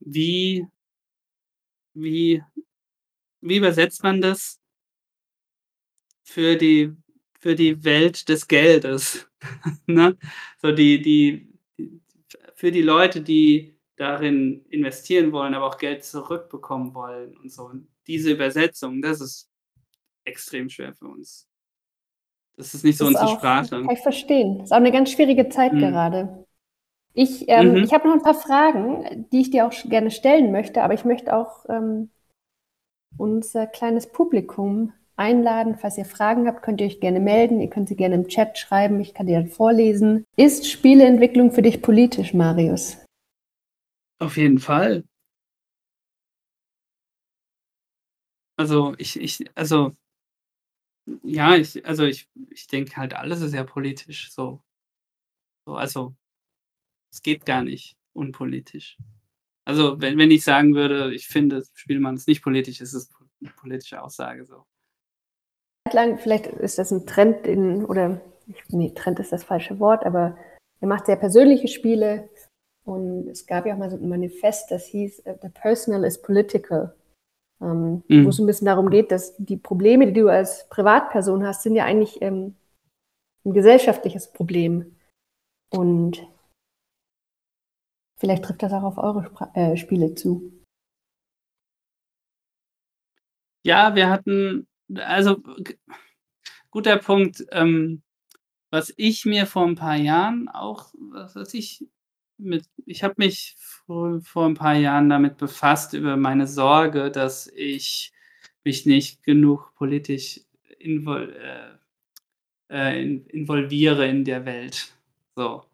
wie, 0.00 0.66
wie, 1.94 2.42
wie 3.40 3.56
übersetzt 3.56 4.02
man 4.02 4.20
das 4.20 4.58
für 6.24 6.56
die 6.56 6.92
für 7.40 7.54
die 7.54 7.84
Welt 7.84 8.28
des 8.28 8.46
Geldes. 8.46 9.28
ne? 9.86 10.16
So 10.60 10.72
die, 10.72 11.00
die, 11.02 11.48
für 12.54 12.70
die 12.70 12.82
Leute, 12.82 13.22
die 13.22 13.74
darin 13.96 14.64
investieren 14.70 15.32
wollen, 15.32 15.54
aber 15.54 15.66
auch 15.66 15.78
Geld 15.78 16.04
zurückbekommen 16.04 16.94
wollen 16.94 17.36
und 17.38 17.50
so. 17.50 17.64
Und 17.64 17.88
diese 18.06 18.30
Übersetzung, 18.30 19.02
das 19.02 19.20
ist 19.20 19.50
extrem 20.24 20.68
schwer 20.68 20.94
für 20.94 21.08
uns. 21.08 21.48
Das 22.56 22.74
ist 22.74 22.84
nicht 22.84 22.98
so 22.98 23.06
unsere 23.06 23.28
Sprache. 23.28 23.70
Kann 23.70 23.90
ich 23.90 24.00
verstehen. 24.00 24.58
Das 24.58 24.66
ist 24.66 24.72
auch 24.72 24.76
eine 24.76 24.92
ganz 24.92 25.10
schwierige 25.10 25.48
Zeit 25.48 25.72
mhm. 25.72 25.80
gerade. 25.80 26.46
Ich, 27.12 27.48
ähm, 27.48 27.72
mhm. 27.72 27.76
ich 27.78 27.92
habe 27.92 28.06
noch 28.06 28.14
ein 28.14 28.22
paar 28.22 28.34
Fragen, 28.34 29.26
die 29.32 29.40
ich 29.40 29.50
dir 29.50 29.66
auch 29.66 29.72
gerne 29.88 30.10
stellen 30.10 30.52
möchte, 30.52 30.82
aber 30.82 30.94
ich 30.94 31.04
möchte 31.04 31.34
auch 31.34 31.64
ähm, 31.68 32.10
unser 33.16 33.66
kleines 33.66 34.12
Publikum 34.12 34.92
einladen. 35.20 35.76
Falls 35.78 35.98
ihr 35.98 36.06
Fragen 36.06 36.46
habt, 36.48 36.62
könnt 36.62 36.80
ihr 36.80 36.86
euch 36.86 36.98
gerne 36.98 37.20
melden. 37.20 37.60
Ihr 37.60 37.68
könnt 37.68 37.88
sie 37.88 37.94
gerne 37.94 38.14
im 38.16 38.26
Chat 38.26 38.58
schreiben. 38.58 38.98
Ich 39.00 39.14
kann 39.14 39.26
die 39.26 39.34
dann 39.34 39.46
vorlesen. 39.46 40.24
Ist 40.36 40.68
Spieleentwicklung 40.68 41.52
für 41.52 41.62
dich 41.62 41.82
politisch, 41.82 42.32
Marius? 42.32 42.96
Auf 44.18 44.36
jeden 44.36 44.58
Fall. 44.58 45.04
Also 48.56 48.94
ich, 48.98 49.20
ich, 49.20 49.44
also 49.54 49.94
ja, 51.22 51.54
ich, 51.54 51.84
also 51.86 52.04
ich, 52.04 52.28
ich 52.50 52.66
denke 52.66 52.96
halt, 52.96 53.14
alles 53.14 53.42
ist 53.42 53.54
ja 53.54 53.64
politisch. 53.64 54.32
So. 54.32 54.62
so 55.66 55.74
also 55.74 56.14
es 57.12 57.22
geht 57.22 57.44
gar 57.44 57.62
nicht 57.62 57.96
unpolitisch. 58.14 58.96
Also 59.66 60.00
wenn, 60.00 60.18
wenn 60.18 60.30
ich 60.30 60.44
sagen 60.44 60.74
würde, 60.74 61.14
ich 61.14 61.26
finde, 61.28 61.62
Spielmann 61.74 62.16
ist 62.16 62.26
nicht 62.26 62.42
politisch, 62.42 62.80
ist 62.80 62.94
es 62.94 63.10
eine 63.40 63.50
politische 63.52 64.02
Aussage 64.02 64.44
so 64.44 64.66
lang, 65.92 66.18
vielleicht 66.18 66.46
ist 66.46 66.78
das 66.78 66.90
ein 66.90 67.06
Trend 67.06 67.46
in, 67.46 67.84
oder 67.84 68.20
nee, 68.68 68.90
Trend 68.90 69.18
ist 69.20 69.32
das 69.32 69.44
falsche 69.44 69.78
Wort, 69.80 70.04
aber 70.04 70.36
er 70.80 70.88
macht 70.88 71.06
sehr 71.06 71.16
persönliche 71.16 71.68
Spiele 71.68 72.28
und 72.84 73.28
es 73.28 73.46
gab 73.46 73.66
ja 73.66 73.74
auch 73.74 73.78
mal 73.78 73.90
so 73.90 73.96
ein 73.96 74.08
Manifest, 74.08 74.70
das 74.70 74.86
hieß 74.86 75.26
uh, 75.26 75.34
The 75.42 75.48
Personal 75.48 76.04
is 76.04 76.20
Political, 76.20 76.94
ähm, 77.60 78.02
mhm. 78.08 78.24
wo 78.24 78.30
es 78.30 78.38
ein 78.38 78.46
bisschen 78.46 78.66
darum 78.66 78.90
geht, 78.90 79.10
dass 79.10 79.36
die 79.36 79.56
Probleme, 79.56 80.06
die 80.06 80.20
du 80.20 80.28
als 80.28 80.68
Privatperson 80.68 81.46
hast, 81.46 81.62
sind 81.62 81.74
ja 81.74 81.84
eigentlich 81.84 82.20
ähm, 82.22 82.56
ein 83.44 83.52
gesellschaftliches 83.52 84.32
Problem. 84.32 84.96
Und 85.70 86.26
vielleicht 88.18 88.44
trifft 88.44 88.62
das 88.62 88.72
auch 88.72 88.82
auf 88.82 88.98
eure 88.98 89.24
Spra 89.24 89.50
äh, 89.54 89.76
Spiele 89.76 90.14
zu. 90.14 90.52
Ja, 93.62 93.94
wir 93.94 94.08
hatten 94.08 94.66
also 94.96 95.42
guter 96.70 96.96
Punkt. 96.98 97.44
Ähm, 97.50 98.02
was 98.70 98.94
ich 98.96 99.24
mir 99.26 99.46
vor 99.46 99.66
ein 99.66 99.74
paar 99.74 99.96
Jahren 99.96 100.48
auch, 100.48 100.94
was 101.12 101.34
weiß 101.34 101.54
ich, 101.54 101.84
mit, 102.38 102.64
ich 102.86 103.02
habe 103.02 103.14
mich 103.18 103.56
vor, 103.86 104.46
ein 104.46 104.54
paar 104.54 104.76
Jahren 104.76 105.10
damit 105.10 105.36
befasst, 105.36 105.92
über 105.92 106.16
meine 106.16 106.46
Sorge, 106.46 107.10
dass 107.10 107.48
ich 107.48 108.12
mich 108.64 108.86
nicht 108.86 109.22
genug 109.24 109.74
politisch 109.74 110.40
invol, 110.78 111.34
äh, 111.36 112.74
äh, 112.74 113.02
in, 113.02 113.26
involviere 113.26 114.06
in 114.06 114.24
der 114.24 114.44
Welt. 114.46 114.94
So. 115.34 115.64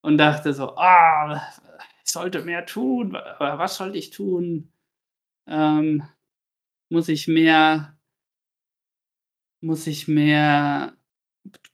Und 0.00 0.18
dachte 0.18 0.54
so, 0.54 0.76
ah, 0.76 1.40
ich 2.04 2.10
sollte 2.10 2.42
mehr 2.42 2.66
tun, 2.66 3.14
aber 3.14 3.58
was 3.58 3.76
sollte 3.76 3.98
ich 3.98 4.10
tun? 4.10 4.72
Ähm, 5.46 6.02
muss 6.88 7.08
ich 7.08 7.28
mehr 7.28 7.96
muss 9.62 9.86
ich 9.86 10.08
mehr 10.08 10.94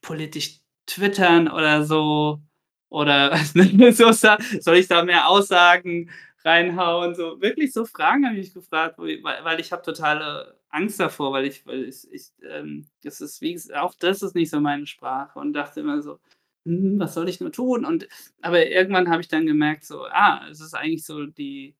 politisch 0.01 0.61
twittern 0.85 1.47
oder 1.49 1.83
so? 1.85 2.41
Oder 2.89 3.37
so, 3.91 4.11
soll 4.11 4.77
ich 4.77 4.87
da 4.87 5.03
mehr 5.03 5.27
Aussagen 5.27 6.09
reinhauen? 6.43 7.15
So, 7.15 7.41
wirklich 7.41 7.73
so 7.73 7.85
Fragen 7.85 8.25
habe 8.25 8.35
ich 8.35 8.47
mich 8.47 8.53
gefragt, 8.53 8.97
weil, 8.97 9.21
weil 9.23 9.59
ich 9.59 9.71
habe 9.71 9.83
totale 9.83 10.57
Angst 10.69 10.99
davor, 10.99 11.33
weil 11.33 11.45
ich, 11.45 11.65
weil 11.65 11.85
ich, 11.85 12.11
ich 12.11 12.31
ähm, 12.43 12.87
das 13.03 13.21
ist, 13.21 13.41
wie 13.41 13.53
gesagt, 13.53 13.79
auch 13.79 13.93
das 13.95 14.21
ist 14.21 14.35
nicht 14.35 14.49
so 14.51 14.59
meine 14.59 14.87
Sprache 14.87 15.39
und 15.39 15.53
dachte 15.53 15.81
immer 15.81 16.01
so, 16.01 16.19
hm, 16.65 16.99
was 16.99 17.13
soll 17.13 17.29
ich 17.29 17.39
nur 17.41 17.51
tun? 17.51 17.85
Und 17.85 18.07
aber 18.41 18.67
irgendwann 18.67 19.09
habe 19.09 19.21
ich 19.21 19.27
dann 19.27 19.45
gemerkt, 19.45 19.85
so, 19.85 20.05
ah, 20.05 20.47
es 20.49 20.61
ist 20.61 20.73
eigentlich 20.75 21.05
so 21.05 21.25
die. 21.25 21.75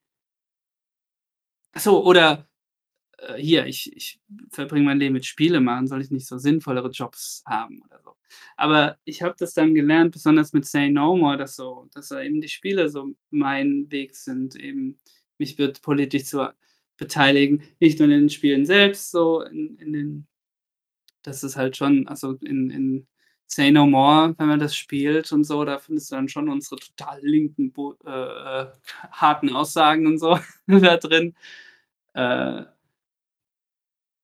So, 1.76 2.04
oder 2.04 2.48
äh, 3.22 3.36
hier, 3.36 3.66
ich, 3.66 3.96
ich 3.96 4.20
verbringe 4.52 4.86
mein 4.86 5.00
Leben 5.00 5.14
mit 5.14 5.26
Spiele 5.26 5.60
machen, 5.62 5.88
soll 5.88 6.02
ich 6.02 6.12
nicht 6.12 6.28
so 6.28 6.38
sinnvollere 6.38 6.90
Jobs 6.90 7.44
haben 7.46 7.82
oder 7.84 8.02
so. 8.04 8.16
Aber 8.58 8.98
ich 9.06 9.22
habe 9.22 9.36
das 9.38 9.54
dann 9.54 9.74
gelernt, 9.74 10.12
besonders 10.12 10.54
mit 10.54 10.66
Say 10.66 10.90
No 10.90 11.16
More, 11.16 11.38
dass 11.38 11.56
so, 11.56 11.88
dass 11.94 12.12
eben 12.12 12.42
die 12.42 12.50
Spiele 12.50 12.90
so 12.90 13.10
mein 13.32 13.90
Weg 13.92 14.16
sind, 14.16 14.56
eben 14.56 14.98
mich 15.38 15.58
wird 15.58 15.82
politisch 15.82 16.26
zu 16.26 16.54
beteiligen, 16.98 17.64
nicht 17.80 18.00
nur 18.00 18.10
in 18.10 18.12
den 18.12 18.30
Spielen 18.30 18.66
selbst, 18.66 19.12
so 19.12 19.42
in, 19.42 19.78
in 19.78 19.94
den, 19.94 20.28
das 21.24 21.44
ist 21.44 21.56
halt 21.56 21.78
schon, 21.78 22.08
also 22.08 22.34
in, 22.44 22.70
in 22.70 23.08
Say 23.48 23.72
No 23.72 23.88
More, 23.88 24.36
wenn 24.38 24.48
man 24.48 24.60
das 24.60 24.76
spielt 24.76 25.32
und 25.32 25.44
so, 25.44 25.66
da 25.66 25.80
findest 25.80 26.12
du 26.12 26.16
dann 26.16 26.30
schon 26.30 26.50
unsere 26.50 26.80
total 26.80 27.20
linken, 27.24 27.74
äh, 28.06 28.12
äh, 28.12 28.68
harten 29.12 29.50
Aussagen 29.50 30.06
und 30.06 30.20
so 30.20 30.40
da 30.68 30.98
drin. 30.98 31.36
Äh, 32.14 32.66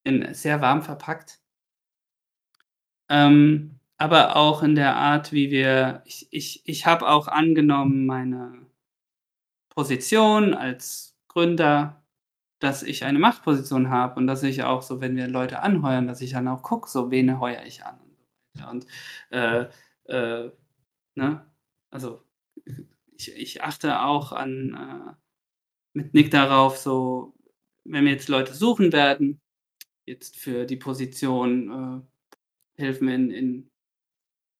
in 0.05 0.33
sehr 0.33 0.61
warm 0.61 0.81
verpackt. 0.83 1.39
Ähm, 3.09 3.79
aber 3.97 4.35
auch 4.35 4.63
in 4.63 4.75
der 4.75 4.95
Art, 4.95 5.31
wie 5.31 5.51
wir 5.51 6.01
ich 6.05 6.27
ich 6.31 6.61
ich 6.65 6.85
habe 6.85 7.07
auch 7.07 7.27
angenommen 7.27 8.05
meine 8.05 8.65
Position 9.69 10.53
als 10.53 11.15
Gründer, 11.27 12.03
dass 12.59 12.83
ich 12.83 13.05
eine 13.05 13.19
Machtposition 13.19 13.89
habe 13.89 14.15
und 14.19 14.27
dass 14.27 14.43
ich 14.43 14.63
auch 14.63 14.81
so, 14.81 15.01
wenn 15.01 15.15
wir 15.17 15.27
Leute 15.27 15.61
anheuern, 15.61 16.07
dass 16.07 16.21
ich 16.21 16.31
dann 16.31 16.47
auch 16.47 16.63
gucke, 16.63 16.89
so 16.89 17.11
wen 17.11 17.39
heuere 17.39 17.65
ich 17.65 17.83
an 17.85 17.99
und 18.69 18.87
äh, 19.31 19.67
äh, 20.05 20.51
ne? 21.15 21.45
Also 21.91 22.23
ich, 23.17 23.35
ich 23.35 23.63
achte 23.63 24.01
auch 24.01 24.31
an 24.31 25.15
äh, 25.15 25.15
mit 25.93 26.13
Nick 26.13 26.31
darauf, 26.31 26.77
so 26.77 27.35
wenn 27.85 28.05
wir 28.05 28.13
jetzt 28.13 28.29
Leute 28.29 28.53
suchen 28.53 28.93
werden, 28.93 29.41
jetzt 30.05 30.37
für 30.37 30.65
die 30.65 30.77
Position, 30.77 32.03
äh, 32.77 32.81
Hilfen 32.83 33.07
in 33.09 33.31
in 33.31 33.71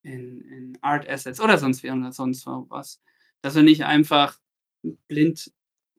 in 0.04 0.42
in 0.42 0.80
Art 0.82 1.10
Assets 1.10 1.42
oder 1.42 1.58
sonst 1.58 1.84
wie 1.84 1.92
oder 1.92 2.12
sonst 2.14 2.46
wa 2.48 2.66
was. 2.70 3.02
Dass 3.42 3.56
wir 3.56 3.64
nicht 3.64 3.86
einfach 3.86 4.40
blind 5.10 5.52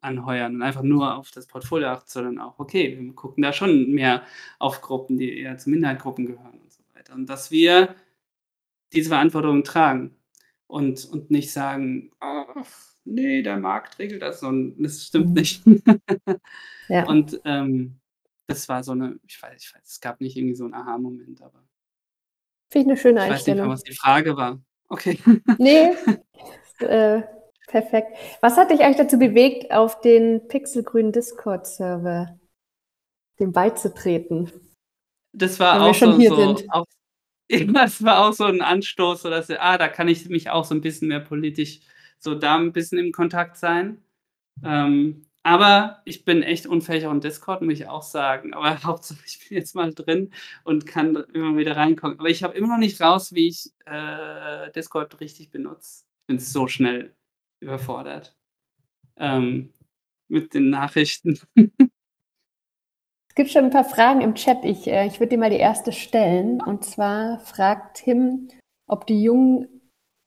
anheuern 0.02 0.56
und 0.56 0.62
einfach 0.62 0.82
nur 0.82 1.16
auf 1.16 1.30
das 1.32 1.46
Portfolio 1.48 1.88
achten, 1.88 2.08
sondern 2.10 2.38
auch, 2.40 2.58
okay, 2.60 2.98
wir 3.00 3.14
gucken 3.14 3.42
da 3.42 3.52
schon 3.52 3.90
mehr 3.92 4.24
auf 4.60 4.80
Gruppen, 4.82 5.18
die 5.18 5.38
eher 5.40 5.58
zu 5.58 5.70
Minderheitengruppen 5.70 6.26
gehören 6.26 6.60
und 6.60 6.72
so 6.72 6.82
weiter. 6.94 7.14
Und 7.14 7.26
dass 7.28 7.50
wir 7.50 7.96
diese 8.92 9.10
Verantwortung 9.10 9.64
tragen 9.64 10.16
und 10.66 11.04
und 11.06 11.30
nicht 11.30 11.52
sagen: 11.52 12.10
„Ach, 12.20 12.66
ne, 13.04 13.42
der 13.42 13.58
Markt 13.58 13.98
regelt 13.98 14.22
das 14.22 14.42
und 14.42 14.76
das 14.82 15.04
stimmt 15.06 15.28
Mhm. 15.30 15.34
nicht.“ 15.34 15.62
Ja. 16.88 17.04
Und, 17.06 17.40
ähm, 17.44 18.00
das 18.48 18.68
war 18.68 18.82
so 18.84 18.94
'ne 18.94 19.18
ich 19.26 19.40
weiß 19.42 19.62
ich 19.62 19.74
weiß, 19.74 19.82
es 19.84 20.00
gab 20.00 20.20
nicht 20.20 20.36
irgendwie 20.36 20.54
so 20.56 20.64
'n 20.66 20.74
Aha-Moment, 20.74 21.42
aber 21.42 21.66
Finde 22.72 22.94
ich 22.94 22.96
'ne 22.96 22.96
schöne 22.96 23.20
ich 23.20 23.28
weiß 23.28 23.46
nicht 23.46 23.62
Einstellung. 23.62 23.68
was 23.68 23.82
die 23.82 23.94
Frage 23.94 24.36
war. 24.36 24.60
Okay. 24.88 25.18
Ne, 25.58 25.96
äh, 26.80 27.22
perfekt. 27.68 28.16
Was 28.42 28.56
hat 28.56 28.70
dich 28.70 28.80
eigentlich 28.80 28.96
dazu 28.98 29.18
bewegt, 29.18 29.72
auf 29.72 30.00
den 30.00 30.48
pixelgrünen 30.48 31.12
Discord-Server 31.12 32.38
dem 33.40 33.52
beizutreten? 33.52 34.50
Das 35.34 35.60
war 35.60 35.82
auch 35.82 35.94
so 35.94 36.18
so 36.20 36.62
auch 36.68 36.86
das 37.50 38.02
war 38.04 38.26
auch 38.28 38.32
so 38.34 38.44
'n 38.46 38.62
Anstoß, 38.62 39.22
so 39.22 39.30
dass 39.30 39.50
ah, 39.50 39.78
da 39.78 39.88
kann 39.88 40.08
ich 40.08 40.28
mich 40.30 40.50
auch 40.50 40.64
so 40.64 40.74
'n 40.74 40.82
bisschen 40.82 41.08
mehr 41.08 41.20
politisch 41.20 41.80
so 42.18 42.34
da 42.36 42.56
'n 42.58 42.72
bisschen 42.72 42.98
im 42.98 43.12
Kontakt 43.12 43.56
sein. 43.58 44.02
Ähm, 44.64 45.25
aber 45.46 46.02
ich 46.04 46.24
bin 46.24 46.42
echt 46.42 46.66
unfähig 46.66 47.06
auch 47.06 47.12
in 47.12 47.20
Discord, 47.20 47.62
muss 47.62 47.74
ich 47.74 47.86
auch 47.86 48.02
sagen. 48.02 48.52
Aber 48.52 48.66
Hauptsache, 48.82 49.20
ich 49.24 49.48
bin 49.48 49.56
jetzt 49.56 49.76
mal 49.76 49.94
drin 49.94 50.32
und 50.64 50.86
kann 50.88 51.14
immer 51.34 51.56
wieder 51.56 51.76
reinkommen. 51.76 52.18
Aber 52.18 52.28
ich 52.28 52.42
habe 52.42 52.56
immer 52.58 52.66
noch 52.66 52.78
nicht 52.78 53.00
raus, 53.00 53.32
wie 53.32 53.46
ich, 53.46 53.70
äh, 53.84 54.72
Discord 54.72 55.20
richtig 55.20 55.52
benutze. 55.52 56.02
Bin 56.26 56.40
so 56.40 56.66
schnell 56.66 57.14
überfordert, 57.60 58.36
ähm, 59.16 59.72
mit 60.26 60.52
den 60.52 60.68
Nachrichten. 60.68 61.38
Es 63.28 63.34
gibt 63.36 63.50
schon 63.50 63.66
'n 63.66 63.70
paar 63.70 63.84
Fragen 63.84 64.22
im 64.22 64.34
Chat. 64.34 64.64
Ich 64.64 64.88
äh, 64.88 65.06
ich 65.06 65.20
würde 65.20 65.30
dir 65.30 65.38
mal 65.38 65.50
die 65.50 65.58
erste 65.58 65.92
stellen. 65.92 66.60
Und 66.60 66.84
zwar 66.84 67.38
fragt 67.38 67.98
Tim, 67.98 68.48
ob 68.88 69.06
du 69.06 69.14
jungen 69.14 69.68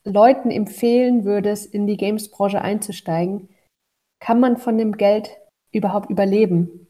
Leuten 0.05 0.49
empfehlen 0.49 1.25
würdest, 1.25 1.73
in 1.73 1.87
die 1.87 1.97
Games-Branche 1.97 2.61
einzusteigen. 2.61 3.49
Kann 4.21 4.41
man 4.41 4.57
von 4.57 4.77
dem 4.77 4.97
Geld 4.97 5.29
überhaupt 5.71 6.09
überleben? 6.09 6.87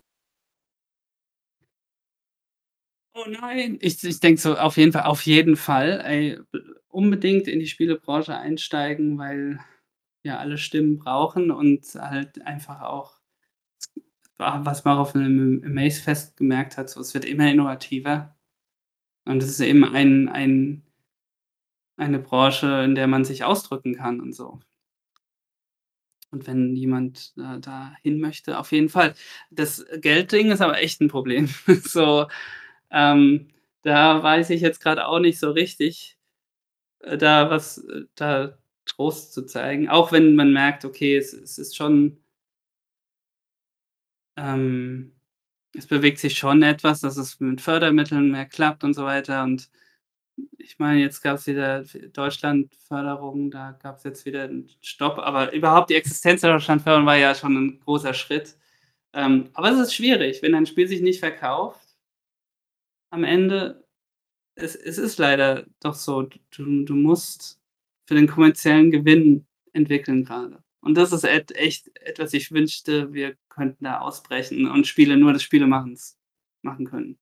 Oh 3.16 3.26
nein. 3.28 3.78
Ich 3.82 4.04
ich 4.04 4.20
denke 4.20 4.40
so 4.40 4.56
auf 4.58 4.78
jeden 4.78 4.92
Fall 4.92 5.04
auf 5.04 5.22
jeden 5.26 5.56
Fall, 5.56 6.02
ey, 6.06 6.40
unbedingt 6.90 7.48
in 7.48 7.60
die 7.60 7.68
Spielebranche 7.68 8.36
einsteigen, 8.38 9.18
weil 9.18 9.60
ja 10.24 10.38
alle 10.38 10.58
Stimmen 10.58 10.98
brauchen 10.98 11.52
und 11.52 11.86
halt 11.96 12.42
einfach 12.46 12.82
auch 12.82 13.20
wa 14.40 14.62
was 14.66 14.86
man 14.86 14.98
auf 14.98 15.14
'nem 15.16 15.62
Amazfest 15.66 16.38
gemerkt 16.38 16.78
hat, 16.78 16.90
so 16.90 17.02
es 17.02 17.14
wird 17.14 17.26
immer 17.26 17.52
innovativer. 17.52 18.36
Und 19.26 19.44
es 19.44 19.50
ist 19.52 19.62
eben 19.62 19.86
ein 19.86 20.30
ein 20.30 20.84
eine 22.00 22.20
Branche, 22.20 22.84
in 22.86 22.96
der 22.96 23.08
man 23.08 23.26
sich 23.26 23.44
ausdrücken 23.44 23.96
kann 23.96 24.22
und 24.22 24.34
so. 24.34 24.60
Und 26.34 26.46
wenn 26.48 26.76
jemand, 26.76 27.34
äh, 27.38 27.60
da 27.60 27.94
hin 28.04 28.20
möchte, 28.20 28.60
auf 28.60 28.72
jeden 28.72 28.90
Fall. 28.90 29.16
Das 29.50 29.86
Geldding 30.02 30.52
ist 30.52 30.62
aber 30.62 30.80
echt 30.82 31.02
'n 31.02 31.08
Problem. 31.08 31.50
So, 31.84 32.28
ähm, 32.92 33.50
da 33.84 34.22
weiß 34.24 34.50
ich 34.52 34.62
jetzt 34.62 34.82
grad 34.82 35.00
auch 35.00 35.20
nicht 35.20 35.40
so 35.40 35.52
richtig, 35.52 36.18
äh, 37.02 37.18
da 37.18 37.50
was 37.52 37.80
äh, 37.80 38.04
da 38.16 38.58
Trost 38.86 39.34
zu 39.34 39.46
zeigen, 39.46 39.90
auch 39.90 40.12
wenn 40.14 40.36
man 40.36 40.54
merkt, 40.54 40.86
okay, 40.86 41.18
es 41.18 41.34
es 41.34 41.58
ist 41.60 41.78
schon 41.78 42.20
ähm, 44.38 45.14
es 45.76 45.88
bewegt 45.88 46.20
sich 46.20 46.38
schon 46.38 46.64
etwas, 46.64 47.02
dass 47.02 47.18
es 47.18 47.40
mit 47.40 47.62
Fördermitteln 47.62 48.32
mehr 48.32 48.46
klappt 48.48 48.84
und 48.84 48.94
so 48.96 49.06
weiter. 49.06 49.44
Und 49.44 49.70
ich 50.58 50.80
meine, 50.80 51.00
jetzt 51.02 51.22
gab's 51.22 51.48
wieder 51.48 51.82
f 51.82 51.98
Deutschlandförderung, 52.14 53.52
da 53.52 53.72
gab's 53.82 54.04
jetzt 54.04 54.26
wieder 54.26 54.46
'n 54.46 54.70
Stopp, 54.82 55.18
aber 55.20 55.54
überhaupt 55.54 55.90
die 55.90 55.96
Existenz 55.96 56.42
der 56.42 56.54
Deutschlandförderung 56.54 57.06
war 57.06 57.18
ja 57.18 57.36
schon 57.36 57.56
'n 57.58 57.80
großer 57.82 58.14
Schritt. 58.14 58.58
Ähm, 59.14 59.50
aber 59.54 59.72
es 59.72 59.80
ist 59.80 59.96
schwierig, 59.96 60.42
wenn 60.44 60.56
ein 60.56 60.66
Spiel 60.68 60.88
sich 60.88 61.02
nicht 61.02 61.20
verkauft 61.20 61.82
am 63.14 63.24
Ende 63.24 63.84
es 64.56 64.76
es 64.76 64.98
ist 65.00 65.20
leider 65.20 65.66
doch 65.82 65.96
so, 65.96 66.24
du 66.24 66.86
du 66.86 66.96
musst 66.96 67.60
für 68.08 68.16
den 68.16 68.28
kommerziellen 68.28 68.92
Gewinn 68.92 69.48
entwickeln 69.74 70.26
grade. 70.26 70.64
Und 70.82 70.96
das 70.98 71.14
ist 71.14 71.26
et 71.26 71.56
echt 71.58 71.90
etwas 72.02 72.34
ich 72.34 72.52
wünschte, 72.52 73.14
wir 73.14 73.36
könnten 73.50 73.86
da 73.86 74.00
ausbrechen 74.02 74.68
und 74.70 74.88
Spiele 74.88 75.18
nur 75.18 75.34
des 75.34 75.44
Spielemachens 75.44 76.18
machen 76.64 76.86
können. 76.88 77.18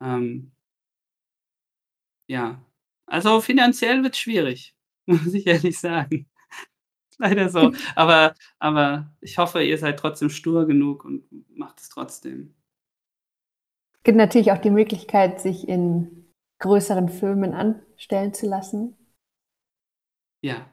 Ähm 0.00 0.53
ja. 2.28 2.60
Also, 3.06 3.40
finanziell 3.40 4.02
wird's 4.02 4.18
schwierig, 4.18 4.74
muss 5.06 5.34
ich 5.34 5.46
ehrlich 5.46 5.78
sagen. 5.78 6.28
Leider 7.18 7.48
so. 7.50 7.72
Gibt 7.72 7.78
Aber 7.96 8.34
aber 8.60 9.14
ich 9.20 9.38
hoffe, 9.38 9.62
ihr 9.64 9.78
seid 9.78 9.98
trotzdem 10.00 10.30
stur 10.30 10.66
genug 10.66 11.04
und 11.04 11.24
macht 11.56 11.80
es 11.80 11.88
trotzdem. 11.90 12.54
Gibt 14.06 14.18
natürlich 14.18 14.52
auch 14.52 14.58
die 14.58 14.70
Möglichkeit, 14.70 15.40
sich 15.40 15.66
in 15.66 16.26
größeren 16.58 17.08
Firmen 17.08 17.54
anstellen 17.54 18.34
zu 18.34 18.46
lassen. 18.46 18.94
Ja. 20.44 20.66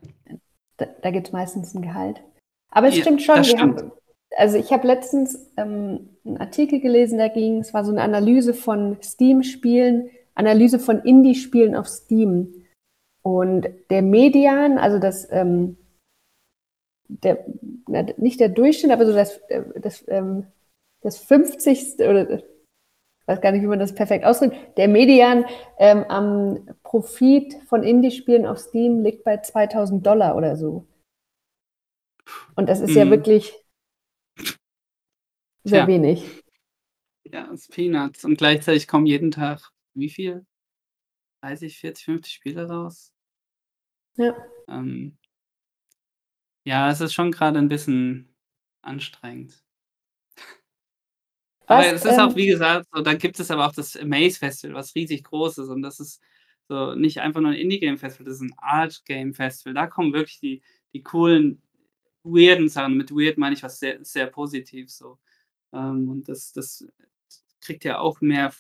Da 0.78 0.88
da 1.02 1.12
gibt's 1.12 1.32
meistens 1.32 1.76
'n 1.76 1.82
Gehalt. 1.82 2.22
Aber 2.72 2.88
es 2.88 2.98
Ja, 2.98 3.04
stimmt 3.04 3.22
schon, 3.22 3.44
stimmt. 3.44 3.82
haben 3.82 3.92
also, 4.38 4.58
ich 4.58 4.72
habe 4.72 4.88
letztens, 4.88 5.52
ähm, 5.58 6.10
'n 6.26 6.38
Artikel 6.38 6.80
gelesen, 6.80 7.18
da 7.20 7.28
ging's 7.28 7.74
war 7.74 7.84
so 7.86 7.92
'ne 7.92 8.02
Analyse 8.02 8.54
von 8.54 8.98
Steam-Spielen 9.04 10.10
Analyse 10.36 10.80
von 10.80 11.00
Indie-Spielen 11.02 11.76
auf 11.76 11.88
Steam. 11.88 12.66
Und 13.24 13.68
der 13.90 14.02
Median, 14.02 14.78
also 14.78 15.00
das, 15.00 15.28
ähm 15.32 15.78
der 17.08 17.46
na, 17.88 18.04
nicht 18.18 18.40
der 18.40 18.50
Durchschnitt, 18.50 18.92
aber 18.92 19.06
so 19.06 19.14
das 19.14 19.38
äh, 19.50 19.64
das, 19.80 20.04
ähm 20.08 20.48
das 21.02 21.18
50. 21.18 21.96
oder 22.00 22.42
weiß 23.28 23.42
gar 23.42 23.52
nicht, 23.52 23.62
wie 23.62 23.68
man 23.68 23.80
das 23.80 23.94
perfekt 23.96 24.26
ausdrückt. 24.26 24.56
Der 24.78 24.88
Median, 24.88 25.46
ähm, 25.78 26.04
am 26.10 26.68
Profit 26.84 27.56
von 27.68 27.84
Indie-Spielen 27.84 28.46
auf 28.46 28.60
Steam 28.60 29.04
liegt 29.04 29.24
bei 29.24 29.42
2.000 29.42 30.02
$ 30.04 30.36
oder 30.36 30.56
so. 30.56 30.86
Und 32.56 32.70
das 32.70 32.82
ist 32.82 32.96
ja 32.96 33.06
Mhm. 33.06 33.12
wirklich 33.12 33.54
sehr 35.64 35.86
Tja. 35.86 35.88
wenig. 35.88 36.44
Ja, 37.24 37.46
ist 37.52 37.72
Peanuts. 37.72 38.26
Und 38.26 38.38
gleichzeitig 38.38 38.88
kommen 38.88 39.06
jeden 39.06 39.32
Tag 39.32 39.71
wie 39.96 40.10
viel? 40.10 40.46
30, 41.42 41.80
40, 41.80 42.06
50 42.06 42.34
Spiele 42.34 42.68
raus? 42.70 42.98
Ja. 44.18 44.36
Ähm 44.68 45.18
ja, 46.66 46.90
es 46.92 47.02
ist 47.02 47.14
schon 47.14 47.32
grade 47.32 47.58
'n 47.60 47.68
bisschen 47.70 48.36
anstrengend. 48.84 49.64
Aber 51.70 51.86
Was, 51.86 51.94
es 51.94 52.06
ist 52.06 52.20
auch, 52.20 52.36
ähm 52.36 52.36
wie 52.36 52.48
gesagt 52.48 52.88
so 52.94 53.02
da 53.02 53.14
gibt 53.14 53.40
es 53.40 53.52
aber 53.52 53.66
auch 53.68 53.74
das 53.74 53.96
Amaze-Festival, 53.96 54.76
was 54.76 54.96
riesig 54.96 55.24
groß 55.24 55.60
ist. 55.60 55.70
Und 55.70 55.82
das 55.82 56.00
ist 56.00 56.22
so 56.68 56.96
nicht 56.96 57.20
einfach 57.20 57.40
nur 57.42 57.52
'n 57.52 57.56
Indie-Game-Festival, 57.58 58.26
das 58.26 58.36
ist 58.36 58.42
'n 58.42 58.54
Art-Game-Festival. 58.58 59.74
Da 59.74 59.88
kommen 59.88 60.14
wirklich 60.14 60.40
die 60.40 60.62
die 60.94 61.02
coolen, 61.04 61.62
weirden 62.24 62.70
Sachen. 62.70 62.98
Mit 62.98 63.12
weird 63.12 63.38
meine 63.38 63.56
ich 63.56 63.64
was 63.64 63.80
sehr 63.80 64.04
sehr 64.04 64.28
positiv 64.28 64.90
so. 64.92 65.20
Ähm, 65.74 66.10
und 66.10 66.30
das 66.30 66.54
das 66.54 66.86
kriegt 67.62 67.84
ja 67.86 68.00
auch 68.00 68.22
mehr 68.22 68.52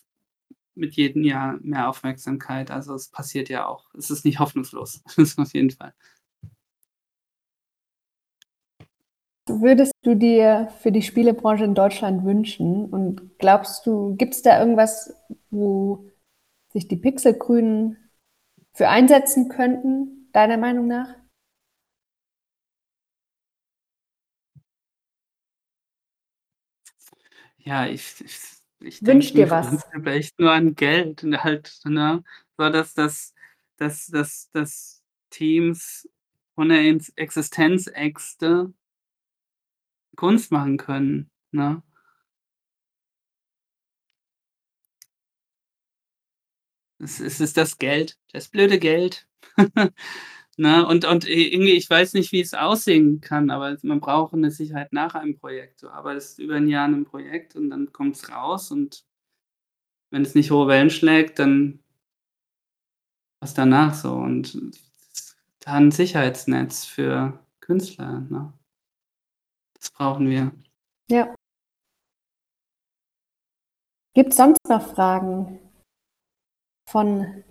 mit 0.81 0.95
jedem 0.95 1.23
Jahr 1.23 1.59
mehr 1.61 1.89
Aufmerksamkeit. 1.89 2.71
Also, 2.71 2.95
es 2.95 3.09
passiert 3.09 3.49
ja 3.49 3.67
auch. 3.67 3.93
Es 3.95 4.11
ist 4.11 4.25
nicht 4.25 4.39
hoffnungslos. 4.39 5.03
Das 5.17 5.37
auf 5.37 5.53
jeden 5.53 5.71
Fall. 5.71 5.93
Würdest 9.47 9.93
du 10.03 10.15
dir 10.15 10.69
für 10.79 10.91
die 10.91 11.01
Spielebranche 11.01 11.63
in 11.65 11.75
Deutschland 11.75 12.23
wünschen? 12.23 12.85
Und 12.85 13.37
glaubst 13.39 13.85
du 13.85 14.15
gibt's 14.15 14.41
da 14.41 14.59
irgendwas, 14.59 15.13
wo 15.49 16.09
sich 16.73 16.87
die 16.87 16.97
Pixelgrünen 16.97 17.97
für 18.73 18.89
einsetzen 18.89 19.49
könnten, 19.49 20.29
deiner 20.33 20.57
Meinung 20.57 20.87
nach? 20.87 21.15
Ja, 27.57 27.85
ich 27.87 28.21
ich 28.21 28.60
ich 28.81 29.05
wünsche 29.05 29.33
dir 29.33 29.49
was. 29.49 29.85
Echt 30.05 30.39
nur 30.39 30.51
an 30.51 30.75
Geld. 30.75 31.23
Und 31.23 31.43
halt, 31.43 31.79
ne, 31.85 32.23
war 32.57 32.71
das, 32.71 32.93
dass, 32.93 33.33
dass, 33.77 34.07
dass, 34.07 34.49
dass 34.51 35.03
Teams 35.29 36.07
ohne 36.55 36.99
Existenzäxte 37.15 38.73
Kunst 40.15 40.51
machen 40.51 40.77
können. 40.77 41.29
Ne? 41.51 41.81
Es 46.99 47.19
ist 47.19 47.57
das 47.57 47.77
Geld, 47.77 48.17
das 48.31 48.47
blöde 48.49 48.77
Geld. 48.77 49.27
Ne? 50.57 50.85
Und 50.85 51.05
und 51.05 51.27
irgendwie 51.27 51.71
ich 51.71 51.89
weiß 51.89 52.13
nicht, 52.13 52.31
wie 52.33 52.41
es 52.41 52.53
aussehen 52.53 53.21
kann, 53.21 53.49
aber 53.51 53.77
man 53.83 54.01
braucht 54.01 54.33
'ne 54.33 54.51
Sicherheit 54.51 54.91
nach 54.91 55.15
einem 55.15 55.37
Projekt. 55.39 55.81
Du 55.81 55.89
arbeitest 55.89 56.39
über 56.39 56.55
'n 56.57 56.67
Jahr 56.67 56.87
'nem 56.89 57.05
Projekt 57.05 57.55
und 57.55 57.69
dann 57.69 57.91
kommt's 57.93 58.29
raus 58.29 58.69
und 58.71 59.01
wenn 60.13 60.23
es 60.23 60.35
nicht 60.35 60.51
hohe 60.51 60.67
Wellen 60.67 60.89
schlägt, 60.89 61.39
dann 61.39 61.79
was 63.43 63.55
danach 63.55 63.93
so? 63.95 64.13
Und 64.13 64.55
da 65.61 65.77
'n 65.77 65.89
Sicherheitsnetz 65.91 66.85
für 66.85 67.39
Künstler, 67.59 68.21
ne? 68.29 68.53
Das 69.81 69.89
brauchen 69.91 70.29
wir. 70.29 70.51
Ja. 71.09 71.35
Gibt's 74.15 74.35
sonst 74.35 74.59
noch 74.67 74.85
Fragen 74.93 75.57
von 76.87 77.43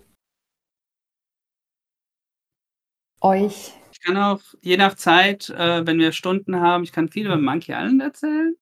euch? 3.21 3.73
Ich 3.91 4.01
kann 4.01 4.17
auch 4.17 4.41
je 4.61 4.77
nach 4.77 4.95
Zeit, 4.95 5.49
äh, 5.49 5.85
wenn 5.85 5.99
wir 5.99 6.11
Stunden 6.11 6.59
haben 6.59 6.83
ich 6.83 6.91
kann 6.91 7.09
viel 7.09 7.25
über 7.25 7.37
Monkey 7.37 7.71
Island 7.73 8.01
erzählen. 8.01 8.55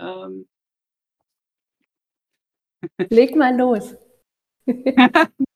Ähm 0.00 0.46
Leg 3.10 3.36
mal 3.36 3.56
los. 3.56 3.94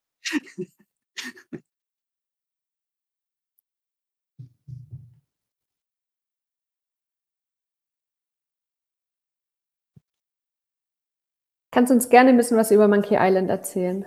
Kannst 11.72 11.92
uns 11.92 12.08
gerne 12.08 12.30
'n 12.30 12.36
bisschen 12.36 12.56
was 12.56 12.72
über 12.72 12.88
Monkey 12.88 13.16
Island 13.18 13.48
erzählen. 13.48 14.04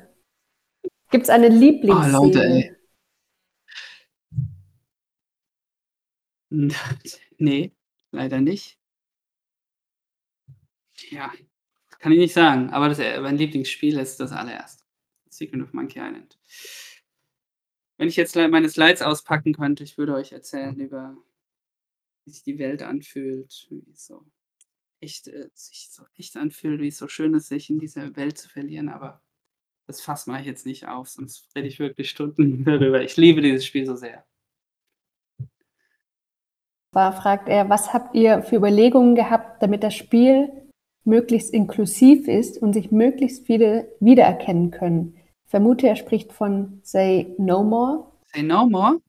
Gibt's 1.11 1.29
eine 1.29 1.47
Oh 1.47 1.51
Leute, 2.11 2.75
Lieblingsszene? 6.53 6.73
ey. 7.03 7.09
Hm, 7.09 7.45
ne, 7.45 7.71
leider 8.11 8.41
nicht. 8.41 8.77
Ja, 11.11 11.31
kann 11.99 12.11
ich 12.11 12.19
nicht 12.19 12.33
sagen, 12.33 12.69
aber 12.71 12.89
das 12.89 12.99
äh, 12.99 13.19
mein 13.21 13.37
Lieblingsspiel 13.37 13.97
ist 13.99 14.19
das 14.19 14.31
allererste, 14.31 14.83
„Secret 15.29 15.61
of 15.63 15.73
Monkey 15.73 15.99
Island“. 15.99 16.37
Wenn 17.97 18.07
ich 18.07 18.15
jetzt 18.17 18.35
meine 18.35 18.69
Slides 18.69 19.01
auspacken 19.01 19.53
könnte, 19.53 19.83
ich 19.83 19.97
würde 19.97 20.13
euch 20.15 20.31
erzählen 20.31 20.79
über 20.79 21.17
wie 22.25 22.31
sich 22.31 22.43
die 22.43 22.59
Welt 22.59 22.81
anfühlt, 22.83 23.67
wie 23.69 23.83
es 23.91 24.05
so 24.07 24.25
echt 25.01 25.25
sich 25.55 25.89
so 25.91 26.03
echt 26.17 26.37
anfühlt, 26.37 26.81
wie 26.81 26.89
es 26.89 26.97
so 26.97 27.07
schön 27.07 27.33
ist, 27.35 27.49
sich 27.49 27.69
in 27.69 27.79
dieser 27.79 28.15
Welt 28.15 28.37
zu 28.37 28.49
verlieren, 28.49 28.89
aber 28.89 29.21
das 29.87 30.01
Fass 30.01 30.27
mache 30.27 30.41
ich 30.41 30.47
jetzt 30.47 30.65
nicht 30.65 30.87
auf, 30.87 31.09
sonst 31.09 31.55
rede 31.55 31.67
ich 31.69 31.79
wirklich 31.79 32.09
Stunden 32.11 32.65
darüber. 32.65 33.03
Ich 33.03 33.17
liebe 33.17 33.41
dieses 33.41 33.65
Spiel 33.65 33.85
so 33.85 33.95
sehr. 33.95 34.25
Zwar 36.93 37.11
fragt 37.11 37.49
er: 37.49 37.69
„Was 37.69 37.91
habt 37.91 38.13
ihr 38.13 38.43
für 38.43 38.57
Überlegungen 38.57 39.15
gehabt, 39.15 39.63
damit 39.63 39.81
das 39.81 39.95
Spiel 39.95 40.51
möglichst 41.05 41.51
inklusiv 41.51 42.27
ist 42.27 42.59
und 42.61 42.73
sich 42.73 42.91
möglichst 42.91 43.47
viele 43.47 43.91
wiedererkennen 43.99 44.69
können?“ 44.69 45.15
Ich 45.43 45.49
vermute, 45.49 45.87
er 45.87 45.95
spricht 45.95 46.31
von 46.31 46.81
„Say 46.83 47.33
No 47.39 47.63
More“. 47.63 48.11
„Say 48.31 48.43
No 48.43 48.67
More“? 48.67 49.01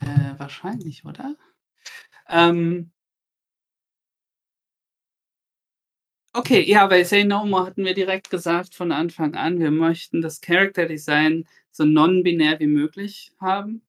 Äh, 0.00 0.34
wahrscheinlich, 0.38 1.04
oder? 1.04 1.36
Ähm 2.28 2.90
Okay, 6.34 6.62
ja, 6.68 6.86
bei 6.88 7.04
„Say 7.04 7.22
No 7.24 7.44
More“ 7.46 7.66
hatten 7.66 7.84
wir 7.84 7.94
direkt 7.94 8.28
gesagt 8.30 8.74
von 8.74 8.90
Anfang 8.90 9.34
an, 9.36 9.60
wir 9.60 9.70
möchten 9.70 10.20
das 10.20 10.40
Character 10.40 10.86
Design 10.86 11.46
so 11.70 11.84
nonbinär 11.84 12.58
wie 12.58 12.66
möglich 12.66 13.30
haben. 13.38 13.82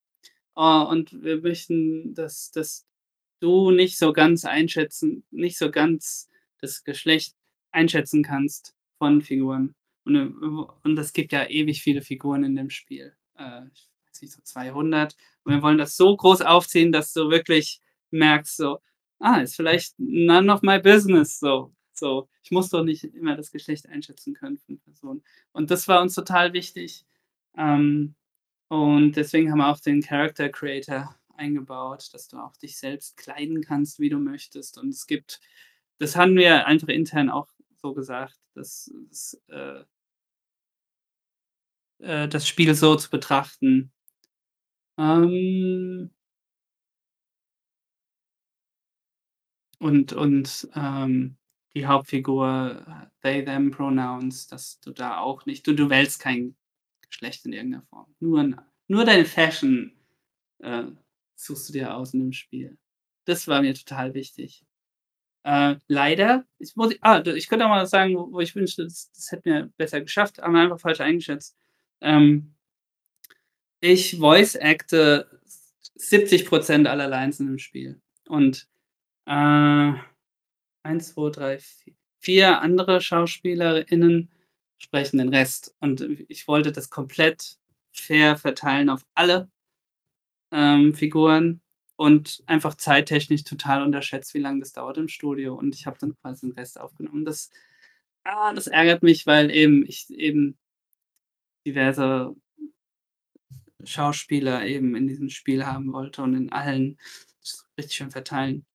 Äh, 0.58 0.62
und 0.62 1.24
wir 1.24 1.42
möchten, 1.42 2.14
dass 2.14 2.52
dass 2.52 2.86
du 3.42 3.72
nicht 3.72 3.98
so 3.98 4.14
ganz 4.14 4.46
einschätzen 4.46 5.26
nicht 5.32 5.58
so 5.58 5.72
ganz 5.72 6.30
das 6.62 6.84
Geschlecht 6.84 7.36
einschätzen 7.72 8.24
kannst 8.24 8.76
von 9.00 9.22
Figuren. 9.22 9.76
Und, 10.06 10.16
äh, 10.16 10.28
und 10.84 10.98
es 11.00 11.14
gibt 11.14 11.32
ja 11.34 11.46
ewig 11.50 11.82
viele 11.84 12.02
Figuren 12.02 12.44
in 12.44 12.56
dem 12.56 12.70
Spiel. 12.70 13.14
Äh, 13.38 13.64
ich 13.74 13.90
weiß 14.08 14.22
nicht, 14.22 14.34
so 14.34 14.42
200. 14.44 15.16
Und 15.44 15.54
wir 15.54 15.62
wollen 15.62 15.78
das 15.78 15.98
so 15.98 16.16
groß 16.16 16.42
aufziehen, 16.42 16.92
dass 16.92 17.14
du 17.14 17.30
wirklich 17.30 17.82
merkst 18.12 18.58
so: 18.58 18.80
„Ah, 19.20 19.42
ist 19.42 19.56
vielleicht 19.56 19.96
none 20.00 20.52
of 20.54 20.62
my 20.64 20.80
business“, 20.80 21.40
so 21.40 21.74
so. 21.94 22.28
Ich 22.44 22.52
muss 22.52 22.70
doch 22.70 22.84
nicht 22.84 23.04
immer 23.06 23.36
das 23.38 23.52
Geschlecht 23.52 23.88
einschätzen 23.90 24.34
können 24.34 24.58
von 24.60 24.80
Personen. 24.80 25.24
Und 25.54 25.72
das 25.72 25.88
war 25.88 26.02
uns 26.02 26.16
total 26.16 26.54
wichtig. 26.54 27.06
Ähm, 27.58 28.16
und 28.74 29.14
deswegen 29.16 29.52
haben 29.52 29.60
wir 29.60 29.70
auch 29.70 29.80
den 29.80 30.02
Character 30.02 30.50
Creator 30.50 31.16
eingebaut, 31.38 32.10
dass 32.14 32.28
du 32.28 32.38
auch 32.38 32.56
dich 32.58 32.78
selbst 32.78 33.18
kleiden 33.18 33.62
kannst, 33.64 34.00
wie 34.00 34.10
du 34.10 34.20
möchtest. 34.20 34.78
Und 34.78 34.90
es 34.90 35.08
gibt 35.08 35.42
das 36.00 36.16
haben 36.16 36.36
wir 36.36 36.66
einfach 36.68 36.90
intern 36.90 37.30
auch 37.30 37.48
so 37.82 37.94
gesagt, 37.94 38.38
dass 38.56 38.92
es, 39.12 39.42
äh 39.50 39.84
äh, 42.00 42.28
das 42.28 42.48
Spiel 42.48 42.74
so 42.76 42.96
zu 42.96 43.10
betrachten. 43.10 43.92
Ähm 44.98 46.10
Und 49.82 50.14
und, 50.14 50.68
ähm, 50.76 51.38
die 51.76 51.86
Hauptfigur 51.88 52.86
They 53.22 53.44
Them 53.44 53.72
Pronouns, 53.72 54.48
dass 54.48 54.80
du 54.80 54.92
da 54.92 55.18
auch 55.20 55.46
nicht 55.46 55.66
du 55.68 55.74
du 55.74 55.90
wählst 55.90 56.20
kein 56.20 56.56
Geschlecht 57.14 57.46
in 57.46 57.54
irgend 57.54 57.72
'ner 57.72 57.84
Form. 57.90 58.08
Nur 58.20 58.66
nur 58.88 59.06
deine 59.06 59.26
Fashion, 59.26 59.94
äh, 60.60 60.84
suchst 61.36 61.70
du 61.70 61.74
dir 61.74 61.96
aus 61.96 62.14
in 62.14 62.22
dem 62.22 62.34
Spiel. 62.34 62.78
Das 63.26 63.48
war 63.48 63.62
mir 63.62 63.74
total 63.76 64.14
wichtig. 64.16 64.66
Äh, 65.46 65.76
leider, 65.88 66.46
ich 66.60 66.76
muss 66.78 66.96
ah, 67.02 67.22
ich 67.26 67.48
könnte 67.50 67.66
auch 67.66 67.70
mal 67.70 67.88
sagen, 67.88 68.16
wo 68.18 68.32
wo 68.34 68.40
ich 68.42 68.56
wünschte, 68.56 68.84
das 68.86 69.12
das 69.14 69.32
hätten 69.32 69.46
wir 69.46 69.72
besser 69.78 70.02
geschafft, 70.02 70.40
haben 70.40 70.54
wir 70.54 70.62
einfach 70.64 70.80
falsch 70.82 71.02
eingeschätzt. 71.02 71.58
Ähm 72.02 72.56
ich 73.86 74.16
voice 74.18 74.56
acte 74.56 75.28
70 75.96 76.46
% 76.50 76.88
aller 76.88 77.10
Lines 77.10 77.42
in 77.42 77.48
dem 77.48 77.58
Spiel. 77.60 78.00
Und, 78.30 78.66
äh, 79.28 79.94
1, 80.84 81.14
2, 81.16 81.32
3, 81.32 81.58
vi 81.60 81.96
4 82.20 82.62
andere 82.62 83.02
SchauspielerInnen 83.02 84.30
sprechen 84.84 85.18
den 85.18 85.30
Rest. 85.30 85.76
Und 85.80 86.02
ich 86.30 86.48
wollte 86.48 86.72
das 86.72 86.90
komplett 86.90 87.58
fair 87.92 88.38
verteilen 88.38 88.90
auf 88.90 89.06
alle, 89.16 89.50
ähm, 90.52 90.94
Figuren 90.94 91.62
und 91.96 92.44
einfach 92.48 92.76
zeittechnisch 92.76 93.44
total 93.44 93.84
unterschätzt, 93.84 94.34
wie 94.34 94.40
lang 94.40 94.60
das 94.60 94.74
dauert 94.74 94.98
im 94.98 95.08
Studio. 95.08 95.56
Und 95.56 95.76
ich 95.76 95.86
habe 95.88 95.98
dann 96.00 96.16
quasi 96.22 96.48
den 96.48 96.56
Rest 96.56 96.80
aufgenommen. 96.80 97.26
Das 97.26 97.50
ah, 98.24 98.54
das 98.54 98.68
ärgert 98.68 99.04
mich, 99.04 99.26
weil 99.28 99.52
eben 99.52 99.86
ich 99.88 100.10
eben 100.10 100.58
diverse 101.66 102.36
Schauspieler 103.86 104.66
eben 104.66 104.96
in 104.96 105.08
diesem 105.08 105.30
Spiel 105.30 105.66
haben 105.66 105.92
wollte 105.94 106.22
und 106.24 106.36
in 106.36 106.52
allen 106.52 106.98
richtig 107.78 107.98
schön 107.98 108.12
verteilen. 108.12 108.66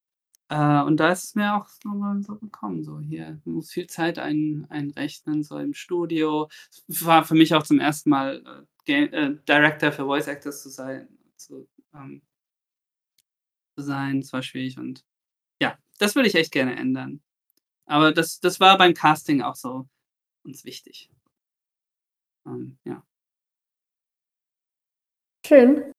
Äh, 0.51 0.83
und 0.83 0.97
da 0.99 1.13
ist 1.13 1.25
es 1.25 1.35
mir 1.35 1.55
auch 1.57 1.69
so 1.69 1.91
so 2.23 2.37
gekommen, 2.37 2.83
so 2.83 3.01
hier, 3.01 3.41
du 3.45 3.51
musst 3.51 3.73
viel 3.73 3.87
Zeit 3.87 4.19
ein 4.19 4.67
einrechnen, 4.71 5.43
so 5.43 5.59
im 5.59 5.75
Studio. 5.75 6.49
Es 6.89 7.05
war 7.05 7.25
für 7.25 7.35
mich 7.35 7.55
auch 7.55 7.63
zum 7.65 7.81
1. 7.81 8.07
Mal, 8.07 8.43
äh, 8.47 9.11
Ga 9.11 9.17
äh, 9.17 9.37
Director 9.47 9.93
für 9.93 10.05
Voice 10.07 10.29
Actors 10.29 10.63
zu 10.63 10.71
sein 10.71 11.09
zu, 11.37 11.69
ähm 11.95 12.23
zu 13.77 13.83
sein. 13.85 14.21
Das 14.21 14.33
war 14.33 14.43
schwierig 14.43 14.79
und 14.79 15.05
ja, 15.63 15.79
das 15.99 16.15
würde 16.17 16.29
ich 16.29 16.35
echt 16.37 16.53
gerne 16.53 16.77
ändern. 16.77 17.23
Aber 17.87 18.13
das 18.13 18.41
das 18.41 18.61
war 18.61 18.79
beim 18.79 18.95
Casting 18.95 19.43
auch 19.43 19.57
so 19.57 19.89
uns 20.45 20.65
wichtig. 20.65 21.11
Ähm, 22.47 22.79
ja. 22.85 23.03
Schön. 25.47 25.93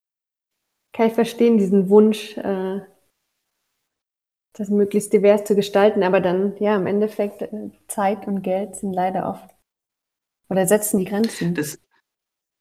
Kann 0.92 1.08
ich 1.08 1.14
verstehen, 1.14 1.58
diesen 1.58 1.88
Wunsch, 1.88 2.36
äh 2.36 2.80
das 4.54 4.68
möglichst 4.70 5.12
divers 5.12 5.44
zu 5.44 5.54
gestalten, 5.56 6.02
aber 6.02 6.20
dann, 6.20 6.54
ja, 6.58 6.76
im 6.76 6.86
Endeffekt, 6.86 7.42
äh, 7.42 7.70
Zeit 7.88 8.26
und 8.26 8.42
Geld 8.42 8.76
sind 8.76 8.92
leider 8.92 9.28
oft 9.28 9.48
oder 10.50 10.66
setzen 10.66 10.98
die 11.00 11.06
Grenzen. 11.06 11.54
Das 11.54 11.78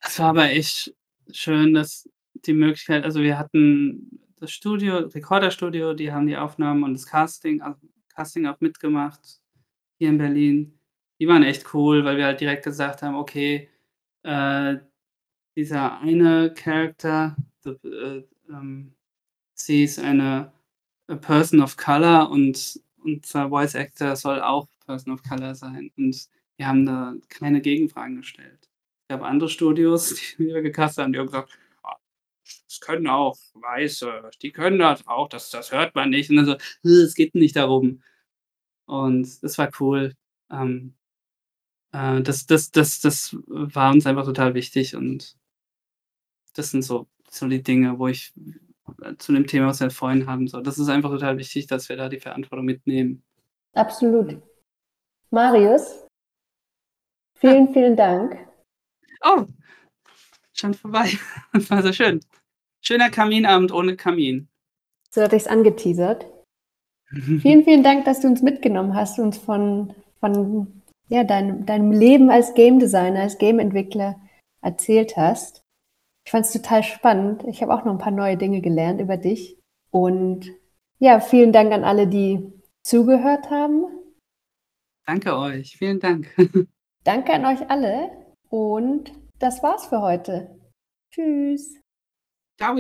das 0.02 0.20
war 0.20 0.30
aber 0.30 0.52
echt 0.52 0.96
schön, 1.32 1.74
dass 1.74 2.10
die 2.46 2.54
Möglichkeit 2.54 3.04
also, 3.06 3.22
wir 3.22 3.40
hatten 3.40 4.22
das 4.40 4.52
Studio 4.52 5.00
Rekorderstudio, 5.00 5.94
die 5.94 6.12
haben 6.14 6.28
die 6.28 6.38
Aufnahmen 6.38 6.84
und 6.84 6.94
das 6.96 7.06
Casting 7.08 7.62
a 7.62 7.78
Casting 8.16 8.48
auch 8.48 8.60
mitgemacht 8.62 9.42
hier 10.00 10.10
in 10.10 10.18
Berlin. 10.20 10.80
Die 11.20 11.28
waren 11.28 11.44
echt 11.44 11.74
cool, 11.74 12.06
weil 12.06 12.18
wir 12.18 12.26
halt 12.28 12.42
direkt 12.42 12.64
gesagt 12.66 13.02
haben: 13.04 13.16
„Okay, 13.16 13.70
äh, 14.24 14.78
dieser 15.58 16.00
eine 16.02 16.54
Character, 16.56 17.36
d 17.66 17.72
äh, 17.90 18.24
ähm, 18.50 18.94
sie 19.56 19.84
ist 19.86 20.00
eine 20.00 20.54
a 21.10 21.16
person 21.18 21.62
of 21.62 21.78
color 21.78 22.30
und 22.32 22.80
unser 23.04 23.50
Voice 23.50 23.76
Actor 23.76 24.16
soll 24.16 24.42
auch 24.42 24.68
Person 24.86 25.14
of 25.14 25.24
Color 25.24 25.56
sein.“ 25.56 25.92
Und 25.98 26.30
wir 26.58 26.68
haben 26.68 26.86
da 26.86 27.16
keine 27.30 27.62
Gegenfragen 27.62 28.18
gestellt. 28.18 28.70
Es 29.08 29.16
gab 29.16 29.24
andere 29.24 29.50
Studios, 29.50 30.16
die 30.16 30.40
wir 30.46 30.62
gecastet 30.62 31.04
haben, 31.06 31.14
die 31.14 31.20
haben 31.20 31.28
gesagt: 31.28 31.58
„Ah, 31.84 31.96
das 32.68 32.80
können 32.82 33.08
auch 33.08 33.38
Weiße, 33.56 34.32
die 34.42 34.52
können 34.52 34.80
das 34.80 35.08
auch, 35.08 35.30
das 35.30 35.50
das 35.52 35.72
hört 35.72 35.96
man 35.96 36.10
nicht.“ 36.12 36.30
Und 36.32 36.38
dann 36.38 36.46
so: 36.48 36.54
„Äh, 36.86 37.04
es 37.06 37.16
geht 37.16 37.36
nicht 37.36 37.56
darum.“ 37.58 38.04
Und 38.88 39.44
das 39.44 39.58
war 39.60 39.72
cool. 39.82 40.16
Ähm, 40.52 40.96
äh, 41.94 42.22
das 42.22 42.46
das 42.48 42.72
das 42.72 43.02
das 43.02 43.36
war 43.48 43.92
uns 43.94 44.06
einfach 44.08 44.26
total 44.26 44.54
wichtig 44.56 44.96
und 44.96 45.38
das 46.54 46.72
sind 46.72 46.84
so 46.84 47.08
so 47.32 47.48
die 47.48 47.62
Dinge, 47.62 48.00
wo 48.00 48.08
ich 48.08 48.34
zu 49.18 49.34
dem 49.34 49.48
Thema, 49.48 49.68
was 49.68 49.80
wir 49.80 49.90
vorhin 49.92 50.28
haben, 50.28 50.48
so 50.48 50.62
das 50.62 50.78
ist 50.78 50.90
einfach 50.90 51.10
total 51.10 51.38
wichtig, 51.38 51.68
dass 51.68 51.90
wir 51.90 51.98
da 51.98 52.10
die 52.10 52.20
Verantwortung 52.20 52.66
mitnehmen. 52.66 53.24
Absolut. 53.74 54.42
Marius, 55.32 56.08
vielen, 57.36 57.72
vielen 57.74 57.96
Dank. 57.96 58.38
Oh, 59.24 59.46
schon 60.54 60.74
vorbei. 60.74 61.12
Das 61.54 61.70
war 61.70 61.82
so 61.84 61.94
schön. 61.94 62.20
Schöner 62.82 63.10
Kaminabend 63.10 63.72
ohne 63.72 63.96
Kamin. 63.96 64.48
So 65.10 65.22
hatte 65.22 65.36
ich's 65.36 65.48
angeteasert. 65.48 66.26
Vielen, 67.42 67.64
vielen 67.64 67.82
Dank, 67.82 68.06
dass 68.06 68.22
du 68.22 68.28
uns 68.28 68.44
mitgenommen 68.44 68.94
hast, 68.94 69.18
uns 69.18 69.36
von 69.40 69.96
von, 70.20 70.84
ja, 71.08 71.24
deinem 71.24 71.66
deinem 71.66 71.92
Leben 71.92 72.30
als 72.30 72.54
Game 72.54 72.78
Designer, 72.78 73.22
als 73.22 73.40
Game-Entwickler 73.40 74.22
erzählt 74.62 75.18
hast. 75.18 75.64
Ich 76.30 76.32
fand's 76.32 76.54
total 76.54 76.84
spannend. 76.84 77.44
Ich 77.48 77.64
habe 77.64 77.74
auch 77.74 77.86
noch 77.86 77.92
'n 77.92 77.98
paar 77.98 78.12
neue 78.12 78.38
Dinge 78.38 78.62
gelernt 78.62 79.02
über 79.02 79.18
dich. 79.18 79.58
Und 79.90 80.46
ja, 81.00 81.22
vielen 81.22 81.52
Dank 81.52 81.74
an 81.74 81.84
alle, 81.84 82.06
die 82.06 82.54
zugehört 82.84 83.50
haben. 83.50 83.86
Danke 85.08 85.36
euch. 85.36 85.76
Vielen 85.76 86.00
Dank. 86.00 86.28
Danke 87.04 87.34
an 87.34 87.48
euch 87.48 87.68
alle 87.72 88.12
und 88.48 89.12
das 89.40 89.64
war's 89.64 89.88
für 89.88 90.04
heute. 90.04 90.56
Tschüss. 91.10 91.82
Tschau. 92.60 92.76